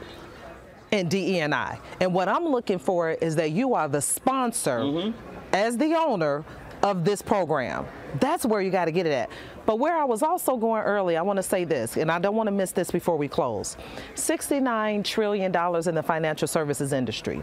[0.91, 1.79] in DE&I.
[2.01, 5.17] And what I'm looking for is that you are the sponsor Mm-hmm.
[5.51, 6.45] as the owner
[6.83, 7.85] of this program.
[8.19, 9.29] That's where you got to get it at.
[9.65, 12.35] But where I was also going early, I want to say this, and I don't
[12.35, 13.77] want to miss this before we close.
[14.15, 17.41] $69 trillion in the financial services industry.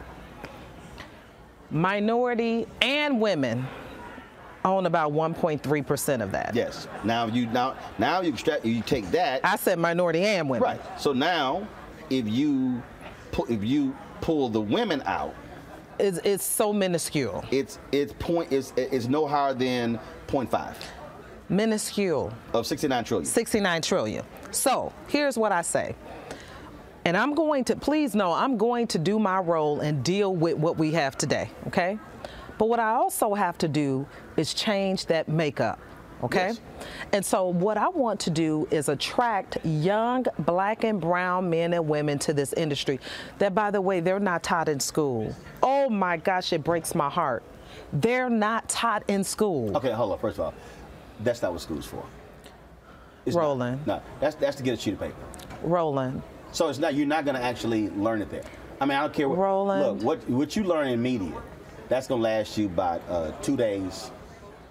[1.71, 3.67] Minority and women
[4.65, 6.55] own about 1.3% of that.
[6.55, 6.87] Yes.
[7.03, 9.41] Now you now now you extract you take that.
[9.43, 10.62] I said minority and women.
[10.62, 11.01] Right.
[11.01, 11.67] So now,
[12.11, 12.83] if you
[13.49, 15.35] if you pull the women out,
[16.01, 17.45] it's, it's so minuscule.
[17.51, 20.75] It's it's point it's it's no higher than 0.5
[21.49, 22.33] Minuscule.
[22.55, 23.27] of 69 trillion.
[23.27, 24.25] 69 trillion.
[24.53, 25.97] So here's what I say.
[27.05, 30.59] And I'm going to, please know, I'm going to do my role and deal with
[30.59, 31.99] what we have today, okay?
[32.59, 34.07] But what I also have to do
[34.37, 35.81] is change that makeup,
[36.23, 36.49] okay?
[36.49, 36.61] Yes.
[37.13, 41.89] And so what I want to do is attract young black and brown men and
[41.89, 43.01] women to this industry
[43.39, 45.35] that, by the way, they're not taught in school.
[45.63, 47.43] Oh my gosh, it breaks my heart.
[47.93, 49.77] They're not taught in school.
[49.77, 50.19] Okay, hold on.
[50.19, 50.55] First of all,
[51.21, 52.05] that's not what school's for.
[53.27, 53.87] It's Roland.
[53.87, 55.15] No, that's that's to get a sheet of paper.
[55.63, 56.23] Roland.
[56.53, 58.43] So it's not you're not going to actually learn it there.
[58.81, 59.39] I mean, I don't care what.
[59.39, 60.03] Roland.
[60.03, 61.35] Look, what what you learn in media,
[61.89, 64.11] that's going to last you about uh, two days.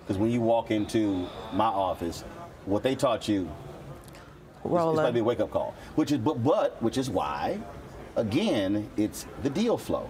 [0.10, 2.24] Because when you walk into my office,
[2.66, 3.48] what they taught you,
[4.66, 5.76] it's, it's to be a wake up call.
[5.94, 7.62] Which is but, but which is why,
[8.16, 10.10] again, it's the deal flow.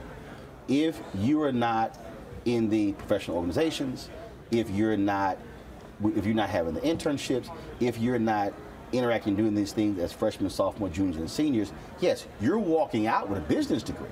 [0.70, 2.00] If you are not
[2.46, 4.10] in the professional organizations,
[4.52, 5.38] if you're not
[6.16, 8.54] if you're not having the internships, if you're not
[8.94, 13.40] interacting doing these things as freshmen, sophomores, juniors, and seniors, yes, you're walking out with
[13.40, 14.08] a business degree,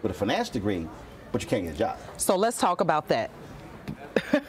[0.00, 0.88] with a finance degree,
[1.32, 1.98] but you can't get a job.
[2.16, 3.30] So let's talk about that.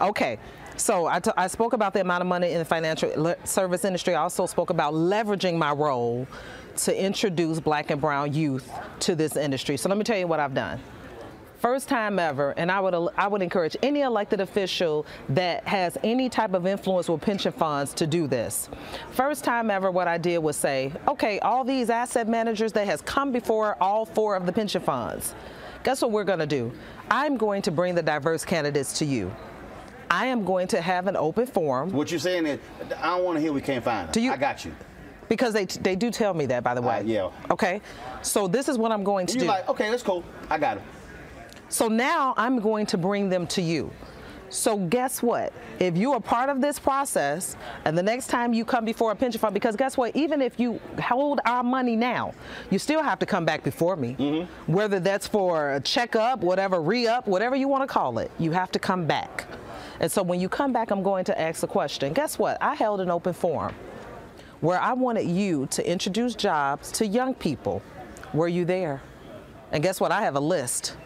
[0.00, 0.38] okay.
[0.76, 4.14] So I, I spoke about the amount of money in the financial service industry.
[4.14, 6.26] I also spoke about leveraging my role
[6.78, 9.76] to introduce black and brown youth to this industry.
[9.76, 10.80] So let me tell you what I've done.
[11.60, 16.28] First time ever, and I would I would encourage any elected official that has any
[16.28, 18.68] type of influence with pension funds to do this.
[19.12, 23.00] First time ever, what I did was say, okay, all these asset managers that has
[23.02, 25.36] come before all four of the pension funds.
[25.84, 26.72] Guess what we're going to do?
[27.12, 29.32] I'm going to bring the diverse candidates to you.
[30.12, 31.90] I am going to have an open forum.
[31.90, 32.60] What you're saying is,
[32.98, 34.12] I don't want to hear we can't find them.
[34.12, 34.74] Do you, I got you.
[35.30, 36.98] Because they they do tell me that, by the way.
[36.98, 37.30] Uh, yeah.
[37.50, 37.80] Okay.
[38.20, 39.48] So this is what I'm going to You're do.
[39.48, 40.22] like, okay, that's cool.
[40.50, 40.82] I got it.
[41.70, 43.90] So now I'm going to bring them to you.
[44.50, 45.50] So guess what?
[45.78, 47.56] If you are part of this process,
[47.86, 50.14] and the next time you come before a pension fund, because guess what?
[50.14, 52.34] Even if you hold our money now,
[52.70, 54.46] you still have to come back before me.
[54.66, 58.70] Whether that's for a checkup, whatever re-up, whatever you want to call it, you have
[58.72, 59.46] to come back.
[60.02, 62.12] And so when you come back, I'm going to ask a question.
[62.12, 62.60] Guess what?
[62.60, 63.74] I held an open forum
[64.60, 67.82] where I wanted you to introduce jobs to young people.
[68.34, 69.00] Were you there?
[69.70, 70.10] And guess what?
[70.12, 70.96] I have a list.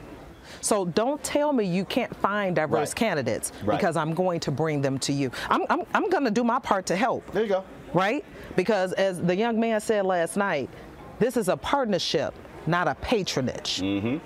[0.62, 2.97] So don't tell me you can't find diverse Right.
[2.97, 3.78] candidates Right.
[3.78, 5.31] because I'm going to bring them to you.
[5.51, 7.31] I'm, I'm, I'm going to do my part to help.
[7.32, 7.64] There you go.
[7.93, 8.24] Right?
[8.56, 10.70] Because as the young man said last night,
[11.18, 12.35] this is a partnership,
[12.66, 13.81] not a patronage.
[13.82, 14.18] Mm-hmm.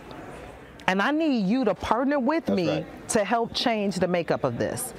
[0.91, 3.09] And I need you to partner with That's me right.
[3.11, 4.93] to help change the makeup of this.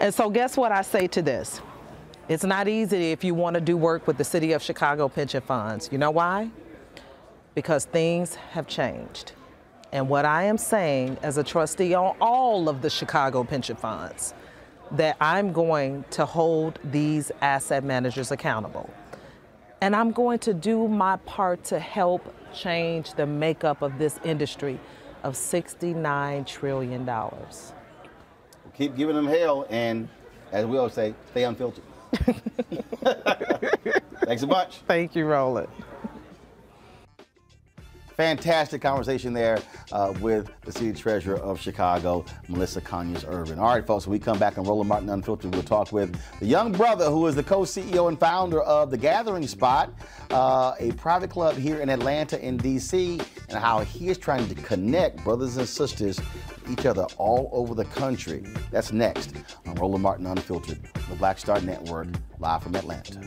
[0.00, 1.60] And so, guess what I say to this?
[2.28, 5.40] It's not easy if you want to do work with the City of Chicago pension
[5.40, 5.88] funds.
[5.92, 6.50] You know why?
[7.54, 9.34] Because things have changed.
[9.92, 14.34] And what I am saying as a trustee on all of the Chicago pension funds,
[14.90, 18.90] that I'm going to hold these asset managers accountable.
[19.80, 24.80] And I'm going to do my part to help change the makeup of this industry
[25.26, 27.10] of $69 trillion.
[28.78, 30.08] Keep giving them hell, and
[30.52, 31.82] as we always say, stay unfiltered.
[34.24, 34.76] Thanks a bunch.
[34.86, 35.66] Thank you, Roland.
[38.16, 39.58] Fantastic conversation there
[39.92, 43.58] uh, with the city treasurer of Chicago, Melissa Conyears-Ervin.
[43.58, 46.46] All right, folks, when we come back on Roland Martin Unfiltered, we'll talk with the
[46.46, 49.92] young brother who is the co CEO and founder of The Gathering Spot,
[50.30, 54.54] uh, a private club here in Atlanta and DC, and how he is trying to
[54.54, 56.18] connect brothers and sisters
[56.70, 58.42] each other all over the country.
[58.70, 59.34] That's next
[59.66, 60.80] on Roland Martin Unfiltered,
[61.10, 63.20] the Black Star Network, live from Atlanta.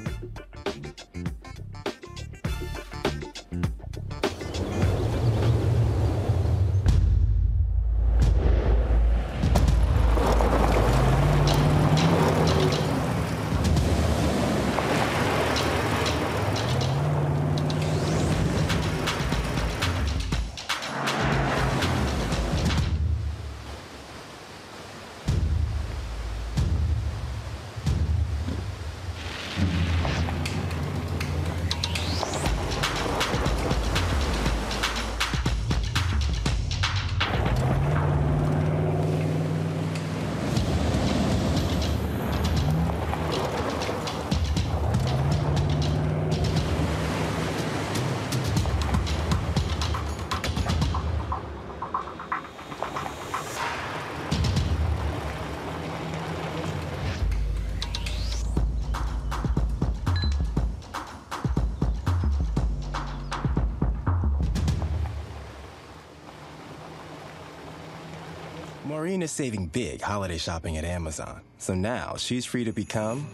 [69.30, 71.42] Saving big holiday shopping at Amazon.
[71.60, 73.28] So now she's free to become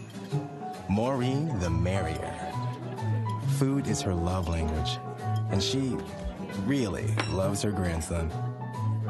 [0.90, 2.34] Maureen the Merrier.
[3.58, 4.98] Food is her love language.
[5.50, 5.96] And she
[6.64, 8.30] really loves her grandson.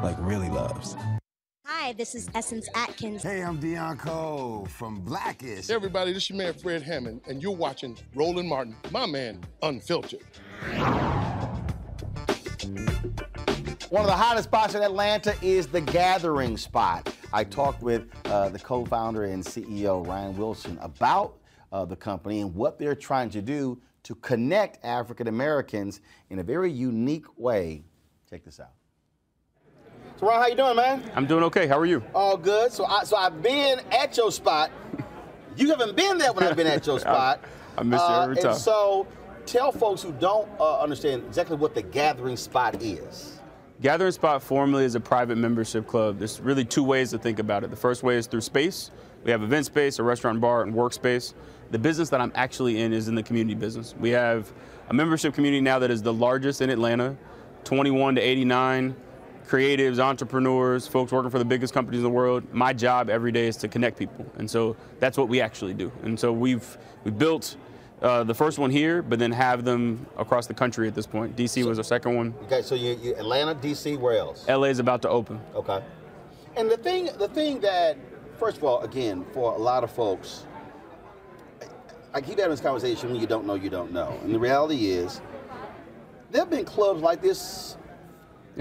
[0.01, 0.95] Like, really loves.
[1.65, 3.21] Hi, this is Essence Atkins.
[3.21, 5.67] Hey, I'm Deon Cole from Blackish.
[5.67, 9.43] Hey, everybody, this is your man Fred Hammond, and you're watching Roland Martin, my man,
[9.61, 10.21] Unfiltered.
[13.89, 17.09] One of the hottest spots in Atlanta is the Gathering Spot.
[17.31, 21.37] I talked with uh, the co-founder and CEO Ryan Wilson about
[21.71, 26.43] uh, the company and what they're trying to do to connect African Americans in a
[26.43, 27.85] very unique way.
[28.29, 28.71] Check this out.
[30.19, 31.11] So Ryan, how you doing, man?
[31.15, 31.65] I'm doing okay.
[31.67, 32.03] How are you?
[32.13, 32.73] All good.
[32.73, 34.69] So I so I've been at your spot.
[35.55, 37.41] You haven't been there when I've been at your spot.
[37.77, 38.51] I miss you Uh, every time.
[38.51, 39.07] And so
[39.45, 43.36] tell folks who don't uh, understand exactly what the Gathering Spot is.
[43.79, 46.17] Gathering Spot formerly is a private membership club.
[46.17, 47.69] There's really two ways to think about it.
[47.69, 48.89] The first way is through space.
[49.23, 51.35] We have event space, a restaurant, bar, and workspace.
[51.69, 53.93] The business that I'm actually in is in the community business.
[53.99, 54.51] We have
[54.89, 57.15] a membership community now that is the largest in Atlanta,
[57.65, 58.95] 21 to 89
[59.47, 62.51] creatives, entrepreneurs, folks working for the biggest companies in the world.
[62.51, 65.91] My job every day is to connect people, and so that's what we actually do.
[66.01, 67.55] And so we've we built
[68.01, 71.35] uh, the first one here, but then have them across the country at this point.
[71.35, 72.33] DC was our second one.
[72.43, 74.47] Okay, so you, you Atlanta, DC, where else?
[74.47, 75.39] LA is about to open.
[75.55, 75.81] Okay.
[76.55, 77.97] And the thing, the thing that,
[78.37, 80.45] first of all, again, for a lot of folks,
[82.13, 84.17] I keep having this conversation when you don't know, you don't know.
[84.23, 85.21] And the reality is,
[86.31, 87.77] there have been clubs like this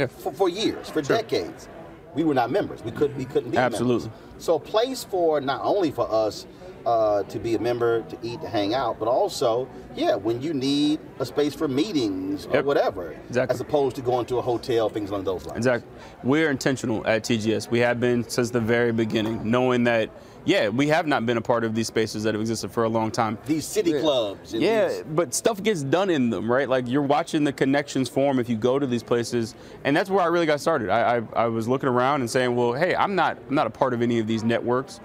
[0.09, 1.69] for, for years, for decades.
[2.15, 2.83] We were not members.
[2.83, 3.17] We couldn't.
[3.17, 4.09] We couldn't be Absolutely.
[4.09, 4.45] members.
[4.45, 6.47] So a place for not only for us
[6.87, 10.55] uh, to be a member, to eat, to hang out, but also, yeah, when you
[10.55, 12.65] need a space for meetings or Yep.
[12.65, 13.53] whatever, Exactly.
[13.53, 15.59] as opposed to going to a hotel, things along those lines.
[15.59, 15.91] Exactly.
[16.23, 17.69] We're intentional at TGS.
[17.71, 20.11] We have been since the very beginning, knowing that,
[20.45, 22.89] yeah, we have not been a part of these spaces that have existed for a
[22.89, 23.37] long time.
[23.47, 24.53] These city clubs.
[24.55, 26.69] and Yeah, these- but stuff gets done in them, right?
[26.69, 30.23] Like you're watching the connections form if you go to these places, and that's where
[30.23, 30.89] I really got started.
[30.89, 33.71] I, I, I was looking around and saying, well, hey, I'm not I'm not a
[33.71, 35.01] part of any of these networks.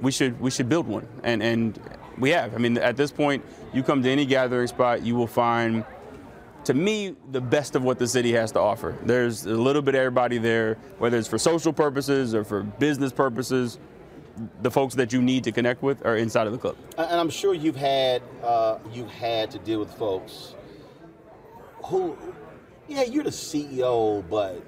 [0.00, 1.80] We should we should build one, and and
[2.18, 2.54] we have.
[2.54, 5.84] I mean, at this point, you come to any gathering spot, you will find
[6.66, 8.96] to me, the best of what the city has to offer.
[9.04, 13.12] There's a little bit of everybody there, whether it's for social purposes or for business
[13.12, 13.78] purposes.
[14.62, 16.76] The folks that you need to connect with are inside of the club.
[16.98, 20.56] And I'm sure you've had uh, you've had to deal with folks
[21.84, 22.18] who,
[22.88, 24.60] yeah, you're the CEO, but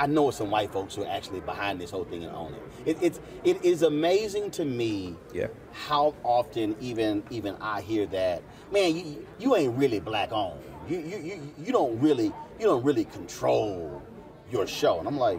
[0.00, 2.54] I know it's some white folks who are actually behind this whole thing and own
[2.54, 2.96] it.
[2.96, 5.48] it it's it is amazing to me Yeah.
[5.72, 10.98] how often even even I hear that man you you ain't really black owned you
[11.00, 14.02] you you, you don't really you don't really control
[14.50, 15.38] your show and I'm like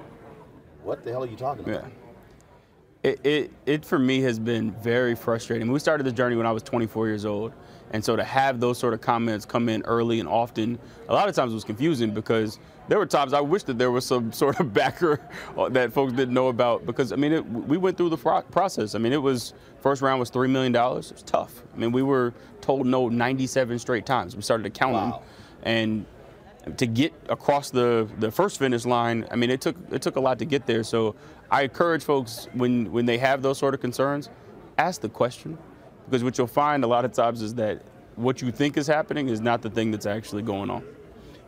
[0.84, 1.84] what the hell are you talking about?
[1.84, 1.90] Yeah.
[3.04, 5.72] It, it, it for me has been very frustrating.
[5.72, 7.52] We started this journey when I was 24 years old.
[7.92, 10.78] And so to have those sort of comments come in early and often,
[11.10, 13.92] a lot of times it was confusing because there were times I wish that there
[13.92, 15.20] was some sort of backer
[15.58, 18.96] uh, that folks didn't know about because, I mean, it, we went through the process.
[18.96, 20.76] I mean, it was, first round was $3 million.
[20.76, 21.64] It was tough.
[21.74, 24.36] I mean, we were told no 97 straight times.
[24.36, 25.22] We started to count them.
[25.64, 26.06] And
[26.78, 30.20] to get across the, the first finish line, I mean, it took it took a
[30.20, 30.84] lot to get there.
[30.84, 31.16] So
[31.50, 34.30] I encourage folks when when they have those sort of concerns,
[34.78, 35.58] ask the question,
[36.06, 37.82] because what you'll find a lot of times is that
[38.16, 40.84] what you think is happening is not the thing that's actually going on.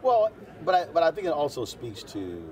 [0.01, 0.31] Well,
[0.63, 2.43] but I, but I think it also speaks to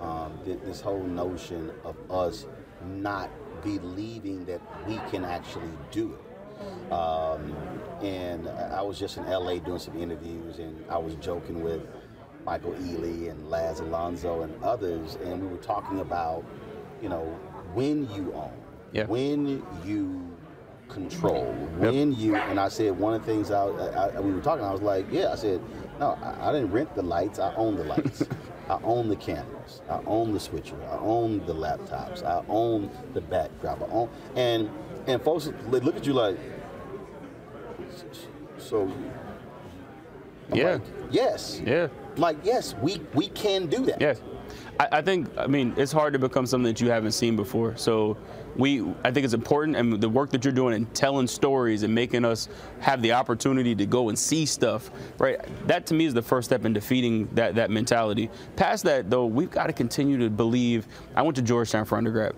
[0.00, 2.46] um, th- this whole notion of us
[2.86, 3.30] not
[3.62, 6.92] believing that we can actually do it.
[6.92, 7.54] Um,
[8.02, 11.82] and I was just in LA doing some interviews, and I was joking with
[12.44, 16.44] Michael Ealy and Laz Alonso and others, and we were talking about,
[17.02, 17.24] you know,
[17.74, 18.52] when you own,
[18.92, 19.06] Yeah.
[19.06, 20.24] when you
[20.88, 24.40] control, when you, and I said one of the things I, I, I- we were
[24.40, 25.60] talking, I was like, yeah, I said,
[25.98, 28.22] no, I, I didn't rent the lights, I own the lights.
[28.68, 29.80] I own the cameras.
[29.88, 30.76] I own the switcher.
[30.92, 32.22] I own the laptops.
[32.22, 33.80] I own the backdrop.
[33.80, 34.70] I own, and
[35.06, 36.36] and folks they look at you like,
[38.58, 38.92] so.
[40.50, 40.72] I'm Yeah.
[40.72, 41.62] like, yes.
[41.64, 41.88] Yeah.
[42.16, 44.00] Like yes, we we can do that.
[44.00, 44.20] Yes.
[44.80, 47.76] I, I think, I mean, it's hard to become something that you haven't seen before.
[47.76, 48.16] So
[48.58, 51.94] we, I think it's important, and the work that you're doing in telling stories and
[51.94, 52.48] making us
[52.80, 55.38] have the opportunity to go and see stuff, right?
[55.68, 58.28] That to me is the first step in defeating that, that mentality.
[58.56, 60.88] Past that, though, we've got to continue to believe.
[61.14, 62.34] I went to Georgetown for undergrad.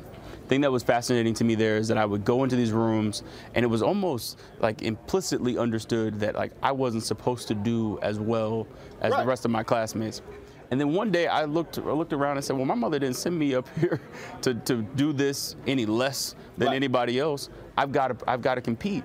[0.49, 3.23] thing that was fascinating to me there is that I would go into these rooms
[3.55, 8.19] and it was almost like implicitly understood that like I wasn't supposed to do as
[8.19, 8.67] well
[9.01, 10.21] as the rest of my classmates.
[10.71, 13.17] And then one day I looked I looked around and said, well, my mother didn't
[13.17, 14.01] send me up here
[14.43, 17.49] to, to do this any less than anybody else.
[17.77, 19.05] I've got to I've got to compete.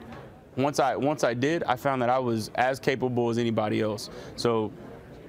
[0.57, 4.09] Once I once I did, I found that I was as capable as anybody else.
[4.35, 4.71] So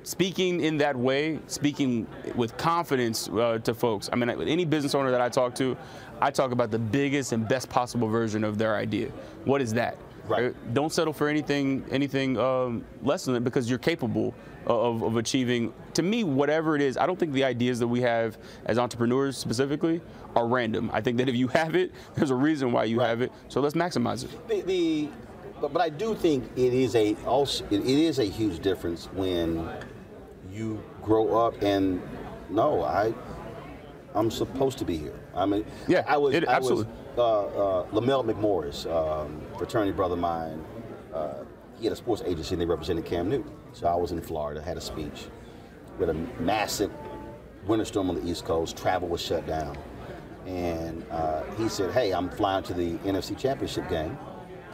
[0.02, 2.06] speaking in that way, speaking
[2.36, 4.08] with confidence uh, to folks.
[4.12, 5.76] I mean, any business owner that I talk to,
[6.20, 9.08] I talk about the biggest and best possible version of their idea.
[9.44, 9.98] What is that?
[10.28, 10.74] Right.
[10.74, 14.34] Don't settle for anything anything um, less than it because you're capable
[14.66, 15.72] of, of achieving.
[15.94, 19.36] To me, whatever it is, I don't think the ideas that we have as entrepreneurs
[19.36, 20.00] specifically
[20.34, 20.90] are random.
[20.92, 23.32] I think that if you have it, there's a reason why you have it.
[23.48, 24.48] So let's maximize it.
[24.48, 25.08] The, the
[25.60, 29.68] but, but I do think it is a also it, is a huge difference when
[30.50, 32.02] you grow up and
[32.50, 33.14] no, I
[34.14, 35.18] I'm supposed to be here.
[35.34, 36.86] I mean, yeah, I was it- I absolutely.
[37.16, 40.64] was uh, uh, Lamell McMorris, um, fraternity brother of mine.
[41.12, 41.44] Uh,
[41.78, 43.50] he had a sports agency and they represented Cam Newton.
[43.72, 45.26] So I was in Florida, had a speech
[45.98, 46.90] with a massive
[47.66, 48.76] winter storm on the East Coast.
[48.76, 49.76] Travel was shut down,
[50.46, 54.16] and uh, he said, "Hey, I'm flying to the NFC Championship game.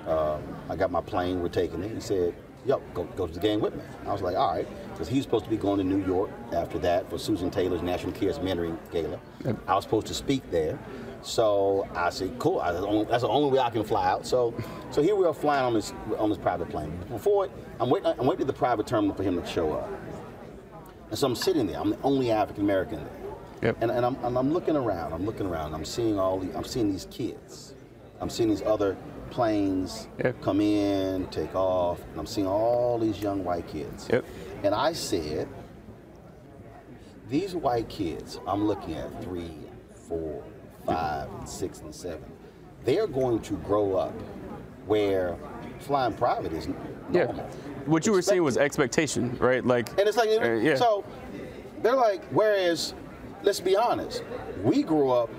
[0.06, 1.40] Um, I got my plane.
[1.40, 2.34] We're taking it." He said,
[2.64, 5.22] "Yo, go, go to the game with me." I was like, "All right," because he's
[5.24, 8.78] supposed to be going to New York after that for Susan Taylor's National Cares Mentoring
[8.90, 9.18] Gala.
[9.66, 10.78] I was supposed to speak there.
[11.22, 12.60] So I said, "Cool.
[12.60, 14.54] I, that's the only- that's the only way I can fly out." So,
[14.90, 16.92] so here we are flying on this on this private plane.
[17.08, 18.12] Before it, I'm waiting.
[18.18, 19.88] I'm waiting at the private terminal for him to show up.
[21.10, 21.78] And so I'm sitting there.
[21.78, 23.12] I'm the only African American there.
[23.62, 23.76] Yep.
[23.80, 25.12] And, and, I'm, and I'm looking around.
[25.12, 25.74] I'm looking around.
[25.74, 26.56] I'm seeing all the.
[26.56, 27.74] I'm seeing these kids.
[28.20, 28.96] I'm seeing these other
[29.30, 30.08] planes
[30.42, 34.08] come in, take off, and I'm seeing all these young white kids.
[34.12, 34.24] Yep.
[34.62, 35.48] And I said,
[37.28, 39.56] these white kids, I'm looking at three,
[40.06, 40.44] four,
[40.86, 42.24] five, and six, and seven.
[42.84, 44.14] They're going to grow up
[44.86, 45.36] where
[45.80, 46.68] flying private is
[47.12, 47.24] Yeah.
[47.24, 47.44] normal.
[47.86, 49.64] What you were saying was expectation, right?
[49.64, 50.76] Like, And it's like, uh, yeah.
[50.76, 51.04] so
[51.82, 52.94] they're like, whereas,
[53.42, 54.22] let's be honest,
[54.62, 55.30] we grew up,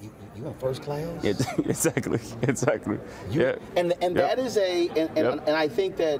[0.00, 1.24] you, you in first class?
[1.24, 2.98] It- exactly, exactly.
[3.30, 3.56] yeah.
[3.76, 4.36] And and Yep.
[4.36, 5.44] that is a and, and, Yep.
[5.48, 6.18] and I think that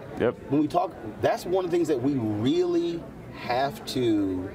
[0.51, 3.03] when we talk, that's one of the things that we really
[3.37, 4.49] have to.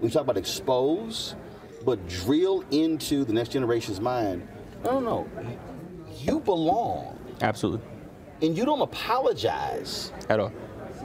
[0.00, 1.36] We talk about expose,
[1.84, 4.46] but drill into the next generation's mind.
[4.84, 5.58] No, no, no.
[6.18, 7.86] You belong, Absolutely.
[8.42, 10.52] and you don't apologize At all.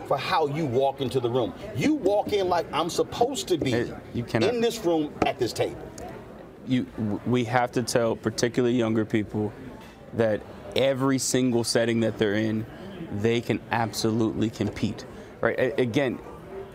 [0.08, 1.54] for how you walk into the room.
[1.76, 5.54] You walk in like I'm supposed to be you cannot- in this room at this
[5.54, 5.78] table.
[6.68, 6.86] you
[7.26, 9.54] we have to tell particularly younger people
[10.14, 10.42] that
[10.76, 12.66] every single setting that they're in
[13.22, 15.06] they can absolutely compete
[15.40, 16.20] right again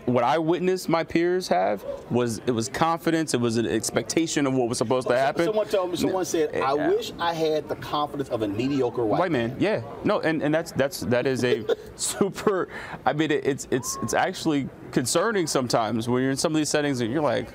[0.05, 4.53] what I witnessed my peers have was it was confidence, it was an expectation of
[4.53, 5.45] what was supposed to happen.
[5.45, 6.89] Someone told me, someone said, I Yeah.
[6.89, 9.55] wish I had the confidence of a mediocre white, white man.
[9.59, 9.81] yeah.
[10.03, 11.65] No and, and that's that's that is a
[11.95, 12.67] super
[13.05, 16.69] i mean it, it's it's it's actually concerning sometimes when you're in some of these
[16.69, 17.47] settings and you're like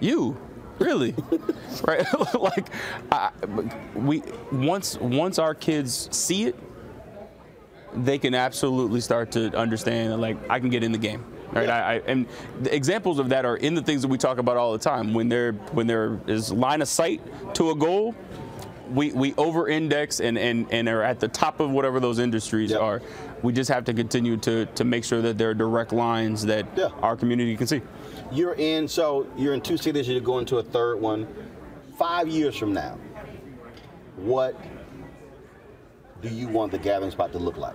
[0.00, 0.36] you?
[0.78, 1.14] Really?
[1.86, 2.04] Right?
[2.34, 2.66] Like
[3.10, 3.30] I,
[3.94, 4.22] we
[4.52, 6.56] once once our kids see it
[7.94, 11.68] they can absolutely start to understand that like i can get in the game Right,
[11.68, 12.26] I, I, and
[12.62, 15.12] the examples of that are in the things that we talk about all the time.
[15.12, 17.20] When there, when there is line of sight
[17.54, 18.14] to a goal,
[18.90, 23.02] we, we over-index and, and, and are at the top of whatever those industries are.
[23.42, 26.66] We just have to continue to, to make sure that there are direct lines that
[27.02, 27.82] our community can see.
[28.30, 31.26] You're in, so you're in two cities, you're going to a third one.
[31.98, 32.98] Five years from now,
[34.16, 34.58] what
[36.22, 37.74] do you want the gathering spot to look like?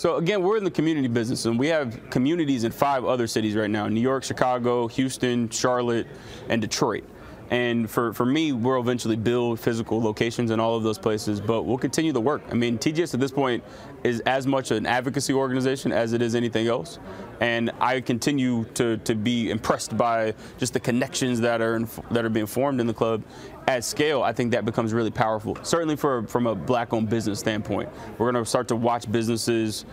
[0.00, 3.54] So again, we're in the community business, and we have communities in five other cities
[3.54, 6.06] right now: New York, Chicago, Houston, Charlotte,
[6.48, 7.04] and Detroit.
[7.50, 11.64] And for, for me, we'll eventually build physical locations in all of those places, but
[11.64, 12.42] we'll continue the work.
[12.50, 13.62] I mean, TGS at this point
[14.04, 17.00] is as much an advocacy organization as it is anything else.
[17.40, 22.24] And I continue to, to be impressed by just the connections that are in, that
[22.24, 23.24] are being formed in the club.
[23.70, 25.56] At scale, I think that becomes really powerful.
[25.62, 27.88] Certainly for from a black-owned business standpoint,
[28.18, 29.84] we're going to start to watch businesses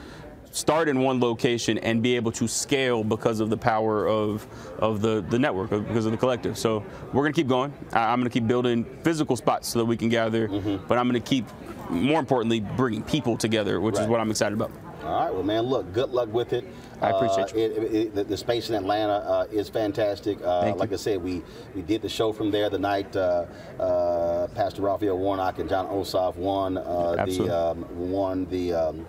[0.50, 4.48] start in one location and be able to scale because of the power of
[4.80, 6.58] of the the network of- because of the collective.
[6.58, 6.84] So
[7.14, 7.72] we're going to keep going.
[7.94, 10.84] I- i'm going to keep building physical spots so that we can gather mm-hmm.
[10.88, 11.46] but i'm going to keep
[11.92, 14.72] more importantly bringing people together which is what i'm excited about.
[15.04, 16.66] All right, well, man, look, good luck with it.
[17.02, 17.60] I appreciate you.
[17.60, 20.40] It, it, it- the, the space in Atlanta uh, is fantastic.
[20.42, 20.80] Uh, Thank you.
[20.80, 21.44] like I said, we,
[21.76, 23.46] we did the show from there the night uh,
[23.80, 28.74] uh, Pastor Raphael Warnock and Jon Ossoff won uh, the um, won the.
[28.74, 29.06] Um,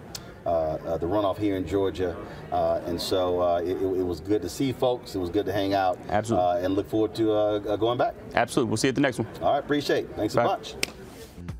[0.46, 0.50] uh,
[0.86, 2.16] uh, the runoff here in Georgia,
[2.52, 5.14] uh, and so uh, it, it was good to see folks.
[5.14, 6.46] It was good to hang out, Absolutely.
[6.46, 7.36] uh, and look forward to uh,
[7.68, 8.14] uh, going back.
[8.34, 10.16] absolutely we'll see you at the next one All right, appreciate it.
[10.16, 10.74] Thanks so much.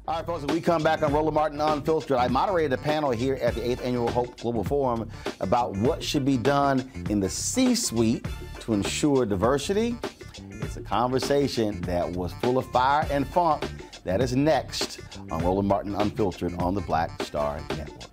[0.09, 3.11] All right, folks, as we come back on Roland Martin Unfiltered, I moderated a panel
[3.11, 5.11] here at the 8th Annual Hope Global Forum
[5.41, 8.27] about what should be done in the C suite
[8.61, 9.99] to ensure diversity.
[10.63, 13.69] It's a conversation that was full of fire and funk.
[14.05, 18.11] That is next on Roland Martin Unfiltered on the Black Star Network.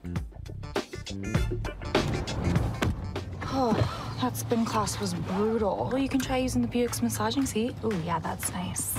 [4.18, 5.90] Oh, that spin class was brutal.
[5.92, 7.76] Well, you can try using the Buick's massaging seat.
[7.84, 8.96] Ooh, yeah, that's nice.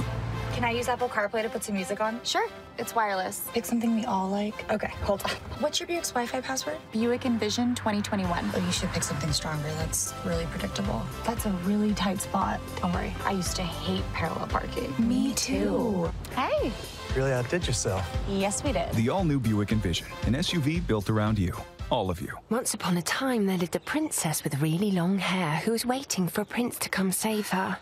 [0.52, 2.20] Can I use Apple CarPlay to put some music on?
[2.22, 2.46] Sure.
[2.78, 3.48] It's wireless.
[3.54, 4.70] It's something we all like.
[4.70, 5.30] Okay, hold on.
[5.60, 6.76] What's your Buick's Wi-Fi password?
[6.92, 8.50] Buick Envision 2021.
[8.54, 9.68] Oh, you should pick something stronger.
[9.78, 11.02] That's really predictable.
[11.24, 12.60] That's a really tight spot.
[12.80, 13.14] Don't worry.
[13.24, 14.94] I used to hate parallel parking.
[14.98, 16.10] Me too.
[16.34, 16.72] Hey.
[17.14, 18.06] Really outdid yourself.
[18.28, 18.92] Yes, we did.
[18.92, 21.54] The all new Buick Envision, an SUV built around you.
[21.90, 22.32] All of you.
[22.50, 26.26] Once upon a time, there lived a princess with really long hair who was waiting
[26.26, 27.78] for a prince to come save her.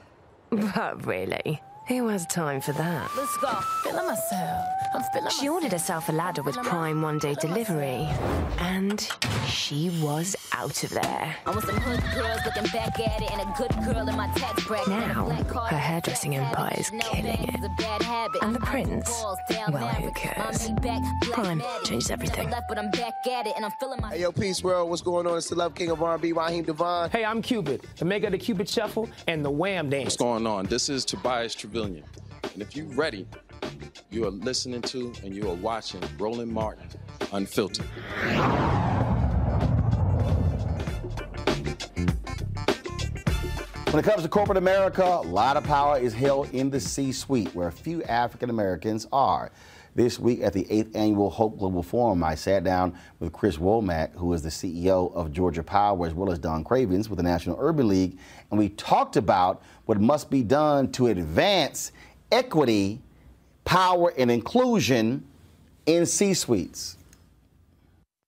[0.51, 3.11] But really, Who has time for that?
[3.15, 3.61] Let's go.
[3.82, 4.65] Feeling myself.
[4.94, 8.09] I'm feeling She ordered herself a ladder with Prime one day delivery,
[8.59, 9.06] and
[9.47, 11.36] she was out of there.
[11.44, 14.28] I want some hood girls looking back at it and a good girl in my
[14.35, 14.89] tax bracket.
[14.89, 17.51] Now, her hairdressing empire is killing it.
[18.43, 19.11] And the prince?
[19.11, 19.36] Well,
[19.89, 20.70] who cares?
[21.23, 22.52] Prime changed everything.
[22.69, 25.27] But I'm back at it and I'm feeling my Hey, yo, Peace World, what's going
[25.27, 25.36] on?
[25.36, 27.11] It's the Love King of R&B, Raheem DeVaughn.
[27.11, 30.05] Hey, I'm Cupid, the maker of the Cupid Shuffle and the Wham Dance.
[30.05, 30.66] What's going on?
[30.66, 32.05] This is Tobias Truvillion.
[32.52, 33.26] And if you're ready,
[34.10, 36.86] you are listening to and you are watching Roland Martin
[37.32, 37.86] Unfiltered.
[43.90, 47.12] When it comes to corporate America, a lot of power is held in the C
[47.12, 49.51] suite, where a few African Americans are.
[49.96, 54.12] This week at the 8th Annual Hope Global Forum, I sat down with Chris Womack,
[54.16, 57.56] who is the CEO of Georgia Power, as well as Don Cravins with the National
[57.60, 58.18] Urban League,
[58.51, 61.93] and we talked about what must be done to advance
[62.32, 63.01] equity,
[63.65, 65.24] power, and inclusion
[65.86, 66.97] in C suites.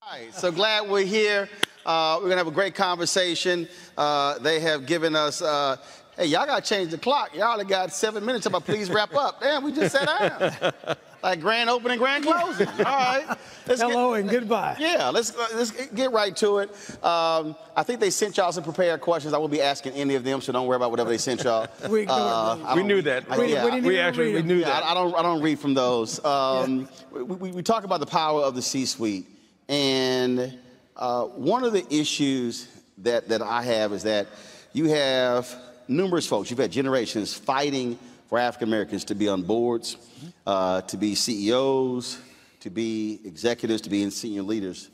[0.01, 1.49] All right, so glad we're here.
[1.85, 3.67] Uh, we're gonna have a great conversation.
[3.97, 5.41] Uh, they have given us.
[5.41, 5.77] Uh,
[6.17, 7.35] hey, y'all gotta change the clock.
[7.35, 8.45] Y'all only got seven minutes.
[8.45, 9.41] About please wrap up.
[9.41, 10.53] Damn, we just sat
[10.85, 10.95] down.
[11.23, 12.67] like grand opening, grand closing.
[12.67, 13.37] All right.
[13.67, 14.77] Let's Hello and goodbye.
[14.79, 16.69] Yeah, let's let's get right to it.
[17.03, 19.33] Um, I think they sent y'all some prepared questions.
[19.33, 21.67] I won't be asking any of them, so don't worry about whatever they sent y'all.
[21.89, 23.25] We Uh, We knew that.
[23.29, 24.47] I- We- yeah, we didn't I- actually- read we them.
[24.47, 24.83] knew yeah, that.
[24.85, 26.23] I, I don't I don't read from those.
[26.23, 29.25] Um, we, we, we talk about the power of the C-suite,
[29.67, 30.57] and
[30.95, 32.67] uh, one of the issues
[32.99, 34.27] that that I have is that
[34.73, 35.53] you have
[35.89, 36.49] numerous folks.
[36.49, 39.97] You've had generations fighting for African Americans to be on boards,
[40.45, 42.19] uh, to be CEOs,
[42.59, 44.89] to be executives, to be in senior leaders.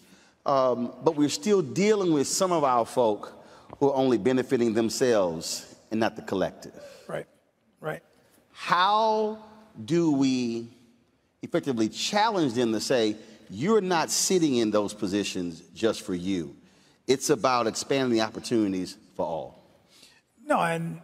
[0.45, 3.43] Um, but we're still dealing with some of our folk
[3.80, 6.73] who are only benefiting themselves and not the collective.
[7.07, 7.27] Right,
[7.80, 8.01] right.
[8.51, 9.39] How
[9.84, 10.68] do we
[11.41, 13.15] effectively challenge them to say,
[13.49, 16.55] you're not sitting in those positions just for you?
[17.07, 19.64] It's about expanding the opportunities for all.
[20.45, 21.01] No, and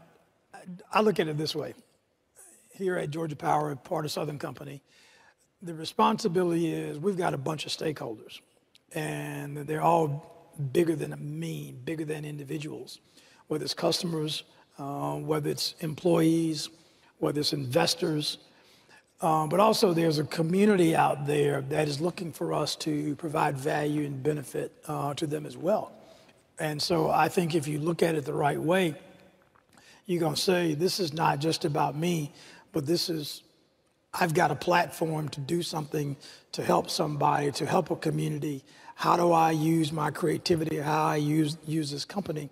[0.91, 1.73] I look at it this way.
[2.80, 4.81] Here at Georgia Power, part of Southern Company,
[5.61, 8.39] the responsibility is we've got a bunch of stakeholders,
[8.93, 12.99] and they're all bigger than me, bigger than individuals,
[13.49, 14.43] whether it's customers,
[14.77, 16.69] uh, whether it's employees,
[17.18, 18.38] whether it's investors.
[19.19, 23.57] Uh, but also, there's a community out there that is looking for us to provide
[23.57, 25.91] value and benefit uh, to them as well.
[26.60, 28.95] And so, I think if you look at it the right way,
[30.06, 32.34] you're going to say, this is not just about me,
[32.72, 33.44] but this is,
[34.14, 36.18] I've got a platform to do something
[36.54, 38.64] to help somebody, to help a community.
[38.96, 40.78] How do I use my creativity?
[40.78, 42.50] How I use, use this company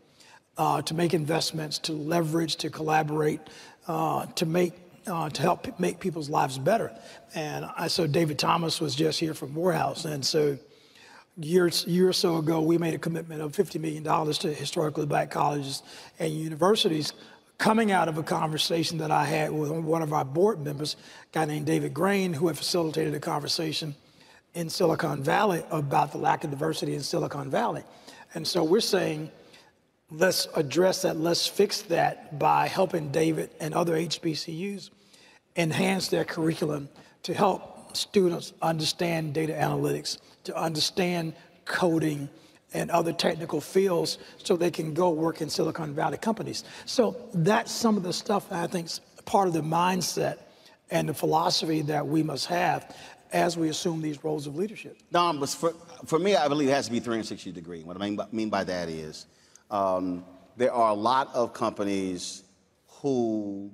[0.58, 3.42] uh, to make investments, to leverage, to collaborate,
[3.88, 4.74] uh, to make,
[5.06, 6.92] uh, to help make people's lives better.
[7.36, 10.58] And I so David Thomas was just here from Morehouse, and so
[11.40, 14.04] years year or so ago, we made a commitment of $50 million
[14.34, 15.84] to historically black colleges
[16.20, 17.14] and universities
[17.58, 21.34] coming out of a conversation that I had with one of our board members, a
[21.34, 23.96] guy named David Grain, who had facilitated a conversation
[24.54, 27.84] in Silicon Valley about the lack of diversity in Silicon Valley.
[28.34, 29.32] And so we're saying,
[30.12, 34.90] let's address that, let's fix that by helping David and other HBCUs
[35.56, 36.90] enhance their curriculum
[37.24, 41.34] to help students understand data analytics, to understand
[41.66, 42.30] coding
[42.74, 46.64] and other technical fields so they can go work in Silicon Valley companies.
[46.86, 50.40] So that's some of the stuff I think is part of the mindset
[50.90, 52.96] and the philosophy that we must have
[53.34, 54.98] as we assume these roles of leadership.
[55.12, 55.74] No, but for,
[56.06, 57.84] for me, I believe it has to be 360 degree.
[57.84, 59.26] What I mean by, mean by that is
[59.70, 60.24] um,
[60.56, 62.44] there are a lot of companies
[62.88, 63.72] who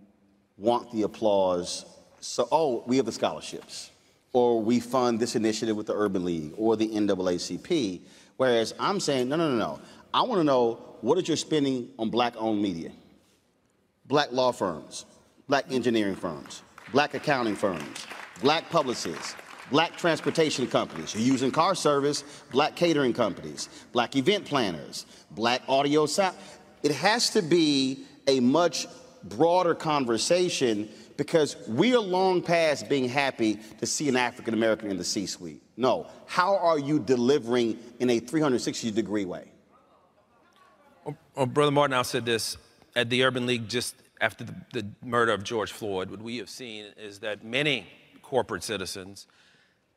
[0.58, 1.86] want the applause.
[2.20, 3.92] So, oh, we have the scholarships,
[4.32, 8.02] or we fund this initiative with the Urban League or the NAACP.
[8.38, 9.80] Whereas I'm saying, no, no, no, no.
[10.14, 12.92] I want to know what is your spending on black-owned media,
[14.06, 15.06] black law firms,
[15.48, 16.62] black engineering firms,
[16.92, 18.06] black accounting firms,
[18.42, 19.36] black publicists,
[19.72, 26.06] black transportation companies use in car service, black catering companies, black event planners, black audio
[26.06, 26.36] sound.
[26.84, 28.86] It has to be a much
[29.24, 34.98] broader conversation because we are long past being happy to see an African American in
[34.98, 35.63] the C suite.
[35.76, 36.08] No.
[36.28, 39.46] How are you delivering in a 360 degree way?
[41.36, 42.58] Well, Brother Martin, I said this
[42.96, 46.10] at the Urban League just after the, the murder of George Floyd.
[46.12, 47.88] What we have seen is that many
[48.22, 49.28] corporate citizens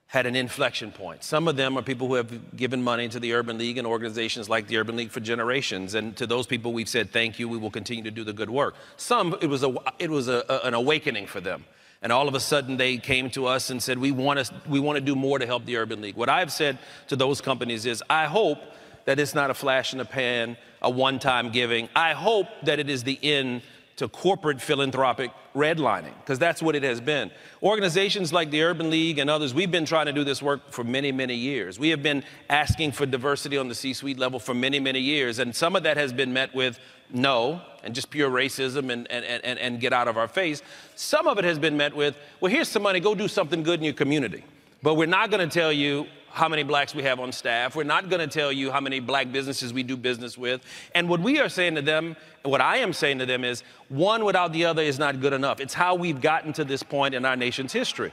[0.08, 1.22] had an inflection point.
[1.24, 4.48] Some of them are people who have given money to the Urban League and organizations
[4.48, 5.94] like the Urban League for generations.
[5.94, 8.48] And to those people, we've said, thank you, we will continue to do the good
[8.50, 8.74] work.
[8.96, 11.64] Some, it was, a, it was a, a- an awakening for them.
[12.02, 14.80] And all of a sudden, they came to us and said, we want, to, we
[14.80, 16.16] want to do more to help the Urban League.
[16.16, 16.78] What I've said
[17.08, 18.58] to those companies is, I hope
[19.06, 21.88] that it's not a flash in the pan, a one time giving.
[21.96, 23.62] I hope that it is the end
[23.96, 27.30] to corporate philanthropic redlining, because that's what it has been.
[27.62, 30.84] Organizations like the Urban League and others, we've been trying to do this work for
[30.84, 31.78] many, many years.
[31.78, 35.38] We have been asking for diversity on the C suite level for many, many years.
[35.38, 36.78] And some of that has been met with
[37.10, 40.60] no and just pure racism and, and, and, and get out of our face.
[40.94, 43.80] Some of it has been met with, well, here's some money, go do something good
[43.80, 44.44] in your community.
[44.82, 47.74] But we're not going to tell you how many blacks we have on staff.
[47.74, 50.60] We're not going to tell you how many black businesses we do business with.
[50.94, 54.22] And what we are saying to them, what I am saying to them is one
[54.22, 55.60] without the other is not good enough.
[55.60, 58.12] It's how we've gotten to this point in our nation's history.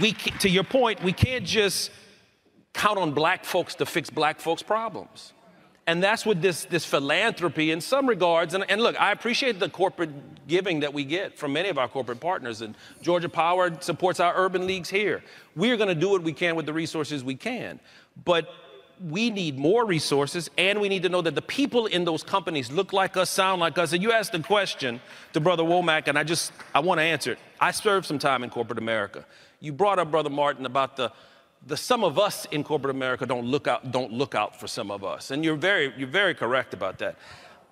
[0.00, 1.92] We, to your point, we can't just
[2.72, 5.33] count on black folks to fix black folks' problems.
[5.86, 9.68] And that's what this, this philanthropy, in some regards, and, and look, I appreciate the
[9.68, 12.62] corporate giving that we get from many of our corporate partners.
[12.62, 15.22] And Georgia Power supports our urban leagues here.
[15.54, 17.80] We're going to do what we can with the resources we can.
[18.24, 18.48] But
[19.10, 22.70] we need more resources, and we need to know that the people in those companies
[22.70, 23.92] look like us, sound like us.
[23.92, 25.00] And you asked a question
[25.32, 27.38] to Brother Womack, and I just I want to answer it.
[27.60, 29.26] I served some time in corporate America.
[29.60, 31.12] You brought up Brother Martin about the
[31.66, 34.90] the some of us in corporate America don't look out don't look out for some
[34.90, 37.16] of us, and you're very you're very correct about that.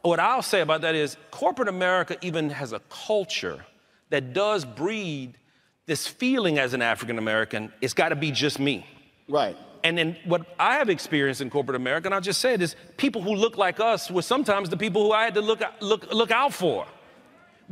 [0.02, 3.64] What I'll say about that is corporate America even has a culture
[4.10, 5.38] that does breed
[5.86, 7.72] this feeling as an African American.
[7.80, 8.86] It's got to be just me.
[9.28, 9.56] Right.
[9.84, 12.76] And then what I have experienced in corporate America, and I'll just say it, is
[12.96, 16.12] people who look like us were sometimes the people who I had to look look
[16.12, 16.86] look out for.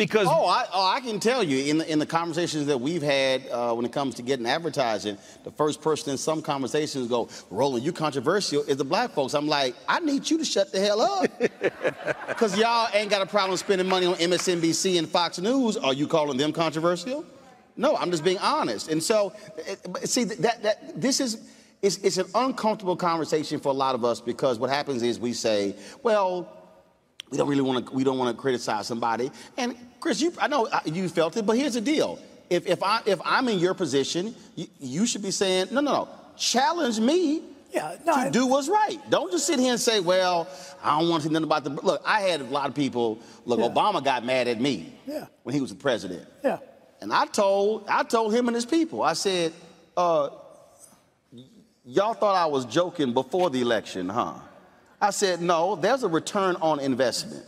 [0.01, 3.03] Because oh, I, oh, I can tell you in the, in the conversations that we've
[3.03, 7.29] had uh, when it comes to getting advertising, the first person in some conversations go,
[7.51, 9.35] "Roland, you controversial," is the black folks.
[9.35, 11.31] I'm like, I need you to shut the hell up,
[12.29, 15.77] because y'all ain't got a problem spending money on MSNBC and Fox News.
[15.77, 17.27] Are you calling them controversial?
[17.77, 18.89] No, I'm just being honest.
[18.89, 19.35] And so,
[20.05, 21.47] see, that that this is.
[21.83, 25.33] It's, it's an uncomfortable conversation for a lot of us because what happens is we
[25.33, 26.60] say, well,
[27.31, 30.49] we don't really want to we don't want to criticize somebody and chris you i
[30.49, 33.59] know uh, you felt it but here's the deal if, if i if i'm in
[33.59, 37.43] your position you, you should be saying no no no challenge me
[37.73, 40.49] yeah, to do what's right don't just sit here and say well
[40.83, 43.19] i don't want to see nothing about the look i had a lot of people
[43.45, 43.69] look Yeah.
[43.69, 45.27] obama got mad at me Yeah.
[45.45, 46.59] when he was the president Yeah.
[47.01, 49.53] and i told i told him and his people i said
[49.97, 50.31] uh,
[51.85, 54.35] y'all thought i was joking before the election huh
[55.01, 57.45] I said, no, there's a return on investment.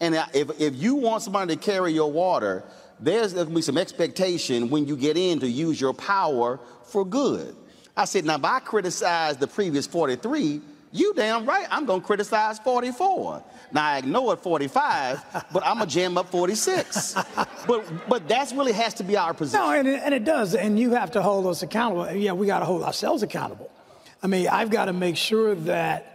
[0.00, 2.64] And if, if you want somebody to carry your water,
[3.00, 7.04] there's going to be some expectation when you get in to use your power for
[7.04, 7.56] good.
[7.96, 10.60] I said, now if I criticize the previous 43,
[10.92, 13.42] you damn right, I'm going to criticize 44.
[13.72, 17.14] Now I ignored 45, but I'm going to jam up 46.
[17.66, 19.60] but, but that's really has to be our position.
[19.60, 20.54] No, and it, and it does.
[20.54, 22.10] And you have to hold us accountable.
[22.12, 23.70] Yeah, we got to hold ourselves accountable.
[24.22, 26.11] I mean, I've got to make sure that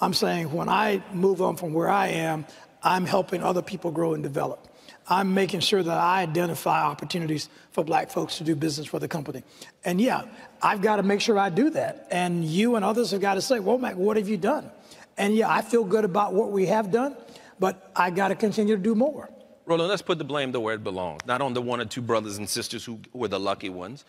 [0.00, 2.46] I'm saying when I move on from where I am,
[2.82, 4.66] I'm helping other people grow and develop.
[5.10, 9.08] I'm making sure that I identify opportunities for black folks to do business for the
[9.08, 9.42] company.
[9.84, 10.24] And yeah,
[10.62, 12.06] I've got to make sure I do that.
[12.10, 14.70] And you and others have got to say, well, Mac, what have you done?
[15.16, 17.16] And yeah, I feel good about what we have done,
[17.58, 19.30] but I got to continue to do more.
[19.64, 22.00] Roland, let's put the blame to where it belongs, not on the one or two
[22.00, 24.04] brothers and sisters who were the lucky ones.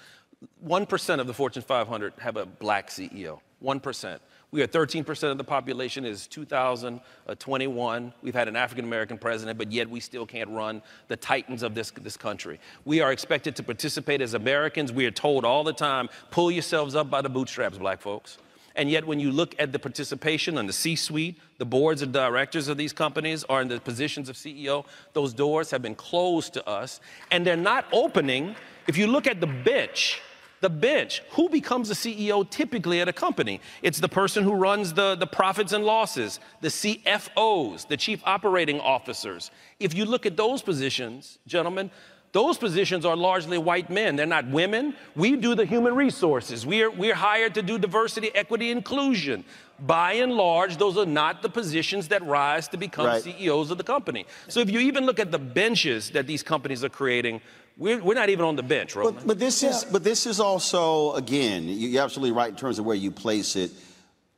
[0.65, 3.39] 1% of the Fortune 500 have a black CEO.
[3.63, 4.19] 1%.
[4.51, 8.13] We are 13% of the population is 2021.
[8.23, 11.75] We've had an African American president, but yet we still can't run the titans of
[11.75, 12.59] this, this country.
[12.83, 14.91] We are expected to participate as Americans.
[14.91, 18.39] We are told all the time, pull yourselves up by the bootstraps, black folks.
[18.75, 22.11] And yet, when you look at the participation on the C suite, the boards of
[22.11, 26.53] directors of these companies are in the positions of CEO, those doors have been closed
[26.53, 28.55] to us, and they're not opening.
[28.87, 30.21] If you look at the bench,
[30.61, 33.61] the bench, who becomes a CEO typically at a company?
[33.81, 38.79] It's the person who runs the, the profits and losses, the CFOs, the chief operating
[38.79, 39.51] officers.
[39.79, 41.91] If you look at those positions, gentlemen,
[42.31, 44.15] those positions are largely white men.
[44.15, 44.93] They're not women.
[45.15, 46.63] We do the human resources.
[46.65, 49.43] We're, we're hired to do diversity, equity, inclusion.
[49.79, 53.23] By and large, those are not the positions that rise to become Right.
[53.23, 54.27] CEOs of the company.
[54.47, 57.41] So if you even look at the benches that these companies are creating,
[57.79, 59.17] we're, we're not even on the bench, Roland.
[59.17, 62.77] But, but this is but this is also again you- you're absolutely right in terms
[62.77, 63.71] of where you place it.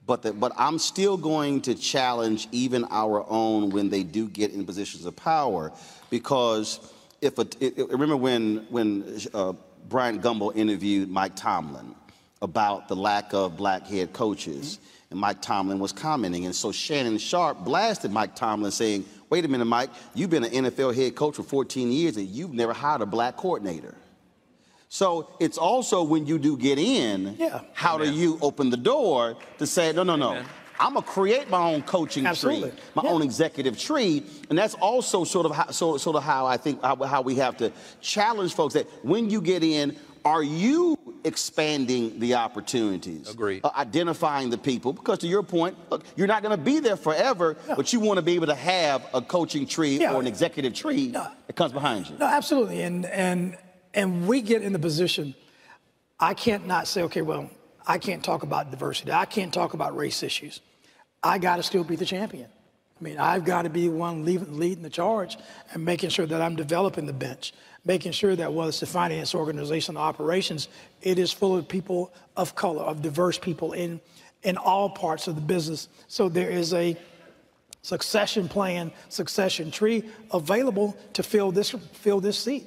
[0.06, 4.52] But the, but I'm still going to challenge even our own when they do get
[4.52, 5.72] in positions of power,
[6.10, 6.80] because
[7.22, 9.54] if a, it, it- remember when when uh,
[9.90, 11.96] Bryant Gumbel interviewed Mike Tomlin
[12.42, 14.80] about the lack of black head coaches.
[15.12, 16.46] And Mike Tomlin was commenting.
[16.46, 20.52] And so Shannon Sharpe blasted Mike Tomlin saying, wait a minute, Mike, you've been an
[20.52, 23.96] NFL head coach for 14 years and you've never hired a black coordinator.
[24.90, 27.38] So it's also when you do get in,
[27.74, 30.42] how do you open the door to say, no, no, no.
[30.82, 32.72] I'm gonna create my own coaching Absolutely.
[32.72, 36.48] tree, my own executive tree, and that's also sort of how, so, sort of how
[36.48, 37.72] I think how, how we have to
[38.02, 43.30] challenge folks that when you get in, are you expanding the opportunities?
[43.30, 43.62] Agreed.
[43.64, 46.96] Uh, identifying the people, because to your point, look, you're not going to be there
[46.96, 50.14] forever, but you want to be able to have a coaching tree Yeah.
[50.14, 52.18] or an executive tree that comes behind you.
[52.18, 52.82] No, absolutely.
[52.82, 53.58] And and
[53.94, 55.36] and we get in the position.
[56.20, 57.50] I can't not say, okay, well,
[57.88, 59.12] I can't talk about diversity.
[59.12, 60.62] I can't talk about race issues.
[61.24, 62.48] I got to still be the champion.
[63.00, 65.36] I mean, I've got to be the one leading, leading the charge
[65.74, 67.54] and making sure that I'm developing the bench,
[67.86, 70.68] making sure that whether it's the finance organization or operations,
[71.02, 74.00] it is full of people of color, of diverse people in
[74.44, 75.88] in all parts of the business.
[76.08, 76.98] So there is a
[77.84, 82.66] succession plan, succession tree available to fill this fill this seat.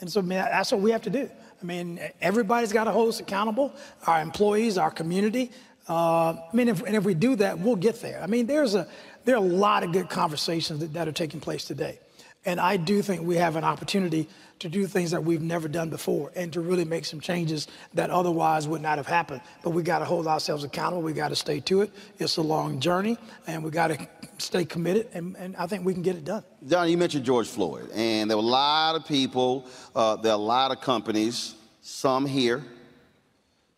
[0.00, 1.30] And so I mean, that's what we have to do.
[1.60, 3.72] I mean, everybody's got to hold us accountable.
[4.06, 5.52] Our employees, our community.
[5.88, 8.20] Uh, I mean, if, and if we do that, we'll get there.
[8.22, 8.88] I mean, there's a
[9.24, 11.98] there are a lot of good conversations that, that are taking place today,
[12.44, 14.28] and I do think we have an opportunity
[14.58, 18.10] to do things that we've never done before and to really make some changes that
[18.10, 19.40] otherwise would not have happened.
[19.64, 21.02] But we got to hold ourselves accountable.
[21.02, 21.90] We got to stay to it.
[22.18, 24.08] It's a long journey, and we got to
[24.38, 25.08] stay committed.
[25.14, 26.44] And, and I think we can get it done.
[26.66, 29.66] John, you mentioned George Floyd, and there were a lot of people,
[29.96, 32.62] uh, there are a lot of companies, some here,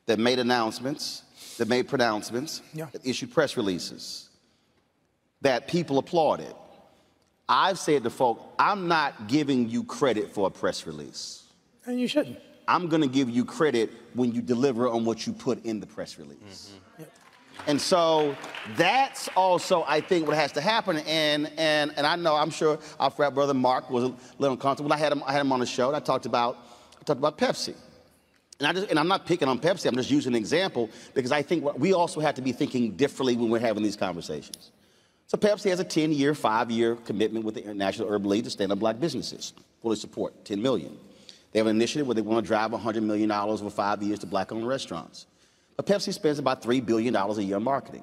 [0.07, 1.23] that made announcements,
[1.57, 2.89] that made pronouncements, Yeah.
[2.93, 4.29] that issued press releases,
[5.41, 6.55] that people applauded.
[7.49, 11.45] I've said to folk, I'm not giving you credit for a press release.
[11.87, 12.39] And you shouldn't.
[12.67, 15.87] I'm going to give you credit when you deliver on what you put in the
[15.87, 16.73] press release.
[16.99, 17.05] Mm-hmm.
[17.67, 18.37] And so
[18.77, 20.99] that's also, I think, what has to happen.
[20.99, 24.93] And and and I know, I'm sure our frat brother Mark was a little uncomfortable.
[24.93, 25.89] I had him, I had him on the show.
[25.89, 26.59] And I talked about,
[27.01, 27.75] I talked about Pepsi.
[28.59, 29.87] And I just, and I'm not picking on Pepsi.
[29.87, 33.37] I'm just using an example because I think we also have to be thinking differently
[33.37, 34.71] when we're having these conversations.
[35.27, 38.79] So Pepsi has a 10-year, five-year commitment with the International Urban League to stand up
[38.79, 39.55] black businesses.
[39.83, 40.97] Fully support, 10 million.
[41.53, 44.27] They have an initiative where they want to drive $100 million over five years to
[44.27, 45.27] black-owned restaurants.
[45.77, 48.03] But Pepsi spends about $3 billion a year on marketing.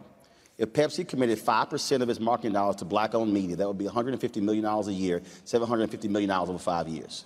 [0.58, 4.42] If Pepsi committed 5% of its marketing dollars to black-owned media, that would be $150
[4.42, 7.26] million a year, $750 million over five years.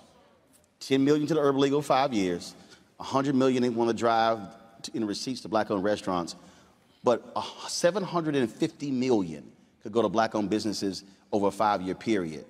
[0.80, 2.54] 10 million to the Urban League over five years,
[2.98, 4.40] 100 million they want to drive
[4.94, 6.36] in receipts to black-owned restaurants,
[7.02, 9.52] but uh, 750 million
[9.86, 12.44] could go to black-owned businesses over a five-year period.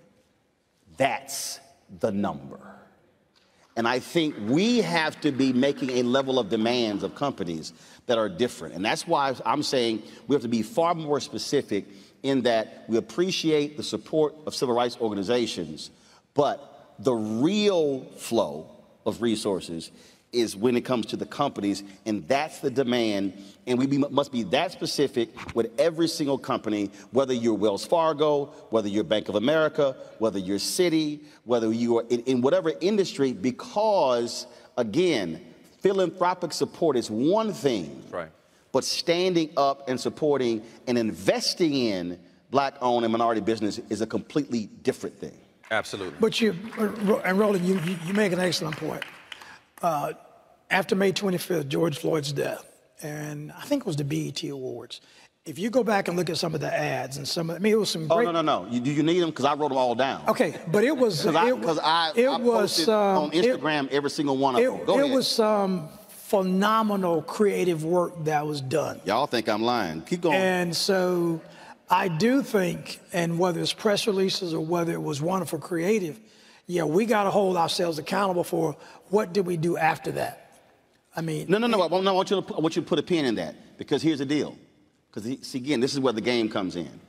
[0.96, 1.60] That's
[2.00, 2.58] the number.
[3.76, 7.74] And I think we have to be making a level of demands of companies
[8.06, 8.74] that are different.
[8.74, 11.84] And that's why I'm saying we have to be far more specific
[12.22, 15.90] in that we appreciate the support of civil rights organizations,
[16.32, 18.70] but the real flow
[19.04, 19.90] of resources
[20.32, 23.32] is when it comes to the companies, and that's the demand.
[23.66, 28.46] And we be, must be that specific with every single company, whether you're Wells Fargo,
[28.70, 33.32] whether you're Bank of America, whether you're Citi, whether you are in, in whatever industry,
[33.32, 34.46] because
[34.76, 35.40] again,
[35.80, 38.28] philanthropic support is one thing, Right.
[38.72, 42.18] but standing up and supporting and investing in
[42.50, 45.38] black-owned and minority business is a completely different thing.
[45.70, 46.16] Absolutely.
[46.20, 46.54] But you,
[47.24, 49.02] and Roland, you, you you make an excellent point.
[49.82, 50.12] Uh,
[50.70, 52.64] after May 25th, George Floyd's death,
[53.02, 55.00] and I think it was the BET Awards.
[55.44, 57.58] If you go back and look at some of the ads and some, of, I
[57.60, 58.24] mean, it was some Oh, great.
[58.24, 58.66] no, no, no.
[58.68, 59.30] You, do you need them?
[59.30, 60.22] Because I wrote them all down.
[60.26, 61.24] Okay, but it was.
[61.24, 64.60] Because I, it, I, it I was um, on it- Instagram every single one of
[64.60, 64.84] It, them.
[64.84, 65.14] Go it ahead.
[65.14, 69.00] was some phenomenal creative work that was done.
[69.04, 70.02] Y'all think I'm lying.
[70.02, 70.34] Keep going.
[70.36, 71.40] And so
[71.88, 76.18] I do think, and whether it's press releases or whether it was wonderful creative,
[76.66, 78.76] yeah, we got to hold ourselves accountable for
[79.10, 80.42] what did we do after that.
[81.14, 81.80] I mean, no, no, no.
[81.80, 83.36] I want, no, I want you to, I want you to put a pin in
[83.36, 84.56] that because here's the deal.
[85.10, 87.00] Because see, again, this is where the game comes in.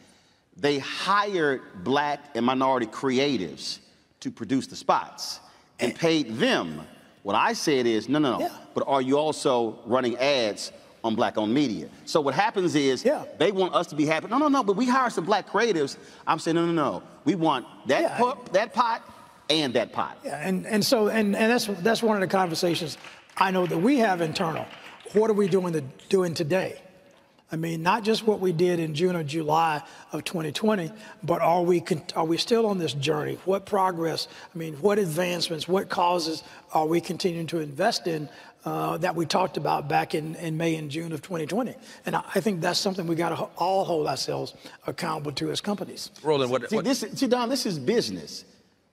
[0.56, 3.80] They hired black and minority creatives
[4.22, 5.40] to produce the spots
[5.80, 5.98] and eh.
[5.98, 6.82] paid them.
[7.24, 8.52] What I said is, no, no, no.
[8.74, 10.72] But are you also running ads
[11.04, 11.90] on black-owned media?
[12.06, 13.26] So what happens is, yeah.
[13.38, 14.28] they want us to be happy.
[14.28, 14.64] No, no, no.
[14.64, 15.98] But we hire some black creatives.
[16.26, 17.04] I'm saying, no, no, no.
[17.26, 19.04] We want that pot, that pot
[19.50, 20.18] and that pot.
[20.24, 22.98] Yeah, and, and so and, and that's that's one of the conversations
[23.38, 24.66] I know that we have internal.
[25.14, 26.82] What are we doing to, doing today?
[27.50, 30.92] I mean, not just what we did in June or July of 2020,
[31.24, 31.82] but are we
[32.16, 33.38] are we still on this journey?
[33.46, 34.28] What progress?
[34.54, 35.66] I mean, what advancements?
[35.66, 36.44] What causes
[36.74, 38.28] are we continuing to invest in
[38.66, 41.74] uh, that we talked about back in, in May and June of 2020?
[42.06, 44.54] And I, I think that's something we got to all hold ourselves
[44.86, 46.12] accountable to as companies.
[46.24, 48.44] Roland, what, See, this, see, Don, this is business.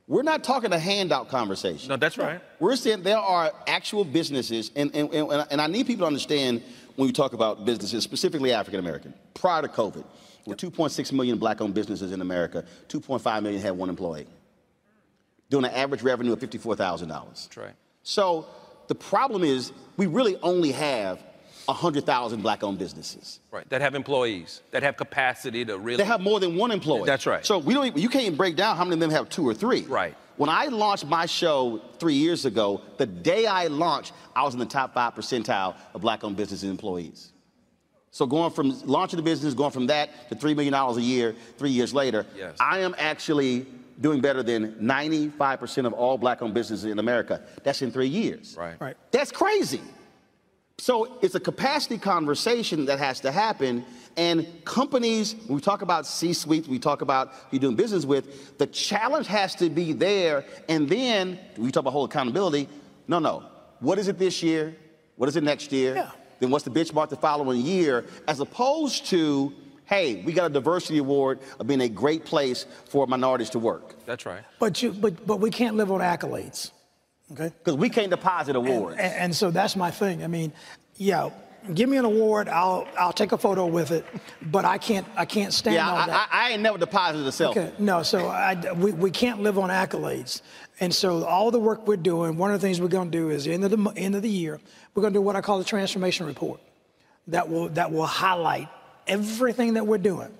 [0.06, 1.88] We're not talking a handout conversation.
[1.88, 2.40] No, that's right.
[2.60, 6.62] We're saying there are actual businesses, and, and, and, and I need people to understand
[6.96, 9.14] when we talk about businesses, specifically African American.
[9.32, 10.04] Prior to COVID,
[10.44, 14.26] with 2.6 million black owned businesses in America, 2.5 million had one employee,
[15.48, 17.08] doing an average revenue of $54,000.
[17.08, 17.72] That's right.
[18.02, 18.46] So
[18.88, 21.22] the problem is we really only have
[21.66, 23.40] 100,000 black owned businesses.
[23.50, 23.68] Right.
[23.70, 25.96] That have employees, that have capacity to really.
[25.98, 27.06] They have more than one employee.
[27.06, 27.44] That's right.
[27.44, 27.86] So we don't.
[27.86, 29.82] Even, you can't even break down how many of them have two or three.
[29.82, 30.14] Right.
[30.36, 34.58] When I launched my show three years ago, the day I launched, I was in
[34.60, 37.30] the top five percentile of black-owned businesses and employees.
[38.10, 41.34] So going from launching the business, going from that to three million dollars a year,
[41.56, 42.56] three years later, Yes.
[42.60, 43.66] I am actually
[44.00, 47.40] doing better than 95% of all black-owned businesses in America.
[47.62, 48.56] That's in three years.
[48.58, 48.74] Right.
[48.80, 48.96] Right.
[49.12, 49.80] That's crazy.
[50.84, 53.86] So it's a capacity conversation that has to happen.
[54.18, 58.58] And companies, when we talk about C-suite, we talk about who you're doing business with,
[58.58, 60.44] the challenge has to be there.
[60.68, 62.68] And then we talk about whole accountability.
[63.08, 63.44] No, no.
[63.80, 64.76] What is it this year?
[65.16, 65.96] What is it next year?
[65.96, 66.10] Yeah.
[66.40, 68.04] Then what's the benchmark the following year?
[68.28, 69.54] As opposed to,
[69.86, 74.04] hey, we got a diversity award of being a great place for minorities to work.
[74.04, 74.44] That's right.
[74.58, 76.72] But you, but but we can't live on accolades,
[77.32, 77.52] okay?
[77.58, 78.96] Because we can't deposit awards.
[78.98, 80.22] And, and so that's my thing.
[80.22, 80.52] I mean,
[80.96, 81.30] yeah,
[81.72, 84.04] give me an award, I'll I'll take a photo with it,
[84.42, 86.28] but I can't I can't stand yeah, on I, that.
[86.30, 87.50] I, I ain't never deposited a selfie.
[87.50, 90.42] Okay, no, so I, we, we can't live on accolades.
[90.80, 93.30] And so all the work we're doing, one of the things we're going to do
[93.30, 94.60] is end of the end of the year,
[94.94, 96.60] we're going to do what I call the transformation report
[97.28, 98.68] that will that will highlight
[99.06, 100.32] everything that we're doing.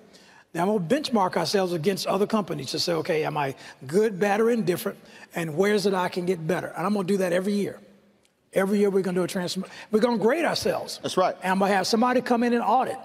[0.55, 3.57] Now we'll benchmark ourselves against other companies to say, okay, am I
[3.89, 4.99] good, bad, or indifferent,
[5.35, 6.69] and where's it I can get better?
[6.77, 7.81] And I'm going to do that every year.
[8.53, 9.67] Every year we're going to do a transform.
[9.91, 11.01] We're going to grade ourselves.
[11.03, 11.35] That's right.
[11.43, 12.97] And I'm going to have somebody come in and audit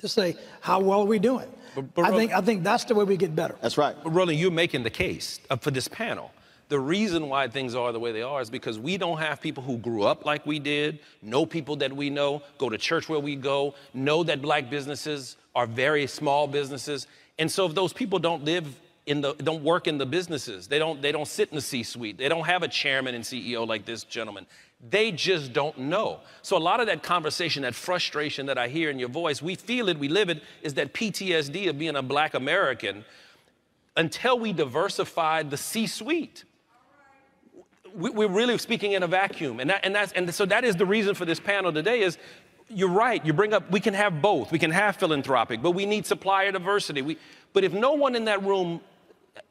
[0.00, 1.48] to say how well are we doing.
[1.74, 3.56] but I Ro- think I think that's the way we get better.
[3.62, 3.96] That's right.
[4.04, 6.32] But Roland, you're making the case uh, for this panel.
[6.68, 9.62] The reason why things are the way they are is because we don't have people
[9.62, 13.18] who grew up like we did, know people that we know, go to church where
[13.20, 17.08] we go, know that black businesses are very small businesses.
[17.36, 20.78] And so if those people don't live in the don't work in the businesses, they
[20.78, 23.84] don't they don't sit in the C-suite, they don't have a chairman and CEO like
[23.84, 24.46] this gentleman.
[24.88, 26.20] They just don't know.
[26.42, 29.56] So a lot of that conversation, that frustration that I hear in your voice, we
[29.56, 33.04] feel it, we live it, is that PTSD of being a black American
[33.96, 36.44] until we diversified the C-suite.
[37.96, 40.76] We, we're really speaking in a vacuum, and that, and that's and so that is
[40.76, 42.02] the reason for this panel today.
[42.02, 42.16] Is
[42.68, 43.24] you're right.
[43.24, 44.52] You bring up we can have both.
[44.52, 47.02] We can have philanthropic, but we need supplier diversity.
[47.02, 47.18] We,
[47.52, 48.80] but if no one in that room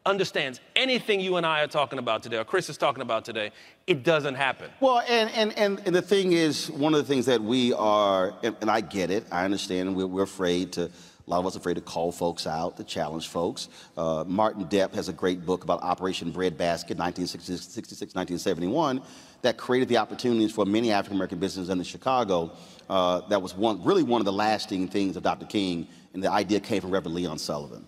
[0.05, 3.51] understands anything you and I are talking about today, or Chris is talking about today,
[3.85, 4.69] it doesn't happen.
[4.79, 8.33] Well, and, and, and, and the thing is, one of the things that we are,
[8.43, 10.91] and, and I get it, I understand, we're, we're afraid to,
[11.27, 13.67] a lot of us are afraid to call folks out, to challenge folks.
[13.97, 19.01] Uh, Martin Deppe has a great book about Operation Breadbasket, 1966, 1971,
[19.41, 22.51] that created the opportunities for many African American businesses in Chicago.
[22.89, 25.45] Uh, that was one, really one of the lasting things of Dr.
[25.45, 27.85] King, and the idea came from Reverend Leon Sullivan.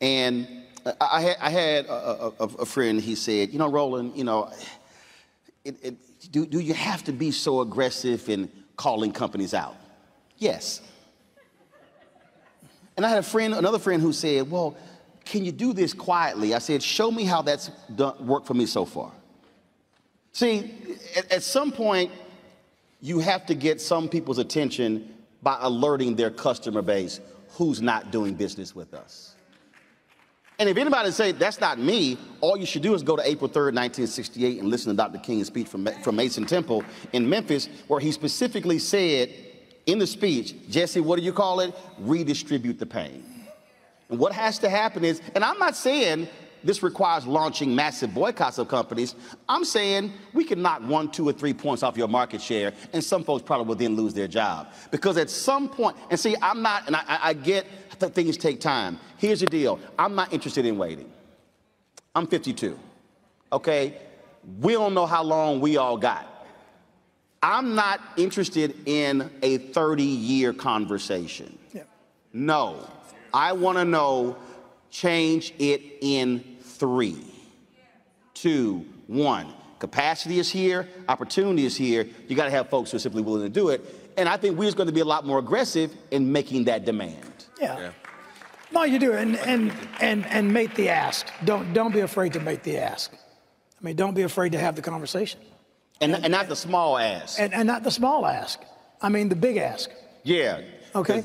[0.00, 0.46] And
[1.00, 4.52] I, had, I had a, a, a friend, he said, you know, Roland, you know,
[5.64, 9.74] it, it, do, do you have to be so aggressive in calling companies out?
[10.38, 10.82] Yes.
[12.96, 14.76] And I had a friend, another friend who said, well,
[15.24, 16.54] can you do this quietly?
[16.54, 19.12] I said, show me how that's done, worked for me so far.
[20.32, 20.72] See,
[21.16, 22.10] at, at some point,
[23.00, 27.20] you have to get some people's attention by alerting their customer base
[27.50, 29.34] who's not doing business with us.
[30.58, 33.48] And if anybody say that's not me, all you should do is go to April
[33.48, 35.18] 3rd, 1968, and listen to Dr.
[35.18, 36.82] King's speech from, from Mason Temple
[37.12, 39.34] in Memphis, where he specifically said
[39.86, 41.74] in the speech, Jesse, what do you call it?
[41.98, 43.24] Redistribute the pain.
[44.08, 46.28] And what has to happen is, and I'm not saying
[46.64, 49.14] this requires launching massive boycotts of companies.
[49.48, 53.02] I'm saying we can knock one, two, or three points off your market share, and
[53.02, 54.68] some folks probably will then lose their job.
[54.90, 57.66] Because at some point, and see, I'm not, and I, I- get
[58.00, 58.98] that things take time.
[59.18, 61.10] Here's the deal I'm not interested in waiting.
[62.14, 62.78] I'm 52,
[63.52, 63.98] okay?
[64.60, 66.35] We don't know how long we all got.
[67.42, 71.58] I'm not interested in a 30 year conversation.
[72.32, 72.88] No.
[73.32, 74.36] I want to know
[74.90, 77.24] change it in three,
[78.34, 79.52] two, one.
[79.78, 82.06] Capacity is here, opportunity is here.
[82.28, 83.82] You got to have folks who are simply willing to do it.
[84.16, 86.84] And I think we're just going to be a lot more aggressive in making that
[86.84, 87.46] demand.
[87.60, 87.92] Yeah.
[88.72, 91.28] No, you do, and and and and make the ask.
[91.44, 93.12] Don't don't be afraid to make the ask.
[93.14, 95.40] I mean, don't be afraid to have the conversation.
[96.00, 97.40] And, and, not the small ask.
[97.40, 98.60] And, and not the small ask.
[99.00, 99.90] I mean, the big ask.
[100.24, 100.60] Yeah.
[100.94, 101.24] Okay.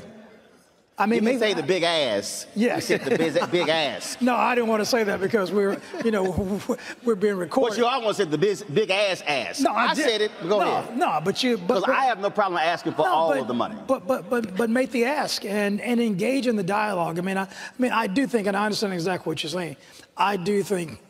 [0.98, 2.45] I mean, you maybe say the big ass.
[2.56, 2.76] Yeah.
[2.76, 4.18] You said the big, big ass.
[4.22, 6.61] No, I didn't want to say that because we're, you know,
[7.03, 7.72] we're being recorded.
[7.72, 9.60] But you almost said the big, big ass ass.
[9.61, 10.06] No, I, I did.
[10.06, 10.31] said it.
[10.43, 10.98] Go no, ahead.
[10.98, 11.57] No, but you.
[11.57, 13.76] Because I have no problem asking for No, all but- of the money.
[13.88, 17.18] But but but but make the ask and and engage in the dialogue.
[17.18, 17.48] I mean, I, I
[17.80, 19.77] mean, I do think, and I understand exactly what you're saying.
[20.15, 21.02] I do think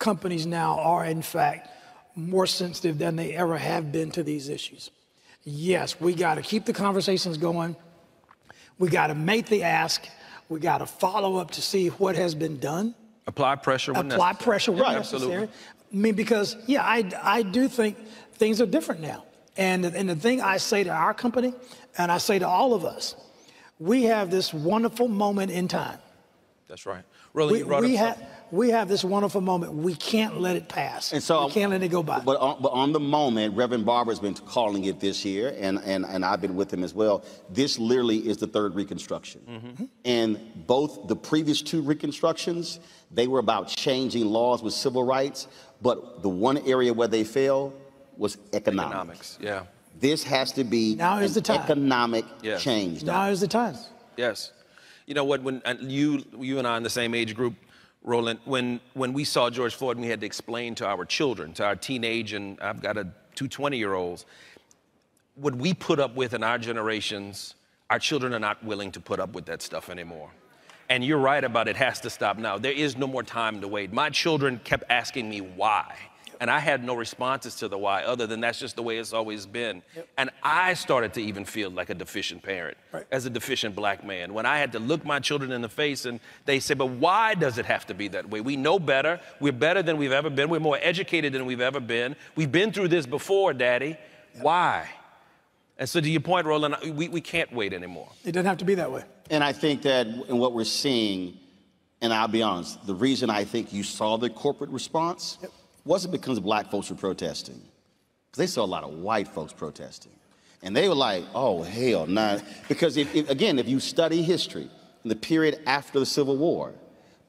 [0.00, 1.68] companies now are, in fact,
[2.18, 4.90] more sensitive than they ever have been to these issues.
[5.44, 7.76] Yes, we got to keep the conversations going.
[8.78, 10.06] We got to make the ask.
[10.48, 12.94] We got to follow up to see what has been done.
[13.26, 14.44] Apply pressure when Apply necessary.
[14.44, 15.36] pressure when Absolutely.
[15.36, 15.58] necessary.
[15.92, 17.96] I mean, because yeah, I I do think
[18.32, 19.24] things are different now.
[19.56, 21.54] And and the thing I say to our company,
[21.96, 23.14] and I say to all of us,
[23.78, 25.98] we have this wonderful moment in time.
[26.68, 27.04] That's right.
[27.34, 29.74] Really, we you brought we up have we have this wonderful moment.
[29.74, 31.12] We can't let it pass.
[31.12, 32.20] And so we can't let it go by.
[32.20, 36.04] But on, but on the moment, Reverend Barber's been calling it this year, and, and,
[36.06, 37.24] and I've been with him as well.
[37.50, 39.40] This literally is the third Reconstruction.
[39.48, 39.84] Mm-hmm.
[40.04, 42.80] And both the previous two Reconstructions,
[43.10, 45.48] they were about changing laws with civil rights,
[45.82, 47.74] but the one area where they failed
[48.16, 49.36] was economics.
[49.36, 49.62] Economics, yeah.
[50.00, 51.60] This has to be Now is an the time.
[51.60, 52.62] economic Yes.
[52.62, 53.02] change.
[53.02, 53.76] now is the time.
[54.16, 54.52] Yes.
[55.06, 55.42] You know what?
[55.42, 57.54] When and you you and I are in the same age group,
[58.02, 58.40] Roland.
[58.44, 61.76] When when we saw George Floyd, we had to explain to our children, to our
[61.76, 64.26] teenage, and I've got a two 20 year olds.
[65.34, 67.54] What we put up with in our generations,
[67.90, 70.30] our children are not willing to put up with that stuff anymore.
[70.88, 72.56] And you're right about it has to stop now.
[72.58, 73.92] There is no more time to wait.
[73.92, 75.94] My children kept asking me why.
[76.40, 79.12] And I had no responses to the why, other than that's just the way it's
[79.12, 79.82] always been.
[80.16, 82.76] And I started to even feel like a deficient parent,
[83.10, 84.32] as a deficient black man.
[84.34, 87.34] When I had to look my children in the face and they said, But why
[87.34, 88.40] does it have to be that way?
[88.40, 89.20] We know better.
[89.40, 90.48] We're better than we've ever been.
[90.48, 92.14] We're more educated than we've ever been.
[92.36, 93.96] We've been through this before, Daddy.
[94.40, 94.88] Why?
[95.78, 98.10] And so, to your point, Roland, we, we can't wait anymore.
[98.24, 99.04] It doesn't have to be that way.
[99.30, 101.38] And I think that in what we're seeing,
[102.00, 105.38] and I'll be honest, the reason I think you saw the corporate response
[105.88, 107.60] wasn't because black folks were protesting.
[108.30, 110.12] Because they saw a lot of white folks protesting.
[110.62, 112.38] And they were like, oh, hell, nah.
[112.68, 114.68] Because if, if, again, if you study history,
[115.04, 116.74] in the period after the Civil War,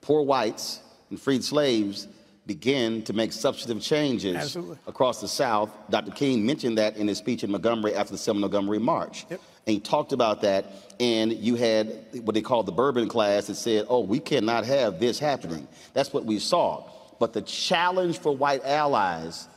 [0.02, 2.08] poor whites and freed slaves
[2.46, 4.78] began to make substantive changes Absolutely.
[4.88, 5.70] across the South.
[5.90, 6.12] Dr.
[6.12, 9.26] King mentioned that in his speech in Montgomery after the Seminole Montgomery March.
[9.30, 10.66] And he talked about that,
[11.00, 15.00] and you had what they called the Bourbon class that said, oh, we cannot have
[15.00, 15.68] this happening.
[15.94, 16.89] That's what we saw.
[17.20, 19.48] But the challenge for white allies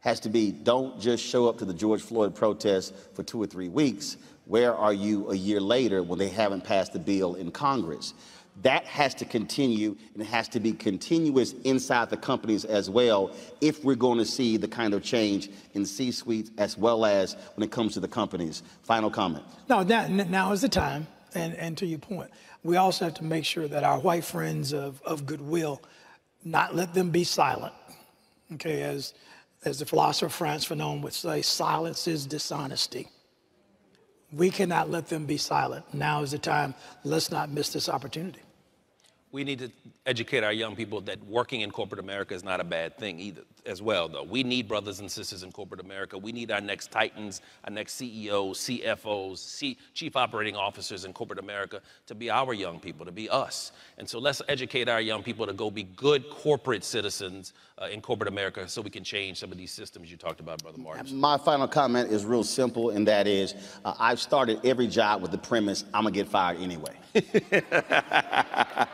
[0.00, 3.46] has to be don't just show up to the George Floyd protest for two or
[3.46, 4.16] three weeks.
[4.46, 8.14] Where are you a year later when they haven't passed the bill in Congress?
[8.62, 13.34] That has to continue and it has to be continuous inside the companies as well
[13.60, 17.36] if we're going to see the kind of change in C suites as well as
[17.54, 18.62] when it comes to the companies.
[18.82, 19.44] Final comment.
[19.68, 21.06] No, now, now is the time.
[21.34, 22.30] And, and to your point,
[22.64, 25.80] we also have to make sure that our white friends of, of goodwill,
[26.44, 27.74] not let them be silent.
[28.54, 29.14] Okay, as,
[29.64, 33.08] as the philosopher Frantz Fanon would say, silence is dishonesty.
[34.32, 35.92] We cannot let them be silent.
[35.92, 36.74] Now is the time.
[37.04, 38.40] Let's not miss this opportunity.
[39.32, 39.70] We need to
[40.06, 43.42] educate our young people that working in corporate America is not a bad thing either,
[43.66, 44.22] as well, though.
[44.22, 46.18] We need brothers and sisters in corporate America.
[46.18, 51.38] We need our next titans, our next CEOs, CFOs, C- chief operating officers in corporate
[51.38, 53.72] America to be our young people, to be us.
[53.98, 58.00] And so let's educate our young people to go be good corporate citizens uh, in
[58.00, 61.16] corporate America so we can change some of these systems you talked about, Brother Martin.
[61.16, 63.54] My final comment is real simple, and that is
[63.84, 66.96] uh, I've started every job with the premise I'm going to get fired anyway.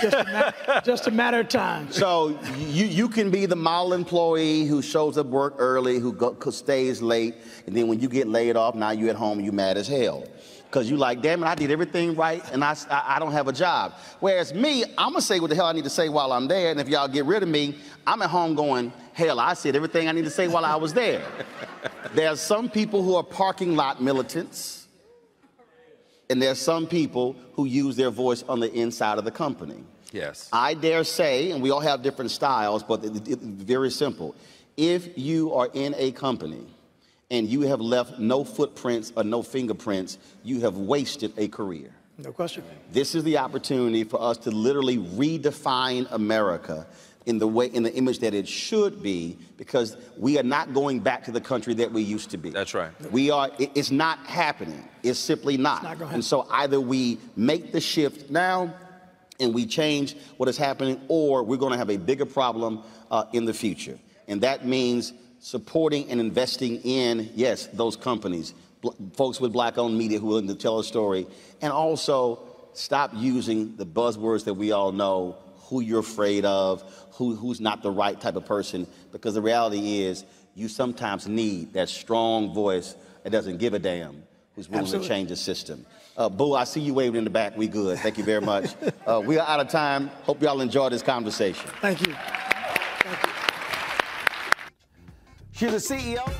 [0.00, 1.90] Just a, matter, just a matter of time.
[1.90, 6.34] So you, you can be the model employee who shows up work early, who, go,
[6.50, 7.34] stays late,
[7.66, 10.24] and then when you get laid off, now you're at home, you mad as hell.
[10.64, 13.48] Because you like, damn it, I did everything right, and I, I, I don't have
[13.48, 13.92] a job.
[14.20, 16.70] Whereas me, I'm gonna say what the hell I need to say while I'm there,
[16.70, 17.76] and if y'all get rid of me,
[18.06, 20.94] I'm at home going, hell, I said everything I need to say while I was
[20.94, 21.22] there.
[22.14, 24.88] There's some people who are parking lot militants,
[26.30, 29.82] and there's some people who use their voice on the inside of the company.
[30.12, 30.48] Yes.
[30.52, 34.34] I dare say, and we all have different styles, but it, it- very simple.
[34.76, 36.64] If you are in a company
[37.30, 41.90] and you have left no footprints or no fingerprints, you have wasted a career.
[42.16, 42.64] No question.
[42.92, 46.86] This is the opportunity for us to literally redefine America
[47.26, 51.00] in the way in the image that it should be because we are not going
[51.00, 52.50] back to the country that we used to be.
[52.50, 52.90] That's right.
[53.12, 54.88] We are it- it's not happening.
[55.02, 55.82] It's simply not.
[55.82, 58.72] not gonna and so either we make the shift now
[59.40, 63.24] and we change what is happening or we're going to have a bigger problem uh,
[63.32, 63.98] in the future.
[64.26, 68.54] And that means supporting and investing in yes, those companies,
[69.14, 71.26] folks with black-owned media who are willing to tell a story
[71.60, 72.40] and also
[72.72, 76.82] stop using the buzzwords that we all know who you're afraid of,
[77.12, 80.24] who, who's not the right type of person, because the reality is
[80.54, 84.22] you sometimes need that strong voice that doesn't give a damn,
[84.54, 85.08] who's willing Absolutely.
[85.08, 85.84] to change the system.
[86.18, 87.56] Uh, Boo, I see you waving in the back.
[87.56, 88.00] We good.
[88.00, 88.74] Thank you very much.
[89.06, 90.08] Uh, we are out of time.
[90.24, 91.70] Hope y'all enjoyed this conversation.
[91.80, 92.14] Thank you.
[95.52, 96.30] She's the CEO,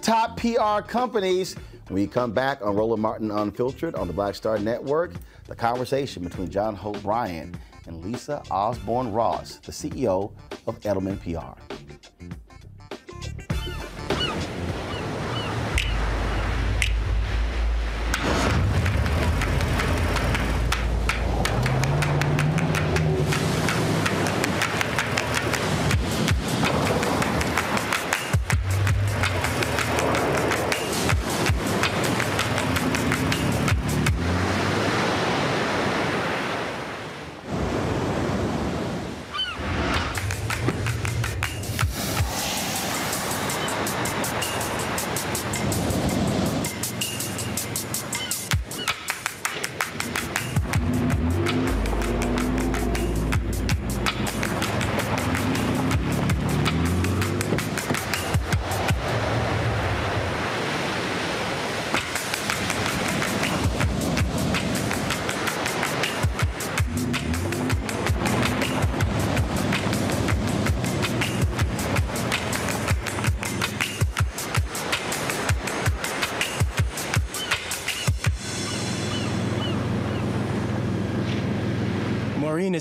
[0.00, 1.56] top PR companies.
[1.88, 5.12] When you come back on Roland Martin Unfiltered on the Black Star Network,
[5.46, 7.56] the conversation between John Hope Bryant
[7.86, 10.32] and Lisa Osborne Ross, the CEO
[10.66, 11.60] of Edelman PR.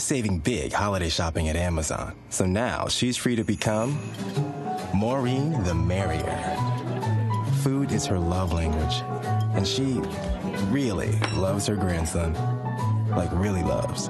[0.09, 2.15] Saving big holiday shopping at Amazon.
[2.31, 3.99] So now she's free to become
[4.91, 6.57] Maureen the Merrier.
[7.61, 9.03] Food is her love language.
[9.53, 10.01] And she
[10.71, 12.33] really loves her grandson.
[13.11, 14.09] Like, really loves.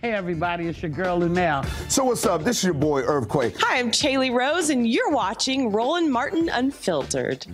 [0.00, 1.66] Hey everybody, it's your girl Luenell.
[1.90, 2.44] So what's up?
[2.44, 3.56] This is your boy Earthquake.
[3.58, 7.44] Hi, I'm Chaley Rose, and you're watching Roland Martin Unfiltered.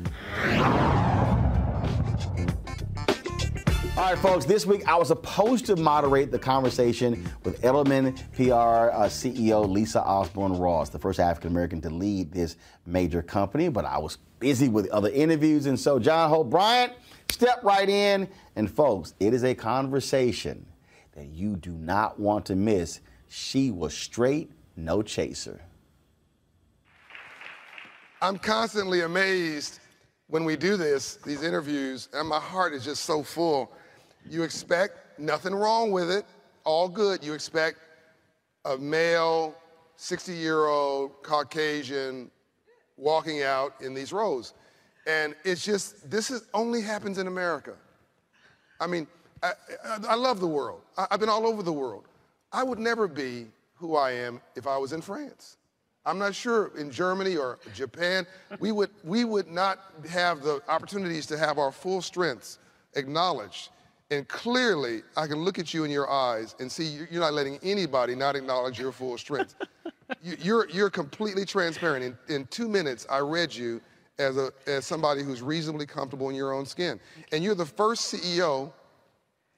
[4.05, 8.93] All right, folks, this week I was supposed to moderate the conversation with Edelman PR
[8.94, 13.86] uh, CEO Lisa Osborne Ross, the first African American to lead this major company, but
[13.86, 15.64] I was busy with other interviews.
[15.64, 16.93] And so, John Hope Bryant,
[17.31, 18.28] step right in.
[18.56, 20.66] And, folks, it is a conversation
[21.12, 23.01] that you do not want to miss.
[23.31, 25.62] She was straight, no chaser.
[28.20, 29.81] I'm constantly amazed
[30.26, 33.72] when we do this, these interviews, and my heart is just so full.
[34.28, 36.24] You expect nothing wrong with it,
[36.64, 37.22] all good.
[37.22, 37.78] You expect
[38.64, 39.55] a male,
[39.96, 42.30] 60 year old Caucasian
[42.96, 44.55] walking out in these rows.
[45.06, 47.74] And it's just, this is, only happens in America.
[48.80, 49.06] I mean,
[49.42, 49.52] I,
[49.84, 50.80] I, I love the world.
[50.96, 52.05] I, I've been all over the world.
[52.52, 55.59] I would never be who I am if I was in France.
[56.06, 58.26] I'm not sure in Germany or Japan,
[58.60, 59.78] we would, we would not
[60.09, 62.59] have the opportunities to have our full strengths
[62.94, 63.70] acknowledged.
[64.10, 67.32] And clearly, I can look at you in your eyes and see you- you're not
[67.32, 69.55] letting anybody not acknowledge your full strength.
[70.22, 72.05] You- You're, you're completely transparent.
[72.28, 73.81] In, in two minutes, I read you
[74.18, 77.01] as, a, as somebody who's reasonably comfortable in your own skin.
[77.32, 78.70] And you're the first CEO,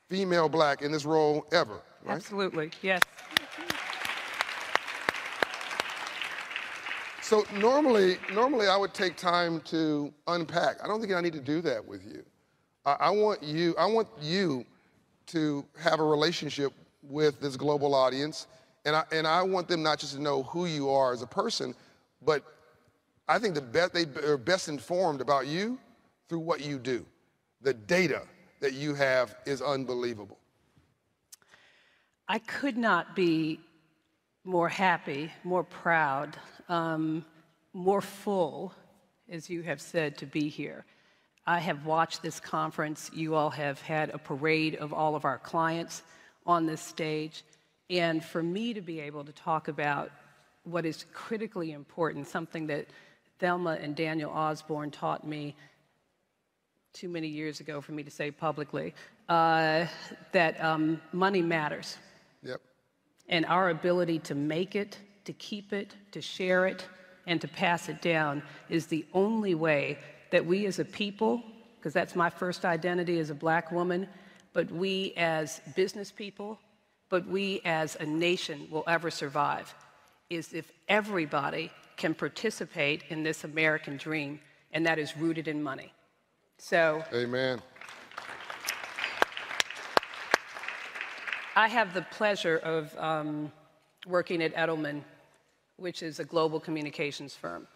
[0.09, 2.15] female black, in this role ever, right?
[2.15, 3.03] Absolutely, yes.
[7.23, 10.77] So normally, normally I would take time to unpack.
[10.83, 12.25] I don't think I need to do that with you.
[12.87, 14.65] I, want you, I want you
[15.27, 16.73] to have a relationship
[17.03, 18.47] with this global audience,
[18.85, 21.27] and I, and I want them not just to know who you are as a
[21.27, 21.75] person,
[22.23, 22.45] but
[23.29, 25.79] I think the best they are best informed about you
[26.29, 27.05] through what you do.
[27.63, 28.23] The data
[28.61, 30.39] that you have is unbelievable.
[32.29, 33.61] I could not be
[34.45, 36.37] more happy, more proud,
[36.69, 37.25] um,
[37.73, 38.73] more full,
[39.29, 40.85] as you have said, to be here.
[41.47, 43.11] I have watched this conference.
[43.15, 46.03] You all have had a parade of all of our clients
[46.45, 47.45] on this stage.
[47.89, 50.11] And for me to be able to talk about
[50.65, 52.87] what is critically important, something that
[53.39, 55.55] Thelma and Daniel Osborne taught me
[56.93, 58.95] too many years ago for me to say publicly,
[59.29, 59.87] uh,
[60.33, 61.99] that um, money matters.
[62.43, 62.61] Yep.
[63.29, 66.87] And our ability to make it, to keep it, to share it,
[67.27, 69.99] and to pass it down is the only way
[70.31, 71.43] that we as a people,
[71.79, 74.09] because that's my first identity as a black woman,
[74.53, 76.59] but we as business people,
[77.09, 79.75] but we as a nation will ever survive,
[80.31, 84.41] is if everybody can participate in this American dream,
[84.73, 85.93] and that is rooted in money.
[86.59, 87.61] So Amen.
[91.55, 93.51] I have the pleasure of um,
[94.07, 95.03] working at Edelman,
[95.77, 97.67] which is a global communications firm.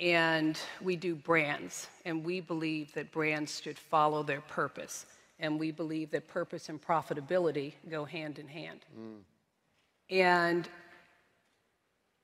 [0.00, 5.06] And we do brands, and we believe that brands should follow their purpose.
[5.38, 8.80] And we believe that purpose and profitability go hand in hand.
[8.98, 9.18] Mm.
[10.10, 10.68] And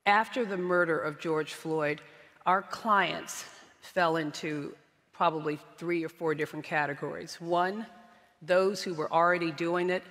[0.05, 2.01] after the murder of George Floyd,
[2.45, 3.45] our clients
[3.81, 4.75] fell into
[5.13, 7.39] probably three or four different categories.
[7.39, 7.85] One,
[8.41, 10.03] those who were already doing it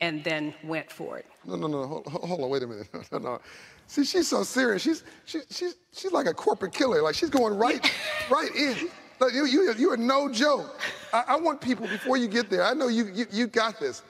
[0.00, 1.26] and then went for it.
[1.44, 1.86] No, no, no.
[1.86, 2.50] Hold, hold on.
[2.50, 2.88] Wait a minute.
[3.12, 3.18] No, no.
[3.18, 3.40] no.
[3.86, 4.82] See, she's so serious.
[4.82, 7.02] She's she, she's she's like a corporate killer.
[7.02, 7.80] Like she's going right
[8.30, 8.76] right in.
[9.20, 10.78] Like, you you you are no joke.
[11.12, 12.62] I, I want people before you get there.
[12.62, 14.02] I know you, you you got this.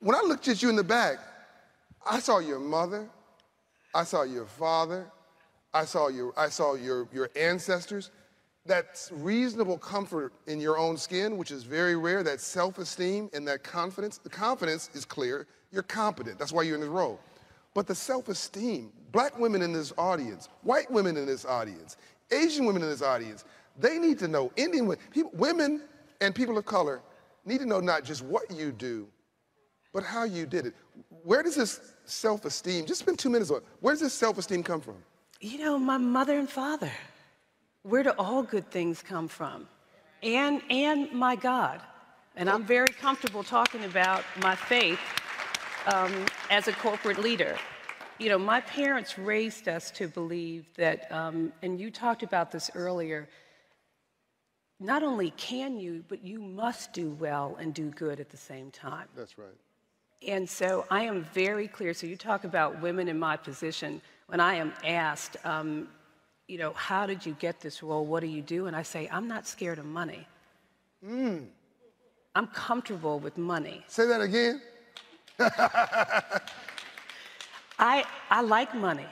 [0.00, 1.18] When I looked at you in the back,
[2.08, 3.08] I saw your mother.
[3.94, 5.06] I saw your father.
[5.72, 8.10] I saw your I saw your your ancestors.
[8.66, 13.64] That reasonable comfort in your own skin, which is very rare, that self-esteem and that
[13.64, 14.18] confidence.
[14.18, 15.46] The confidence is clear.
[15.72, 16.38] You're competent.
[16.38, 17.18] That's why you're in this role.
[17.74, 21.96] But the self-esteem, black women in this audience, white women in this audience,
[22.30, 23.44] Asian women in this audience,
[23.78, 25.82] they need to know, Indian women, people, women
[26.20, 27.00] and people of color
[27.46, 29.08] need to know not just what you do,
[29.92, 30.74] but how you did it.
[31.22, 34.80] Where does this self-esteem, just spend two minutes on it, where does this self-esteem come
[34.80, 34.96] from?
[35.40, 36.90] You know, my mother and father.
[37.82, 39.66] Where do all good things come from?
[40.22, 41.80] And, and my God.
[42.36, 45.00] And I'm very comfortable talking about my faith
[45.86, 47.56] um, as a corporate leader.
[48.18, 52.70] You know, my parents raised us to believe that, um, and you talked about this
[52.74, 53.28] earlier,
[54.78, 58.70] not only can you, but you must do well and do good at the same
[58.70, 59.08] time.
[59.16, 59.48] That's right.
[60.26, 61.94] And so I am very clear.
[61.94, 64.02] So you talk about women in my position.
[64.26, 65.88] When I am asked, um,
[66.50, 68.04] you know, how did you get this role?
[68.04, 68.66] What do you do?
[68.66, 70.26] And I say, I'm not scared of money.
[71.06, 71.46] Mm.
[72.34, 73.84] I'm comfortable with money.
[73.86, 74.60] Say that again.
[77.78, 79.06] I, I like money.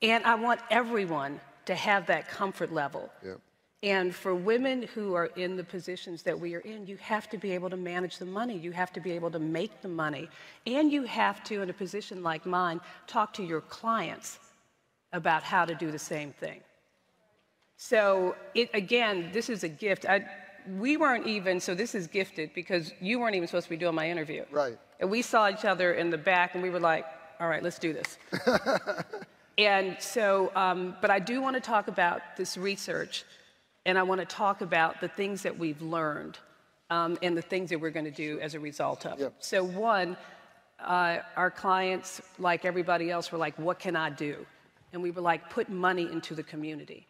[0.00, 3.10] And I want everyone to have that comfort level.
[3.22, 3.40] Yep.
[3.82, 7.36] And for women who are in the positions that we are in, you have to
[7.36, 8.56] be able to manage the money.
[8.56, 10.30] You have to be able to make the money.
[10.66, 14.38] And you have to, in a position like mine, talk to your clients
[15.12, 16.60] about how to do the same thing.
[17.76, 20.06] So, it, again, this is a gift.
[20.06, 20.24] I,
[20.78, 23.94] we weren't even, so this is gifted because you weren't even supposed to be doing
[23.94, 24.44] my interview.
[24.50, 24.78] Right.
[24.98, 27.04] And we saw each other in the back and we were like,
[27.38, 28.18] all right, let's do this.
[29.58, 33.24] and so, um, but I do want to talk about this research
[33.84, 36.38] and I want to talk about the things that we've learned
[36.90, 39.20] um, and the things that we're going to do as a result of.
[39.20, 39.34] Yep.
[39.38, 40.16] So, one,
[40.80, 44.46] uh, our clients, like everybody else, were like, what can I do?
[44.92, 47.06] And we were like, put money into the community,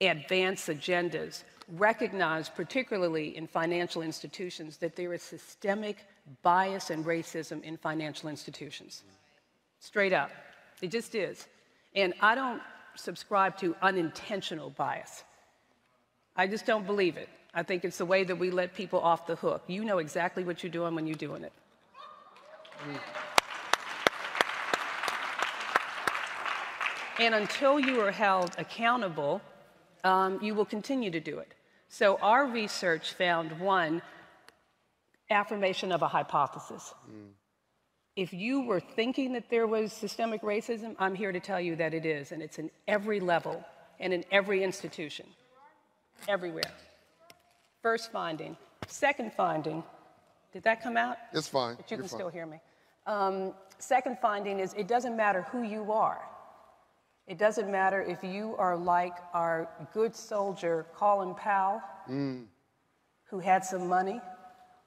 [0.00, 1.42] advance agendas,
[1.76, 5.98] recognize, particularly in financial institutions, that there is systemic
[6.42, 9.02] bias and racism in financial institutions.
[9.80, 10.30] Straight up.
[10.82, 11.46] It just is.
[11.94, 12.62] And I don't
[12.94, 15.24] subscribe to unintentional bias.
[16.36, 17.28] I just don't believe it.
[17.52, 19.64] I think it's the way that we let people off the hook.
[19.66, 21.52] You know exactly what you're doing when you're doing it.
[22.88, 23.39] Mm.
[27.20, 29.42] And until you are held accountable,
[30.04, 31.52] um, you will continue to do it.
[31.90, 34.00] So our research found one
[35.28, 36.94] affirmation of a hypothesis.
[38.16, 41.92] If you were thinking that there was systemic racism, I'm here to tell you that
[41.92, 43.62] it is, and it's in every level
[44.00, 45.26] and in every institution,
[46.26, 46.72] everywhere.
[47.82, 48.56] First finding.
[48.88, 49.84] Second finding,
[50.54, 51.18] did that come out?
[51.34, 51.74] It's fine.
[51.76, 52.18] But you You're can fine.
[52.18, 52.60] still hear me.
[53.06, 56.20] Um, second finding is it doesn't matter who you are.
[57.26, 62.46] It doesn't matter if you are like our good soldier Colin Powell, Mm.
[63.24, 64.20] who had some money,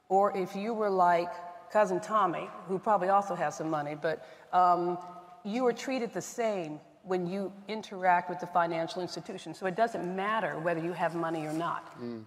[0.10, 1.32] or if you were like
[1.72, 4.98] cousin Tommy, who probably also has some money, but um,
[5.44, 9.54] you are treated the same when you interact with the financial institution.
[9.54, 12.00] So it doesn't matter whether you have money or not.
[12.00, 12.26] Mm.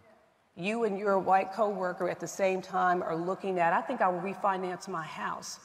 [0.56, 4.08] You and your white coworker at the same time are looking at, I think I
[4.08, 5.60] will refinance my house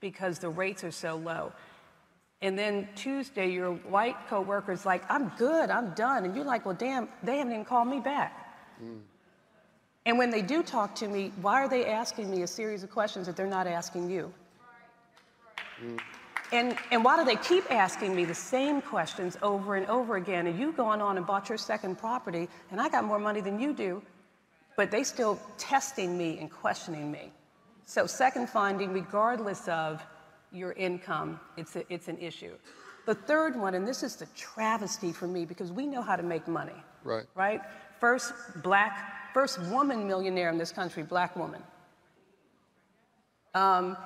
[0.00, 1.52] because the rates are so low.
[2.42, 6.24] And then Tuesday, your white coworker's like, I'm good, I'm done.
[6.24, 8.56] And you're like, well, damn, they haven't even called me back.
[8.82, 9.00] Mm.
[10.04, 12.90] And when they do talk to me, why are they asking me a series of
[12.90, 14.32] questions that they're not asking you?
[16.52, 20.46] And, and why do they keep asking me the same questions over and over again?
[20.46, 23.58] And you've gone on and bought your second property, and I got more money than
[23.58, 24.00] you do,
[24.76, 27.32] but they still testing me and questioning me.
[27.84, 30.00] So second finding, regardless of
[30.56, 32.54] your income, it's, a, it's an issue.
[33.06, 36.22] The third one, and this is the travesty for me because we know how to
[36.22, 36.72] make money,
[37.04, 37.24] Right.
[37.36, 37.60] right?
[38.00, 41.62] First black, first woman millionaire in this country, black woman.
[43.54, 43.96] Um,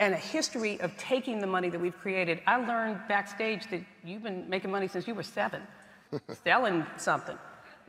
[0.00, 2.40] and a history of taking the money that we've created.
[2.46, 5.62] I learned backstage that you've been making money since you were seven,
[6.44, 7.38] selling something.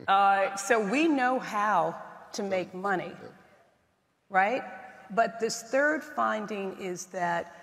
[0.08, 1.96] Uh, so we know how
[2.34, 3.12] to make money,
[4.30, 4.62] right?
[5.12, 7.61] But this third finding is that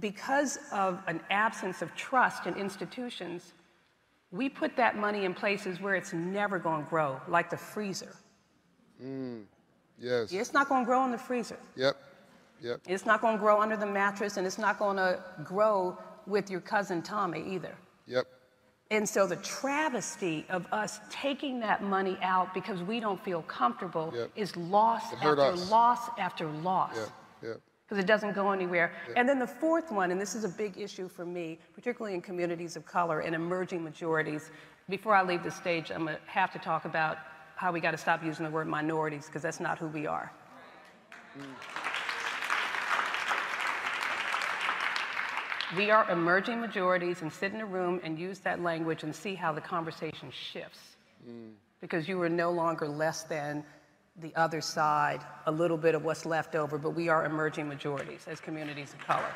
[0.00, 3.52] because of an absence of trust in institutions,
[4.30, 8.16] we put that money in places where it's never going to grow, like the freezer.
[9.02, 9.44] Mm.
[9.98, 10.32] Yes.
[10.32, 11.58] It's not going to grow in the freezer.
[11.76, 11.96] Yep.
[12.60, 12.80] Yep.
[12.88, 16.50] It's not going to grow under the mattress, and it's not going to grow with
[16.50, 17.74] your cousin Tommy either.
[18.06, 18.26] Yep.
[18.90, 24.12] And so the travesty of us taking that money out because we don't feel comfortable
[24.14, 24.30] Yep.
[24.36, 25.70] is loss after us.
[25.70, 26.96] loss after loss.
[26.96, 27.08] Yep.
[27.42, 27.60] Yep.
[27.86, 28.92] Because it doesn't go anywhere.
[29.16, 32.22] And then the fourth one, and this is a big issue for me, particularly in
[32.22, 34.50] communities of color and emerging majorities.
[34.88, 37.18] Before I leave the stage, I'm going to have to talk about
[37.56, 40.32] how we got to stop using the word minorities because that's not who we are.
[41.38, 41.44] Mm.
[45.76, 49.34] We are emerging majorities and sit in a room and use that language and see
[49.34, 50.78] how the conversation shifts.
[51.28, 51.52] Mm.
[51.80, 53.64] Because you are no longer less than
[54.20, 58.26] the other side, a little bit of what's left over, but we are emerging majorities
[58.28, 59.32] as communities of color.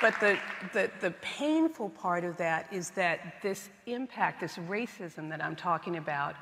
[0.00, 0.36] But the,
[0.72, 5.96] the, the painful part of that is that this impact, this racism that I'm talking
[5.96, 6.34] about,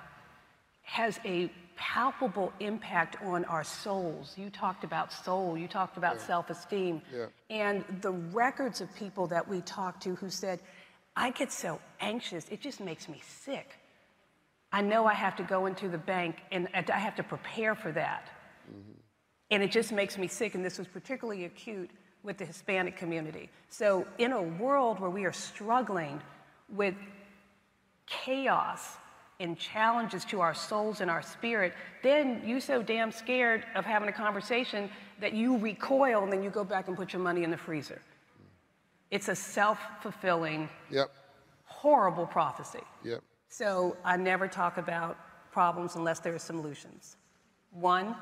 [0.82, 4.34] has a palpable impact on our souls.
[4.39, 6.26] You talked about soul, you talked about Yeah.
[6.26, 7.02] self esteem.
[7.15, 7.26] Yeah.
[7.50, 10.60] And the records of people that we talked to who said,
[11.15, 13.76] I get so anxious, it just makes me sick.
[14.73, 17.90] I know I have to go into the bank and I have to prepare for
[17.92, 18.31] that.
[18.70, 18.92] Mm-hmm.
[19.50, 20.55] And it just makes me sick.
[20.55, 21.90] And this was particularly acute
[22.23, 23.49] with the Hispanic community.
[23.68, 26.20] So, in a world where we are struggling
[26.68, 26.94] with
[28.07, 28.97] chaos
[29.40, 34.08] and challenges to our souls and our spirit, then you're so damn scared of having
[34.08, 34.90] a conversation
[35.20, 37.94] that you recoil and then you go back and put your money in the freezer.
[37.94, 38.47] Mm.
[39.10, 41.10] It's a self-fulfilling, Yep.
[41.65, 42.82] horrible prophecy.
[43.02, 43.23] Yep.
[43.50, 45.18] So I never talk about
[45.50, 47.16] problems unless there are solutions.
[47.72, 48.14] One,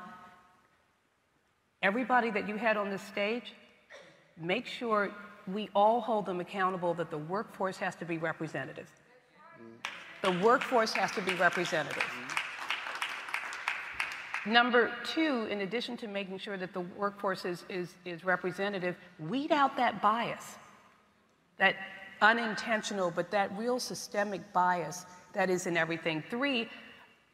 [1.83, 3.53] everybody that you had on this stage,
[4.41, 5.11] make sure
[5.47, 8.89] we all hold them accountable that the workforce has to be representative.
[10.23, 12.03] The workforce has to be representative.
[14.47, 19.51] Number two, in addition to making sure that the workforce is, is, is representative, weed
[19.51, 20.57] out that bias,
[21.57, 21.75] that
[22.21, 26.23] unintentional, but that real systemic bias that is in everything.
[26.29, 26.69] Three,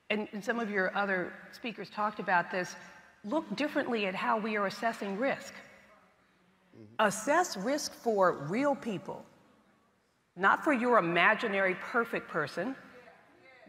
[0.10, 2.76] and, and some of your other speakers talked about this,
[3.24, 5.54] look differently at how we are assessing risk.
[7.00, 9.26] Assess risk for real people,
[10.36, 12.76] not for your imaginary perfect person,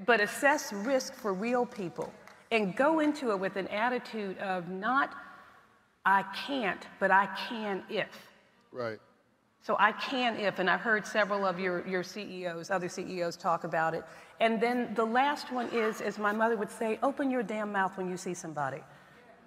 [0.04, 2.12] but assess risk for real people
[2.50, 5.14] and go into it with an attitude of not,
[6.04, 8.08] I can't, but I can if.
[8.72, 8.98] Right.
[9.66, 13.64] So I can if, and I've heard several of your, your CEOs, other CEOs talk
[13.64, 14.04] about it.
[14.38, 17.98] And then the last one is, as my mother would say, open your damn mouth
[17.98, 18.78] when you see somebody.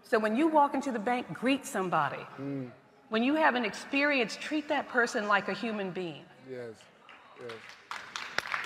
[0.04, 2.22] So when you walk into the bank, greet somebody.
[2.38, 2.70] Mm.
[3.08, 6.26] When you have an experience, treat that person like a human being.
[6.52, 6.74] Yes.
[7.40, 7.54] Yes.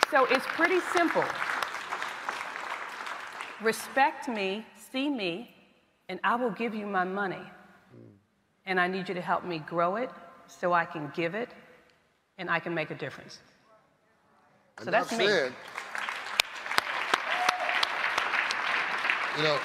[0.10, 1.24] So it's pretty simple.
[3.62, 5.56] Respect me, see me,
[6.10, 7.46] and I will give you my money.
[8.66, 10.10] And I need you to help me grow it
[10.48, 11.50] so I can give it
[12.38, 13.40] and I can make a difference.
[14.80, 15.28] So Enough that's me.
[15.28, 15.54] said.
[19.38, 19.60] You know,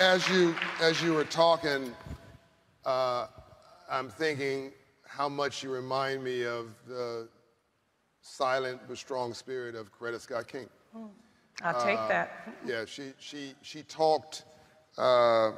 [0.00, 1.94] as you as you were talking,
[2.84, 3.26] uh,
[3.90, 4.72] I'm thinking
[5.06, 7.28] how much you remind me of the
[8.22, 10.68] silent but strong spirit of Coretta Scott King.
[11.62, 12.48] I'll take Uh, that.
[12.64, 14.44] Yeah, she she she talked.
[14.96, 15.52] Uh,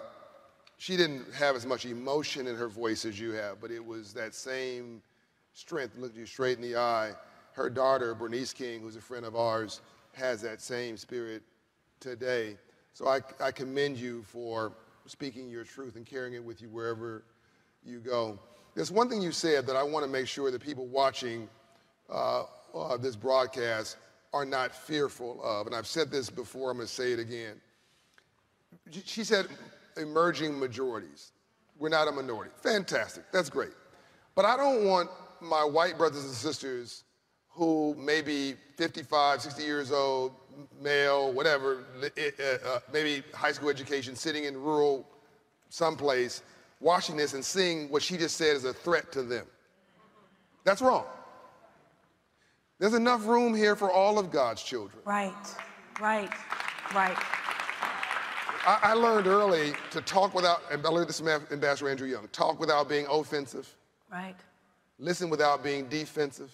[0.78, 4.12] she didn't have as much emotion in her voice as you have, but it was
[4.14, 5.02] that same
[5.52, 5.96] strength.
[5.96, 7.12] Looked you straight in the eye.
[7.52, 9.80] Her daughter, Bernice King, who's a friend of ours,
[10.12, 11.42] has that same spirit
[12.00, 12.56] today.
[12.92, 14.72] So I, I commend you for
[15.06, 17.24] speaking your truth and carrying it with you wherever
[17.84, 18.38] you go.
[18.74, 21.48] There's one thing you said that I want to make sure that people watching
[22.10, 22.44] uh,
[22.74, 23.96] uh, this broadcast
[24.32, 27.60] are not fearful of, and I've said this before, I'm going to say it again.
[29.04, 29.46] She said
[29.96, 31.32] emerging majorities.
[31.78, 32.50] We're not a minority.
[32.62, 33.24] Fantastic.
[33.32, 33.72] That's great.
[34.34, 37.04] But I don't want my white brothers and sisters
[37.50, 40.32] who may be 55, 60 years old,
[40.80, 45.06] male, whatever, uh, uh, maybe high school education, sitting in rural
[45.68, 46.42] someplace,
[46.80, 49.46] watching this and seeing what she just said as a threat to them.
[50.64, 51.04] That's wrong.
[52.78, 55.00] There's enough room here for all of God's children.
[55.04, 55.32] Right,
[56.00, 56.32] right,
[56.94, 57.16] right.
[58.66, 62.28] I, I learned early to talk without, and I learned this from Ambassador Andrew Young,
[62.28, 63.72] talk without being offensive.
[64.10, 64.36] Right.
[64.98, 66.52] Listen without being defensive.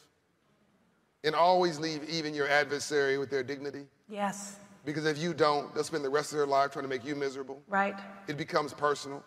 [1.23, 3.87] And always leave even your adversary with their dignity.
[4.09, 4.57] Yes.
[4.87, 7.15] Because if you don't, they'll spend the rest of their life trying to make you
[7.15, 7.63] miserable.
[7.69, 7.95] Right.
[8.27, 9.23] It becomes personal.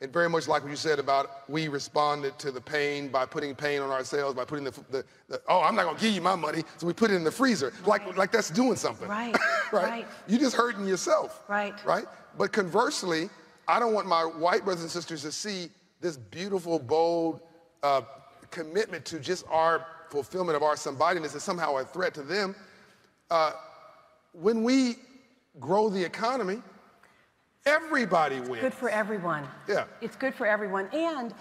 [0.00, 3.54] And very much like what you said about we responded to the pain by putting
[3.54, 6.36] pain on ourselves, by putting the, the, the oh, I'm not gonna give you my
[6.36, 7.72] money, so we put it in the freezer.
[7.84, 8.06] Right.
[8.06, 9.08] Like, like that's doing something.
[9.08, 9.34] Right.
[9.72, 9.84] right.
[9.84, 10.06] Right.
[10.28, 11.42] You just hurting yourself.
[11.48, 11.74] Right.
[11.84, 12.04] Right?
[12.38, 13.28] But conversely,
[13.66, 17.40] I don't want my white brothers and sisters to see this beautiful, bold
[17.82, 18.02] uh,
[18.50, 22.54] commitment to just our fulfillment of our somebodyness as somehow a threat to them.
[23.30, 23.52] Uh,
[24.32, 24.96] when we
[25.58, 26.62] grow the economy,
[27.66, 28.62] everybody wins.
[28.62, 29.44] Good for everyone.
[29.68, 29.84] Yeah.
[30.00, 30.88] It's good for everyone.
[30.92, 31.34] And,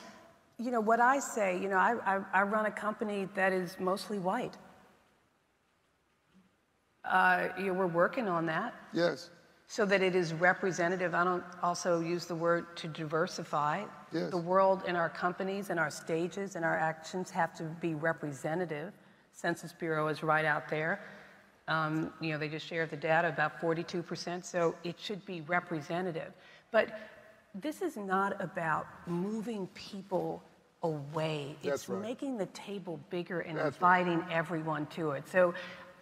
[0.58, 3.78] you know, what I say, you know, I, I, I run a company that is
[3.80, 4.58] mostly white.
[7.06, 8.74] Uh, you know, we're working on that.
[8.92, 9.30] Yes.
[9.68, 11.14] So that it is representative.
[11.14, 13.84] I don't also use the word to diversify.
[14.14, 14.32] Yes.
[14.32, 18.94] The world and our companies and our stages and our actions have to be representative.
[19.34, 21.02] Census Bureau is right out there.
[21.68, 26.32] Um, you know, they just shared the data about 42%, so it should be representative.
[26.72, 26.98] But
[27.54, 30.42] this is not about moving people
[30.84, 31.56] away.
[31.64, 32.02] That's it's right.
[32.02, 35.28] making the table bigger and That's inviting everyone to it.
[35.28, 35.54] So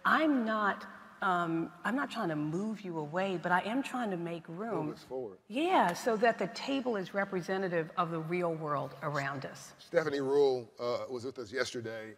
[0.04, 0.86] I'm not,
[1.22, 4.86] um, I'm not trying to move you away, but I am trying to make room.
[4.86, 5.38] Move us forward.
[5.48, 9.72] Yeah, so that the table is representative of the real world around us.
[9.78, 12.14] Stephanie Ruhle uh, was with us yesterday,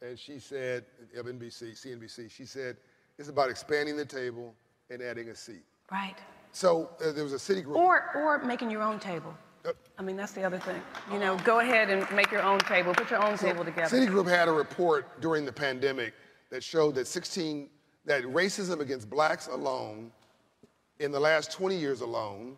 [0.00, 0.84] and she said,
[1.16, 2.76] of NBC, CNBC, she said,
[3.18, 4.54] it's about expanding the table
[4.90, 5.64] and adding a seat.
[5.90, 6.16] Right.
[6.52, 7.76] So uh, there was a Citigroup.
[7.76, 9.34] Or, or making your own table.
[9.98, 10.80] I mean, that's the other thing.
[11.12, 13.94] You know, go ahead and make your own table, put your own table together.
[13.94, 16.14] Citigroup had a report during the pandemic
[16.50, 17.68] that showed that 16,
[18.08, 20.10] that racism against blacks alone,
[20.98, 22.56] in the last 20 years alone,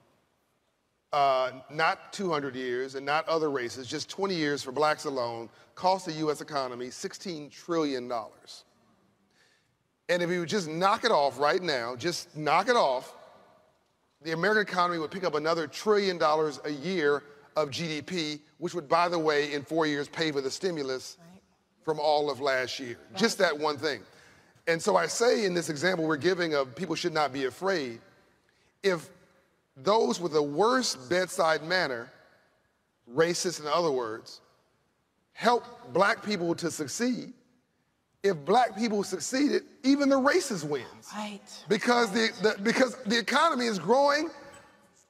[1.13, 6.07] uh, not 200 years and not other races, just 20 years for blacks alone, cost
[6.07, 6.41] the U.S.
[6.41, 8.11] economy $16 trillion.
[10.09, 13.15] And if we would just knock it off right now, just knock it off,
[14.23, 17.25] the American economy would pick up another trillion dollars a year
[17.57, 21.17] of GDP, which would, by the way, in four years pay for the stimulus
[21.85, 22.97] from all of last year.
[23.17, 24.01] Just that one thing.
[24.71, 27.99] And so I say in this example we're giving of people should not be afraid,
[28.85, 29.11] if
[29.77, 32.09] those with the worst bedside manner,
[33.13, 34.41] racist in other words,
[35.33, 37.33] help black people to succeed,
[38.23, 41.09] if black people succeeded, even the racist wins.
[41.17, 41.41] Right.
[41.69, 44.31] Because the, the because the economy is growing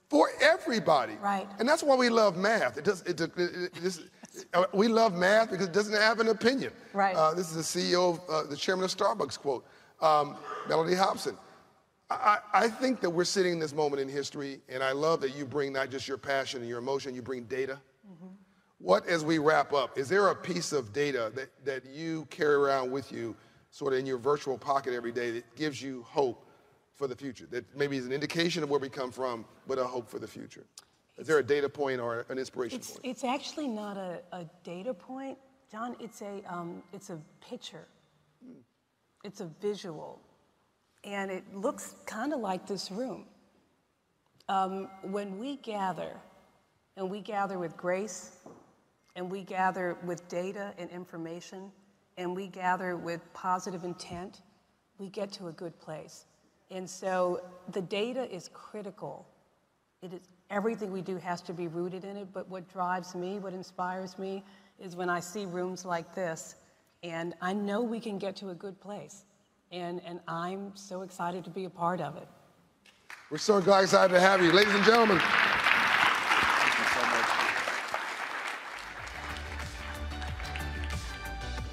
[0.09, 1.17] for everybody.
[1.21, 1.47] Right.
[1.59, 2.79] And that's why we love math.
[2.79, 3.03] It does.
[3.03, 4.01] It, it, it, this,
[4.73, 6.73] we love math because it doesn't have an opinion.
[6.93, 7.17] Right.
[7.17, 9.67] Uh, this is the CEO, of, uh, the chairman of Starbucks quote,
[10.01, 10.37] um,
[10.69, 11.37] Mellody Hobson.
[12.11, 15.37] I, I think that we're sitting in this moment in history, and I love that
[15.37, 17.79] you bring not just your passion and your emotion, you bring data.
[18.79, 22.55] What, as we wrap up, is there a piece of data that, that you carry
[22.55, 23.37] around with you,
[23.71, 26.47] sort of in your virtual pocket every day, that gives you hope
[26.95, 27.47] for the future?
[27.51, 30.27] That maybe is an indication of where we come from, but a hope for the
[30.27, 30.65] future?
[31.19, 33.01] Is there a data point or an inspiration It's, point?
[33.05, 35.37] it's actually not a, a data point,
[35.71, 35.97] John.
[36.01, 37.87] It's a, um, it's a picture.
[39.23, 40.21] It's a visual.
[41.05, 43.27] And it looks kind of like this room.
[44.49, 46.17] Um, when we gather,
[46.97, 48.37] and we gather with grace,
[49.17, 51.71] and we gather with data and information,
[52.17, 54.43] and we gather with positive intent,
[54.99, 56.25] we get to a good place.
[56.71, 57.41] And so
[57.73, 59.27] the data is critical.
[60.03, 63.39] It is everything we do has to be rooted in it, but what drives me,
[63.39, 64.43] what inspires me,
[64.81, 66.57] is when I see rooms like this,
[67.03, 69.25] and I know we can get to a good place.
[69.73, 72.27] And, and I'm so excited to be a part of it.
[73.31, 74.51] We're so glad excited to have you.
[74.53, 75.21] Ladies and gentlemen,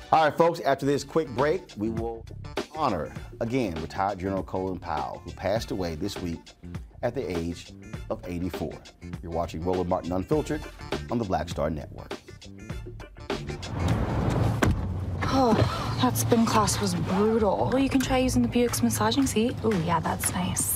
[0.10, 2.26] All right, folks, after this quick break, we will
[2.74, 6.40] honor again retired General Colin Powell, who passed away this week
[7.02, 7.74] at the age
[8.10, 8.74] of 84.
[9.22, 10.62] You're watching Roland Martin Unfiltered
[11.12, 12.14] on the Black Star Network.
[15.40, 15.54] Oh,
[16.02, 17.70] that spin class was brutal.
[17.72, 19.56] Well, you can try using the Buick's massaging seat.
[19.64, 20.76] Oh, yeah, that's nice.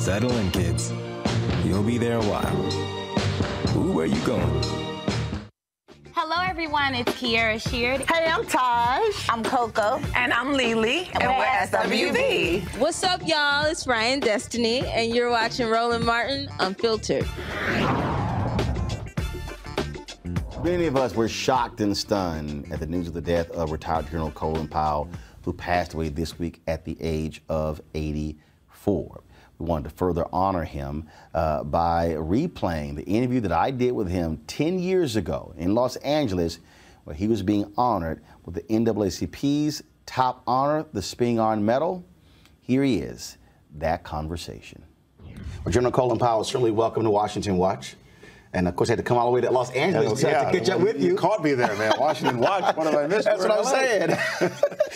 [0.00, 0.94] Settle in, kids.
[1.62, 3.76] You'll be there a while.
[3.76, 4.64] Ooh, where are you going?
[6.14, 6.94] Hello, everyone.
[6.94, 8.08] It's Kierra Sheard.
[8.10, 9.28] Hey, I'm Taj.
[9.28, 10.02] I'm Coko.
[10.16, 11.10] And I'm Lelee.
[11.20, 12.78] And, we're SWV.
[12.78, 13.66] What's up, y'all?
[13.66, 17.28] It's Ryan Destiny, and you're watching Roland Martin Unfiltered.
[20.64, 24.06] Many of us were shocked and stunned at the news of the death of retired
[24.06, 25.10] Colonel Colin Powell,
[25.44, 29.20] who passed away this week at the age of 84.
[29.60, 34.08] We wanted to further honor him uh, by replaying the interview that I did with
[34.08, 36.60] him 10 years ago in Los Angeles,
[37.04, 42.04] where he was being honored with the NAACP's top honor, the Spingarn Iron Medal.
[42.62, 43.36] Here he is,
[43.76, 44.82] that conversation.
[45.62, 47.96] Well, General Colin Powell, certainly welcome to Washington Watch.
[48.52, 50.58] And of course, I had to come all the way to Los Angeles yeah, to
[50.58, 51.10] catch up with you.
[51.10, 51.92] You caught me there, man.
[51.98, 52.76] Washington Watch.
[52.76, 53.26] What have I missed?
[53.26, 54.18] That's what I'm saying.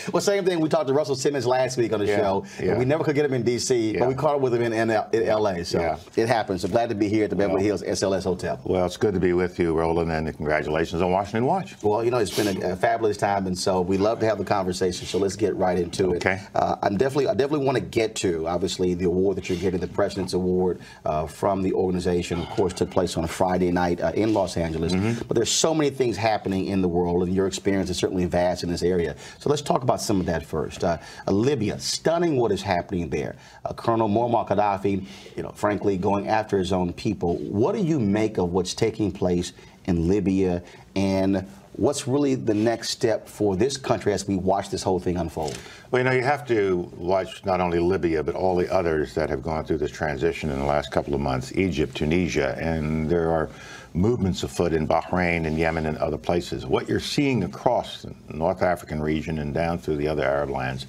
[0.13, 0.59] well, same thing.
[0.59, 2.45] We talked to Russell Simmons last week on the Yeah, show.
[2.61, 2.71] yeah.
[2.71, 4.73] And we never could get him in D.C., but we caught up with him in,
[4.73, 5.63] in, in L.A.
[5.63, 6.63] So it happens.
[6.63, 8.59] So glad to be here at the Beverly Hills SLS Hotel.
[8.65, 11.81] Well, it's good to be with you, Roland, and congratulations on Washington Watch.
[11.81, 14.37] Well, you know, it's been a, a fabulous time, and so we love to have
[14.37, 15.07] the conversation.
[15.07, 16.17] So let's get right into it.
[16.17, 16.41] Okay.
[16.53, 19.79] Uh, I'm definitely, I definitely want to get to obviously the award that you're getting,
[19.79, 22.41] the President's Award uh, from the organization.
[22.41, 24.95] Of course, took place on a Friday night uh, in Los Angeles.
[25.27, 28.63] But there's so many things happening in the world, and your experience is certainly vast
[28.63, 29.15] in this area.
[29.37, 30.83] So let's talk about some of that first.
[30.83, 33.35] Uh, uh, Libya, stunning what is happening there.
[33.63, 35.05] Uh, Colonel Muammar Gaddafi,
[35.37, 37.37] you know, frankly, going after his own people.
[37.37, 39.53] What do you make of what's taking place
[39.85, 40.63] in Libya,
[40.95, 41.47] and
[41.77, 45.57] what's really the next step for this country as we watch this whole thing unfold?
[45.91, 49.29] Well, you know, you have to watch not only Libya, but all the others that
[49.29, 53.29] have gone through this transition in the last couple of months Egypt, Tunisia, and there
[53.31, 53.49] are
[53.93, 56.65] movements afoot in Bahrain and Yemen and other places.
[56.65, 60.85] What you're seeing across the North African region and down through the other Arab lands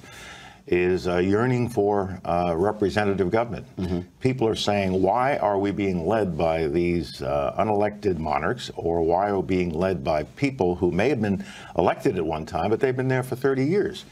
[0.67, 3.65] is a yearning for uh, representative government.
[4.19, 9.29] People are saying, why are we being led by these uh, unelected monarchs, or why
[9.29, 11.43] are we being led by people who may have been
[11.77, 14.05] elected at one time, but they've been there for 30 years?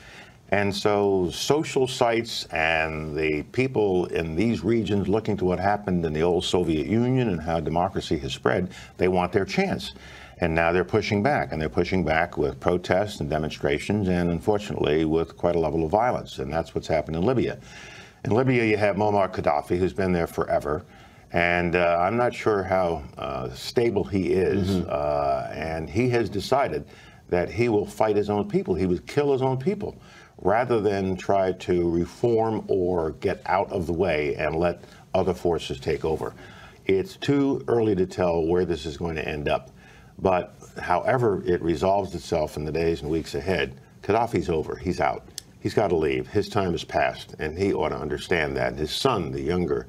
[0.50, 6.14] And so, social sites and the people in these regions looking to what happened in
[6.14, 9.94] the old Soviet Union and how democracy has spread, they want their chance.
[10.40, 15.06] And now they're pushing back, and they're pushing back with protests and demonstrations, and unfortunately,
[15.06, 16.40] with quite a level of violence.
[16.40, 17.58] And that's what's happened in Libya.
[18.26, 20.84] In Libya, you have Muammar Gaddafi, who's been there forever.
[21.32, 24.70] And uh, I'm not sure how uh, stable he is.
[24.86, 26.86] Uh, and he has decided
[27.30, 28.76] that he will fight his own people.
[28.76, 29.96] He would kill his own people
[30.42, 34.84] rather than try to reform or get out of the way and let
[35.14, 36.34] other forces take over.
[36.86, 39.72] It's too early to tell where this is going to end up.
[40.20, 44.76] But however it resolves itself in the days and weeks ahead, Gaddafi's over.
[44.76, 45.24] He's out.
[45.60, 46.28] He's got to leave.
[46.28, 48.76] His time has passed, and he ought to understand that.
[48.76, 49.88] His son, the younger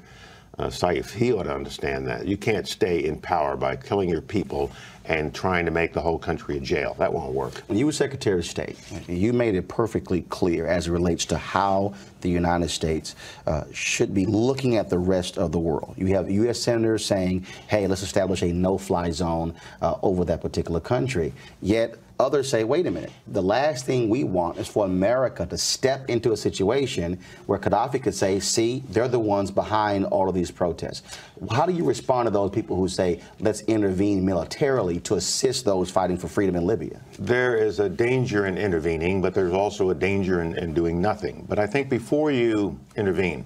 [0.59, 2.27] uh, Saif, he ought to understand that.
[2.27, 4.71] You can't stay in power by killing your people
[5.07, 6.95] and trying to make the whole country a jail.
[6.99, 7.63] That won't work.
[7.69, 8.79] When you were Secretary of State,
[9.09, 13.15] you made it perfectly clear as it relates to how the United States
[13.47, 15.95] uh, should be looking at the rest of the world.
[15.97, 16.61] You have U.S.
[16.61, 21.33] senators saying, hey, let's establish a no fly zone uh, over that particular country.
[21.63, 25.59] Yet, Others say, wait a minute, the last thing we want is for America to
[25.59, 30.35] step into a situation where Gaddafi could say, see, they're the ones behind all of
[30.35, 31.19] these protests.
[31.51, 35.91] How do you respond to those people who say, let's intervene militarily to assist those
[35.91, 37.03] fighting for freedom in Libya?
[37.19, 41.45] There is a danger in intervening, but there's also a danger in, in doing nothing.
[41.47, 43.45] But I think before you intervene,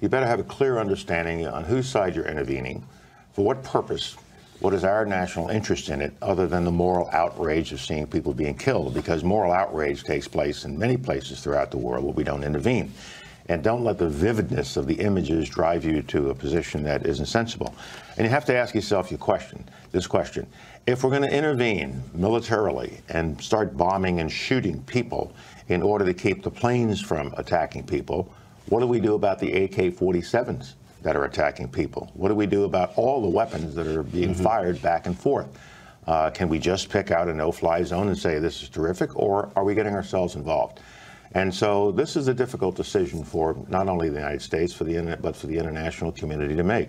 [0.00, 2.84] you better have a clear understanding on whose side you're intervening,
[3.34, 4.16] for what purpose,
[4.60, 8.34] what is our national interest in it other than the moral outrage of seeing people
[8.34, 8.92] being killed?
[8.92, 12.92] Because moral outrage takes place in many places throughout the world where we don't intervene.
[13.48, 17.26] And don't let the vividness of the images drive you to a position that isn't
[17.26, 17.74] sensible.
[18.16, 20.46] And you have to ask yourself your question, this question.
[20.86, 25.32] If we're going to intervene militarily and start bombing and shooting people
[25.68, 28.32] in order to keep the planes from attacking people,
[28.68, 30.74] what do we do about the AK 47s?
[31.02, 32.10] That are attacking people?
[32.14, 35.48] What do we do about all the weapons that are being fired back and forth?
[36.06, 39.50] Uh, can we just pick out a no-fly zone and say this is terrific, or
[39.56, 40.80] are we getting ourselves involved?
[41.32, 44.96] And so this is a difficult decision for not only the United States, for the
[44.96, 46.88] internet, but for the international community to make.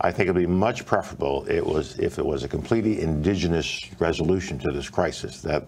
[0.00, 3.80] I think it would be much preferable it was if it was a completely indigenous
[3.98, 5.66] resolution to this crisis that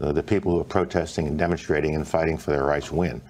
[0.00, 3.20] uh, the people who are protesting and demonstrating and fighting for their rights win.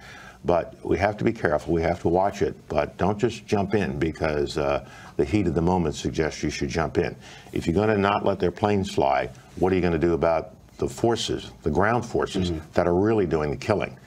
[0.45, 1.73] But we have to be careful.
[1.73, 2.55] We have to watch it.
[2.69, 6.69] But don't just jump in because uh, the heat of the moment suggests you should
[6.69, 7.15] jump in.
[7.53, 10.13] If you're going to not let their planes fly, what are you going to do
[10.13, 13.97] about the forces, the ground forces that are really doing the killing?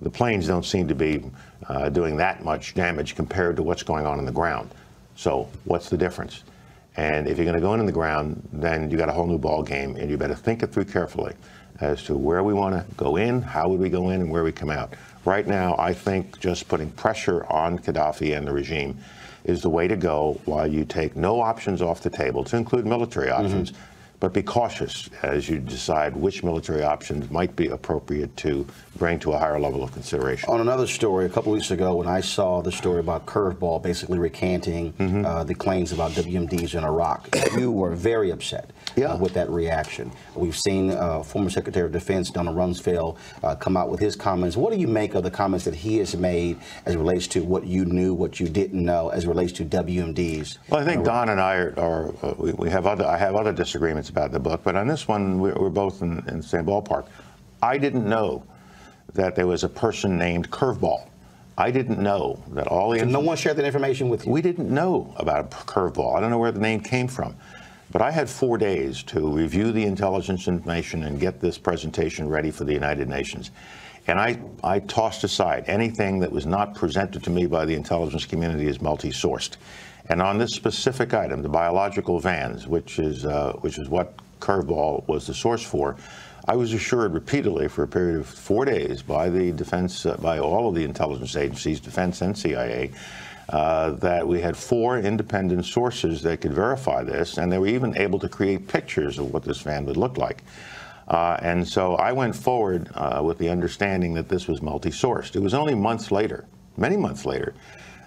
[0.00, 1.24] The planes don't seem to be
[1.68, 4.70] uh, doing that much damage compared to what's going on in the ground.
[5.16, 6.44] So what's the difference?
[6.96, 9.26] And if you're going to go in on the ground, then you got a whole
[9.26, 11.34] new ball game, and you better think it through carefully
[11.80, 14.42] as to where we want to go in, how would we go in, and where
[14.42, 14.94] we come out.
[15.28, 18.96] Right now, I think just putting pressure on Gaddafi and the regime
[19.44, 22.86] is the way to go while you take no options off the table, to include
[22.86, 23.74] military options.
[24.20, 28.66] But be cautious as you decide which military options might be appropriate to
[28.96, 30.48] bring to a higher level of consideration.
[30.48, 34.18] On another story, a couple weeks ago, when I saw the story about Curveball basically
[34.18, 35.24] recanting Mm-hmm.
[35.24, 38.70] uh, the claims about WMDs in Iraq, you were very upset
[39.04, 40.10] uh, with that reaction.
[40.34, 44.56] We've seen uh, former Secretary of Defense Donald Rumsfeld uh, come out with his comments.
[44.56, 47.42] What do you make of the comments that he has made as it relates to
[47.42, 50.58] what you knew, what you didn't know, as it relates to WMDs?
[50.68, 53.52] Well, I think Don and I are, are we, we have other, I have other
[53.52, 56.66] disagreements about the book, but on this one, we're, we're both in, in the same
[56.66, 57.06] ballpark.
[57.62, 58.44] I didn't know
[59.14, 61.08] that there was a person named Curveball.
[61.58, 63.04] I didn't know that all the.
[63.04, 64.30] no one shared that information with you?
[64.30, 66.16] We didn't know about a curveball.
[66.16, 67.34] I don't know where the name came from.
[67.90, 72.50] But I had four days to review the intelligence information and get this presentation ready
[72.50, 73.50] for the United Nations.
[74.06, 78.24] And I, I tossed aside anything that was not presented to me by the intelligence
[78.24, 79.56] community as multi-sourced.
[80.08, 85.06] And on this specific item, the biological vans, which is, uh, which is what Curveball
[85.06, 85.96] was the source for,
[86.46, 90.38] I was assured repeatedly for a period of four days by the defense, uh, by
[90.38, 92.90] all of the intelligence agencies, defense and CIA,
[93.48, 97.96] uh, that we had four independent sources that could verify this, and they were even
[97.96, 100.42] able to create pictures of what this van would look like.
[101.08, 105.34] Uh, and so I went forward uh, with the understanding that this was multi-sourced.
[105.34, 106.44] It was only months later,
[106.76, 107.54] many months later,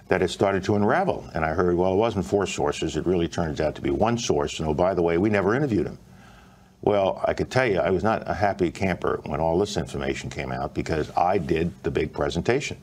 [0.06, 1.28] that it started to unravel.
[1.34, 2.96] And I heard, well, it wasn't four sources.
[2.96, 4.60] It really turns out to be one source.
[4.60, 5.98] And oh, by the way, we never interviewed him.
[6.82, 10.30] Well, I could tell you, I was not a happy camper when all this information
[10.30, 12.76] came out because I did the big presentation.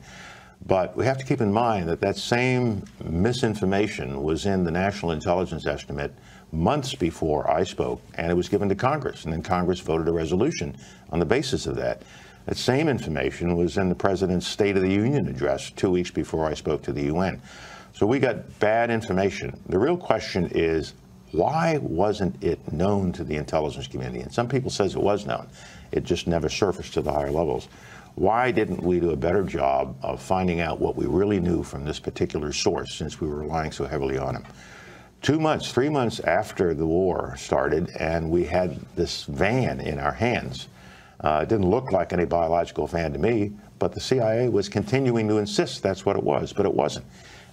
[0.66, 5.12] But we have to keep in mind that that same misinformation was in the National
[5.12, 6.12] Intelligence Estimate
[6.52, 9.24] months before I spoke, and it was given to Congress.
[9.24, 10.76] And then Congress voted a resolution
[11.10, 12.02] on the basis of that.
[12.46, 16.46] That same information was in the President's State of the Union address two weeks before
[16.46, 17.40] I spoke to the UN.
[17.92, 19.58] So we got bad information.
[19.68, 20.94] The real question is,
[21.32, 24.20] why wasn't it known to the intelligence community?
[24.20, 25.48] And some people says it was known.
[25.92, 27.68] It just never surfaced to the higher levels.
[28.14, 31.84] Why didn't we do a better job of finding out what we really knew from
[31.84, 34.44] this particular source since we were relying so heavily on him?
[35.22, 40.12] Two months, three months after the war started, and we had this van in our
[40.12, 40.68] hands.
[41.20, 45.28] Uh, it didn't look like any biological van to me, but the CIA was continuing
[45.28, 47.04] to insist that's what it was, but it wasn't.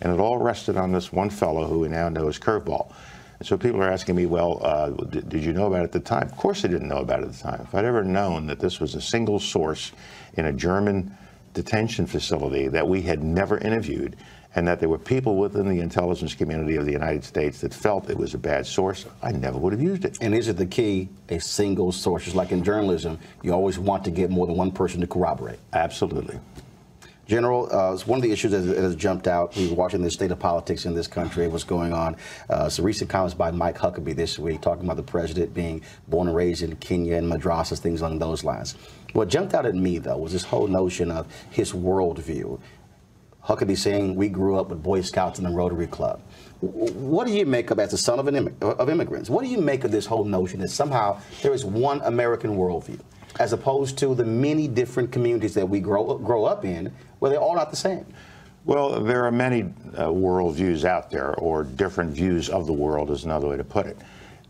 [0.01, 2.91] And it all rested on this one fellow who we now know as Curveball.
[3.39, 5.91] And so people are asking me, well, uh, did, did you know about it at
[5.91, 6.23] the time?
[6.23, 7.61] Of course I didn't know about it at the time.
[7.61, 9.91] If I'd ever known that this was a single source
[10.37, 11.15] in a German
[11.53, 14.15] detention facility that we had never interviewed,
[14.55, 18.09] and that there were people within the intelligence community of the United States that felt
[18.09, 20.17] it was a bad source, I never would have used it.
[20.21, 22.23] And is it the key, a single source?
[22.23, 25.59] Just like in journalism, you always want to get more than one person to corroborate.
[25.73, 26.39] Absolutely.
[27.27, 29.53] General, uh, it's one of the issues that has jumped out.
[29.57, 32.15] We were watching the state of politics in this country, what's going on.
[32.49, 36.27] Uh, some recent comments by Mike Huckabee this week, talking about the president being born
[36.27, 38.75] and raised in Kenya and madrasas, things along those lines.
[39.13, 42.59] What jumped out at me, though, was this whole notion of his worldview.
[43.45, 46.21] Huckabee saying, we grew up with Boy Scouts and the Rotary Club.
[46.59, 49.49] What do you make of, as a son of, an immig- of immigrants, what do
[49.49, 52.99] you make of this whole notion that somehow there is one American worldview,
[53.39, 57.39] as opposed to the many different communities that we grow, grow up in, where they're
[57.39, 58.05] all not the same?
[58.65, 59.61] Well, there are many
[59.95, 63.85] uh, worldviews out there, or different views of the world, is another way to put
[63.85, 63.97] it.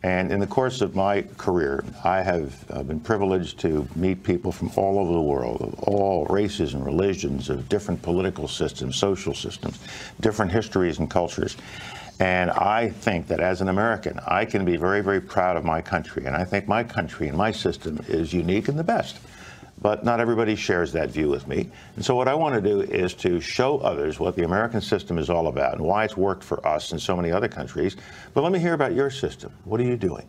[0.04, 4.52] And in the course of my career, I have uh, been privileged to meet people
[4.52, 9.34] from all over the world, of all races and religions, of different political systems, social
[9.34, 9.80] systems,
[10.20, 11.58] different histories and cultures.
[12.20, 15.82] And I think that as an American, I can be very, very proud of my
[15.82, 16.26] country.
[16.26, 19.18] And I think my country and my system is unique and the best.
[19.80, 21.70] But not everybody shares that view with me.
[21.96, 25.18] And so what I want to do is to show others what the American system
[25.18, 27.96] is all about and why it's worked for us and so many other countries.
[28.34, 29.52] But let me hear about your system.
[29.66, 30.28] What are you doing?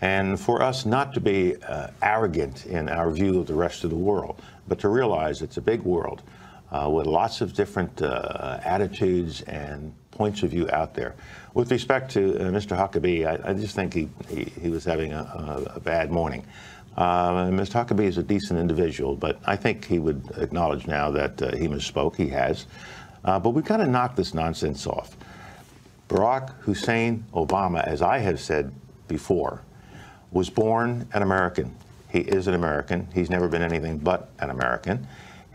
[0.00, 3.90] And for us not to be uh, arrogant in our view of the rest of
[3.90, 6.22] the world, but to realize it's a big world
[6.70, 11.14] uh, with lots of different uh, attitudes and points of view out there.
[11.54, 12.76] With respect to uh, Mr.
[12.76, 16.44] Huckabee, I, I, just think he, he, he was having a, a, a bad morning.
[16.96, 17.84] Uh, Mr.
[17.84, 21.68] Huckabee is a decent individual, but I think he would acknowledge now that uh, he
[21.68, 22.16] misspoke.
[22.16, 22.66] He has.
[23.24, 25.16] Uh, but we've got to knock this nonsense off.
[26.08, 28.72] Barack Hussein Obama, as I have said
[29.08, 29.62] before,
[30.30, 31.74] was born an American.
[32.08, 33.08] He is an American.
[33.12, 35.06] He's never been anything but an American.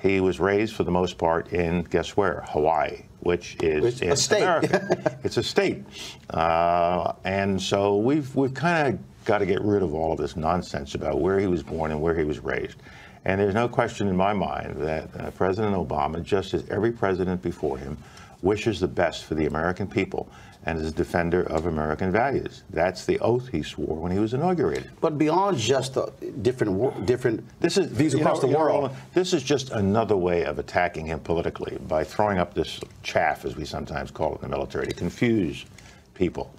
[0.01, 2.43] He was raised, for the most part, in guess where?
[2.49, 4.41] Hawaii, which is Which- a in state.
[4.43, 5.17] America.
[5.23, 5.83] it's a state,
[6.31, 10.35] uh, and so we've we've kind of got to get rid of all of this
[10.35, 12.77] nonsense about where he was born and where he was raised.
[13.25, 17.41] And there's no question in my mind that uh, President Obama, just as every president
[17.41, 17.97] before him,
[18.41, 20.27] wishes the best for the American people
[20.65, 22.63] and is a defender of American values.
[22.69, 24.91] That's the oath he swore when he was inaugurated.
[24.99, 28.91] But beyond just the different different This is views across know- the you know, world.
[29.13, 33.55] This is just another way of attacking him politically by throwing up this chaff, as
[33.55, 35.65] we sometimes call it in the military, to confuse
[36.13, 36.53] people.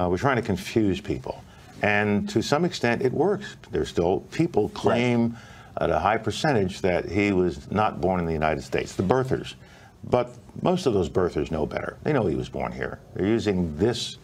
[0.00, 1.42] Uh, we're trying to confuse people,
[1.82, 3.56] and to some extent, it works.
[3.70, 5.36] There's still people claim
[5.80, 9.54] at a high percentage that he was not born in the United States, the birthers.
[10.04, 11.96] But most of those birthers know better.
[12.02, 12.98] They know he was born here.
[13.14, 14.18] They're using this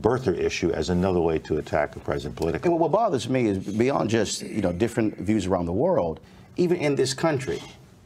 [0.00, 2.70] birther issue as another way to attack the president politically.
[2.70, 6.20] What bothers me is beyond just you know different views around the world,
[6.56, 7.60] even in this country.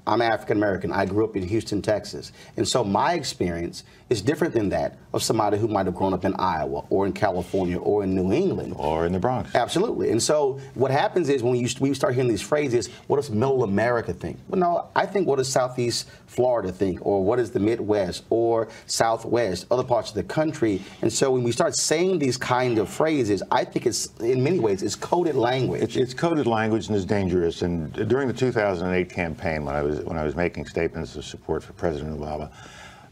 [0.07, 0.93] I'm African American.
[0.93, 2.33] I grew up in Houston, Texas.
[2.57, 6.25] And so my experience is different than that of somebody who might have grown up
[6.25, 8.75] in Iowa or in California or in New England.
[8.77, 9.55] Or in the Bronx.
[9.55, 10.11] Absolutely.
[10.11, 13.63] And so what happens is when you, you start hearing these phrases, what does middle
[13.63, 14.39] America think?
[14.49, 17.05] Well, no, I think what does Southeast Florida think?
[17.07, 20.83] Or what does the Midwest or Southwest, other parts of the country?
[21.01, 24.59] And so when we start saying these kind of phrases, I think it's, in many
[24.59, 25.83] ways, it's coded language.
[25.83, 27.63] It's, it's coded language and it's dangerous.
[27.63, 31.63] And during the 2008 campaign, when I was when I was making statements of support
[31.63, 32.51] for President Obama,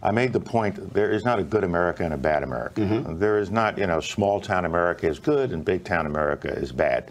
[0.02, 3.04] I made the point there is not a good America and a bad America.
[3.18, 6.72] There is not, you know, small town America is good and big town America is
[6.72, 7.10] bad.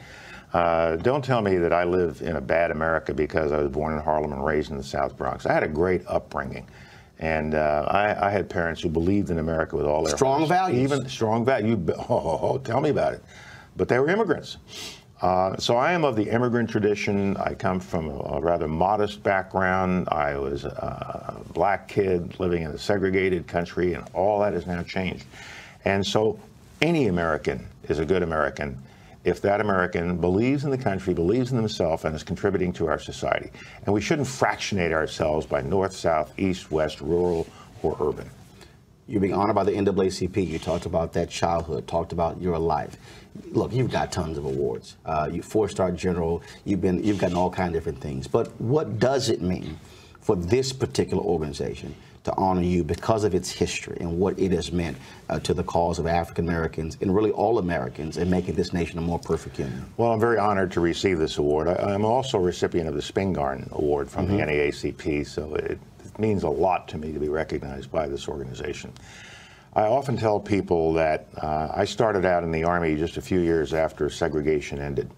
[0.53, 3.93] Uh, don't tell me that I live in a bad America because I was born
[3.93, 5.45] in Harlem and raised in the South Bronx.
[5.45, 6.65] I had a great upbringing.
[7.19, 10.49] And uh, I, I had parents who believed in America with all their Strong hearts.
[10.49, 10.91] values.
[10.91, 11.77] Even strong value.
[11.89, 13.23] Oh, oh, oh, tell me about it.
[13.77, 14.57] But they were immigrants.
[15.21, 17.35] Uh, so I am of the immigrant tradition.
[17.37, 20.07] I come from a, rather modest background.
[20.09, 24.81] I was a black kid living in a segregated country, and all that has now
[24.83, 25.25] changed.
[25.83, 26.39] And so
[26.81, 28.81] any American is a good American
[29.23, 32.99] if that American believes in the country, believes in himself, and is contributing to our
[32.99, 33.51] society.
[33.85, 37.45] And we shouldn't fractionate ourselves by north, south, east, west, rural,
[37.83, 38.29] or urban.
[39.07, 40.47] You're being honored by the NAACP.
[40.47, 42.95] You talked about that childhood, talked about your life.
[43.51, 44.97] Look, you've got tons of awards.
[45.05, 46.41] Uh, you four-star general.
[46.65, 48.27] You've been, you've gotten all kind of different things.
[48.27, 49.79] But what does it mean
[50.19, 54.71] for this particular organization to honor you because of its history and what it has
[54.71, 54.97] meant
[55.29, 58.99] uh, to the cause of African Americans and really all Americans in making this nation
[58.99, 59.85] a more perfect union?
[59.97, 61.69] Well, I'm very honored to receive this award.
[61.69, 64.31] I, I'm also a recipient of the Spingarn Award from Mhm.
[64.37, 68.27] the NAACP, so it, it means a lot to me to be recognized by this
[68.27, 68.91] organization.
[69.73, 73.39] I often tell people that uh, I started out in the Army just a few
[73.39, 75.11] years after segregation ended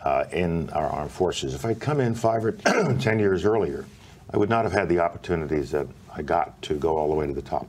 [0.00, 1.54] uh, in our armed forces.
[1.54, 2.52] If I'd come in five or
[3.00, 3.84] ten years earlier,
[4.32, 7.26] I would not have had the opportunities that I got to go all the way
[7.26, 7.68] to the top.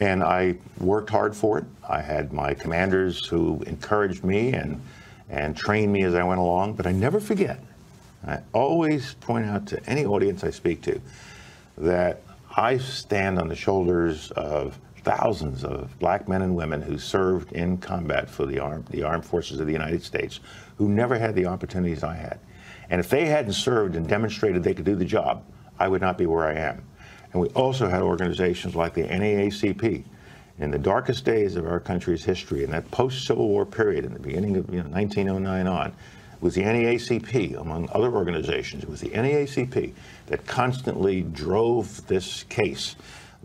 [0.00, 1.64] And I worked hard for it.
[1.88, 4.80] I had my commanders who encouraged me and,
[5.30, 7.58] and trained me as I went along, but I never forget.
[8.26, 11.00] I always point out to any audience I speak to
[11.78, 12.20] that
[12.56, 17.78] I stand on the shoulders of thousands of black men and women who served in
[17.78, 20.40] combat for the armed, the armed forces of the United States
[20.76, 22.38] who never had the opportunities I had.
[22.90, 25.44] And if they hadn't served and demonstrated they could do the job,
[25.78, 26.82] I would not be where I am.
[27.32, 30.04] And we also had organizations like the NAACP.
[30.58, 34.18] In the darkest days of our country's history, in that post-Civil War period, in the
[34.18, 35.92] beginning of you know, 1909 on,
[36.40, 39.92] was the NAACP, among other organizations, it was the NAACP
[40.28, 42.96] that constantly drove this case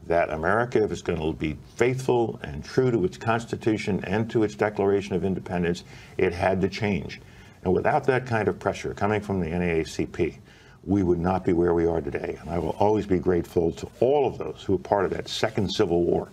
[0.08, 4.54] that America, it's going to be faithful and true to its Constitution and to its
[4.54, 5.84] Declaration of Independence,
[6.18, 7.22] it had to change.
[7.64, 10.38] And without that kind of pressure coming from the NAACP,
[10.86, 12.38] we would not be where we are today.
[12.42, 15.30] And I will always be grateful to all of those who were part of that
[15.30, 16.28] second Civil War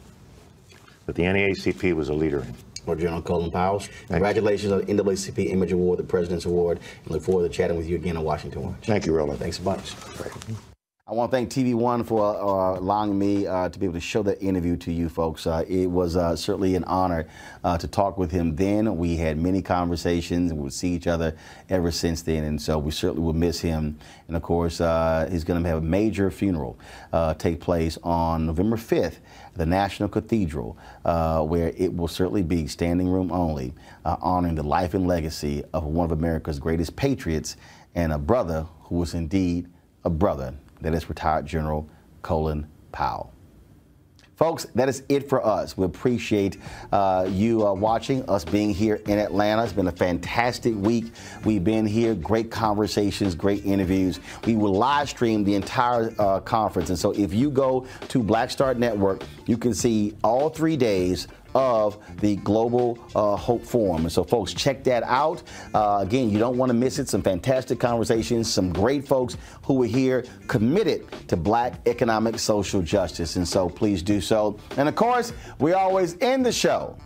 [1.07, 2.55] that the NAACP was a leader in.
[2.87, 3.83] Or General Colin Powell.
[4.09, 7.89] Congratulations on the NAACP Image Award, the President's Award, and look forward to chatting with
[7.89, 8.63] you again in Washington.
[8.63, 8.77] Watch.
[8.83, 9.39] Thank you, Roland.
[9.39, 9.95] Thanks a bunch.
[11.11, 14.01] I want to thank TV One for uh, allowing me uh, to be able to
[14.01, 15.45] show that interview to you folks.
[15.45, 17.27] Uh, it was uh, certainly an honor
[17.65, 18.97] uh, to talk with him then.
[18.97, 21.37] We had many conversations and we'll see each other
[21.69, 22.45] ever since then.
[22.45, 23.99] And so we certainly will miss him.
[24.29, 26.79] And of course, uh, he's going to have a major funeral
[27.39, 32.67] take place on November 5th at the National Cathedral, uh, where it will certainly be
[32.67, 33.75] standing room only,
[34.07, 37.57] uh, honoring the life and legacy of one of America's greatest patriots
[37.95, 39.69] and a brother who was indeed
[40.03, 41.87] a brother that is retired General
[42.23, 43.35] Colin Powell.
[44.41, 45.77] Folks, that is it for us.
[45.77, 46.57] We appreciate
[46.93, 49.65] uh, you uh, watching, us being here in Atlanta.
[49.65, 51.13] It's been a fantastic week.
[51.45, 54.19] We've been here, great conversations, great interviews.
[54.47, 56.89] We will live stream the entire uh, conference.
[56.89, 61.29] And so if you go to Black Star Network, you can see all three days
[61.55, 64.03] of the Global uh, Hope Forum.
[64.03, 65.43] And so, folks, check that out.
[65.75, 67.09] Uh, again, you don't want to miss it.
[67.09, 73.37] Some fantastic conversations, some great folks who are here committed to black economic social justice.
[73.37, 74.59] And so, please do so.
[74.77, 76.97] And of course, we always end the show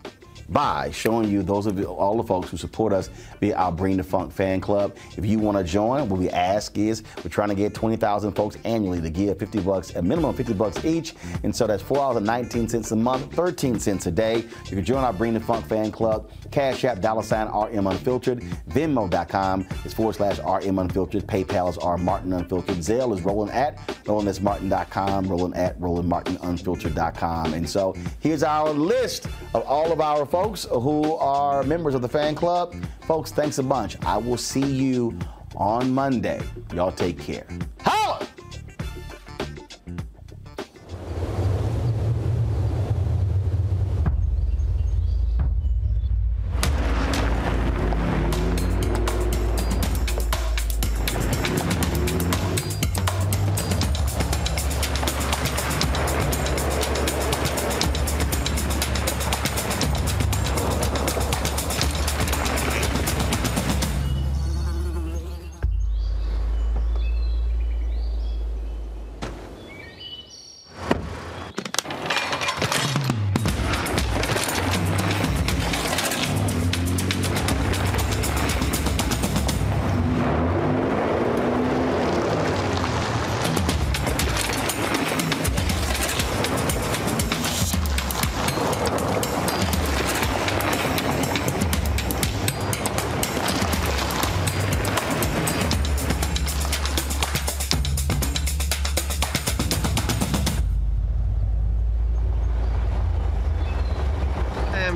[0.48, 3.08] by showing you those of you, all the folks who support us
[3.40, 4.96] via our Bring the Funk fan club.
[5.16, 8.56] If you want to join, what we ask is we're trying to get 20,000 folks
[8.64, 11.14] annually to give 50 bucks, a minimum of 50 bucks each.
[11.42, 14.36] And so that's $4.19 a month, 13 cents a day.
[14.36, 16.30] You can join our Bring the Funk fan club.
[16.54, 18.40] Cash App, dollar sign RM Unfiltered.
[18.68, 21.26] Venmo.com is forward slash RM Unfiltered.
[21.26, 22.76] PayPal is R Martin Unfiltered.
[22.76, 27.54] Zelle is rolling at rolandsmartin.com, rolling at rolandmartinunfiltered.com.
[27.54, 32.08] And so here's our list of all of our folks who are members of the
[32.08, 32.72] fan club.
[33.02, 33.96] Folks, thanks a bunch.
[34.02, 35.18] I will see you
[35.56, 36.40] on Monday.
[36.72, 37.48] Y'all take care.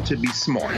[0.09, 0.75] To be smart.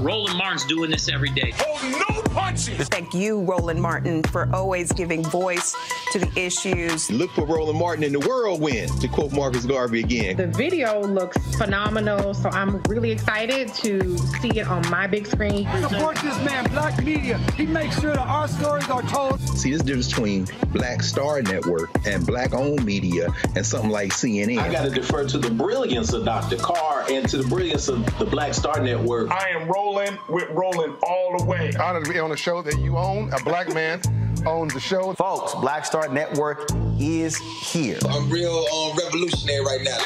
[0.00, 1.52] Roland Martin's doing this every day.
[1.60, 2.88] Oh, no punches!
[2.88, 5.74] Thank you, Roland Martin, for always giving voice
[6.12, 7.10] to the issues.
[7.10, 10.36] Look for Roland Martin in the whirlwind, to quote Marcus Garvey again.
[10.36, 15.66] The video looks phenomenal, so I'm really excited to see it on my big screen.
[15.88, 17.38] Support this man, Black Media.
[17.56, 19.40] He makes sure that our stories are told.
[19.40, 24.58] See, this difference between Black Star Network and Black-owned media and something like CNN.
[24.58, 26.56] I got to defer to the brilliance of Dr.
[26.56, 26.83] Carr
[27.14, 29.30] and to the brilliance of the Black Star Network.
[29.30, 31.72] I am rolling with rolling all the way.
[31.78, 34.00] Honored to be on a show that you own, a black man
[34.46, 35.12] owns the show.
[35.14, 36.68] Folks, Black Star Network
[36.98, 37.98] is here.
[38.08, 39.98] I'm real um, revolutionary right now.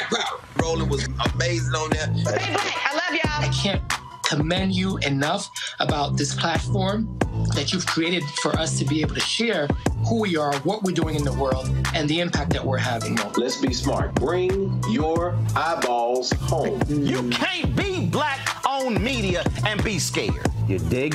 [0.63, 2.15] Roland was amazing on there.
[2.15, 2.91] Stay black.
[2.91, 3.45] I love y'all.
[3.45, 3.83] I can't
[4.25, 7.19] commend you enough about this platform
[7.59, 9.67] that you've created for us to be able to share
[10.07, 13.19] who we are, what we're doing in the world, and the impact that we're having.
[13.37, 14.15] Let's be smart.
[14.15, 16.81] Bring your eyeballs home.
[16.89, 20.47] You can't be black owned media and be scared.
[20.69, 21.15] You dig?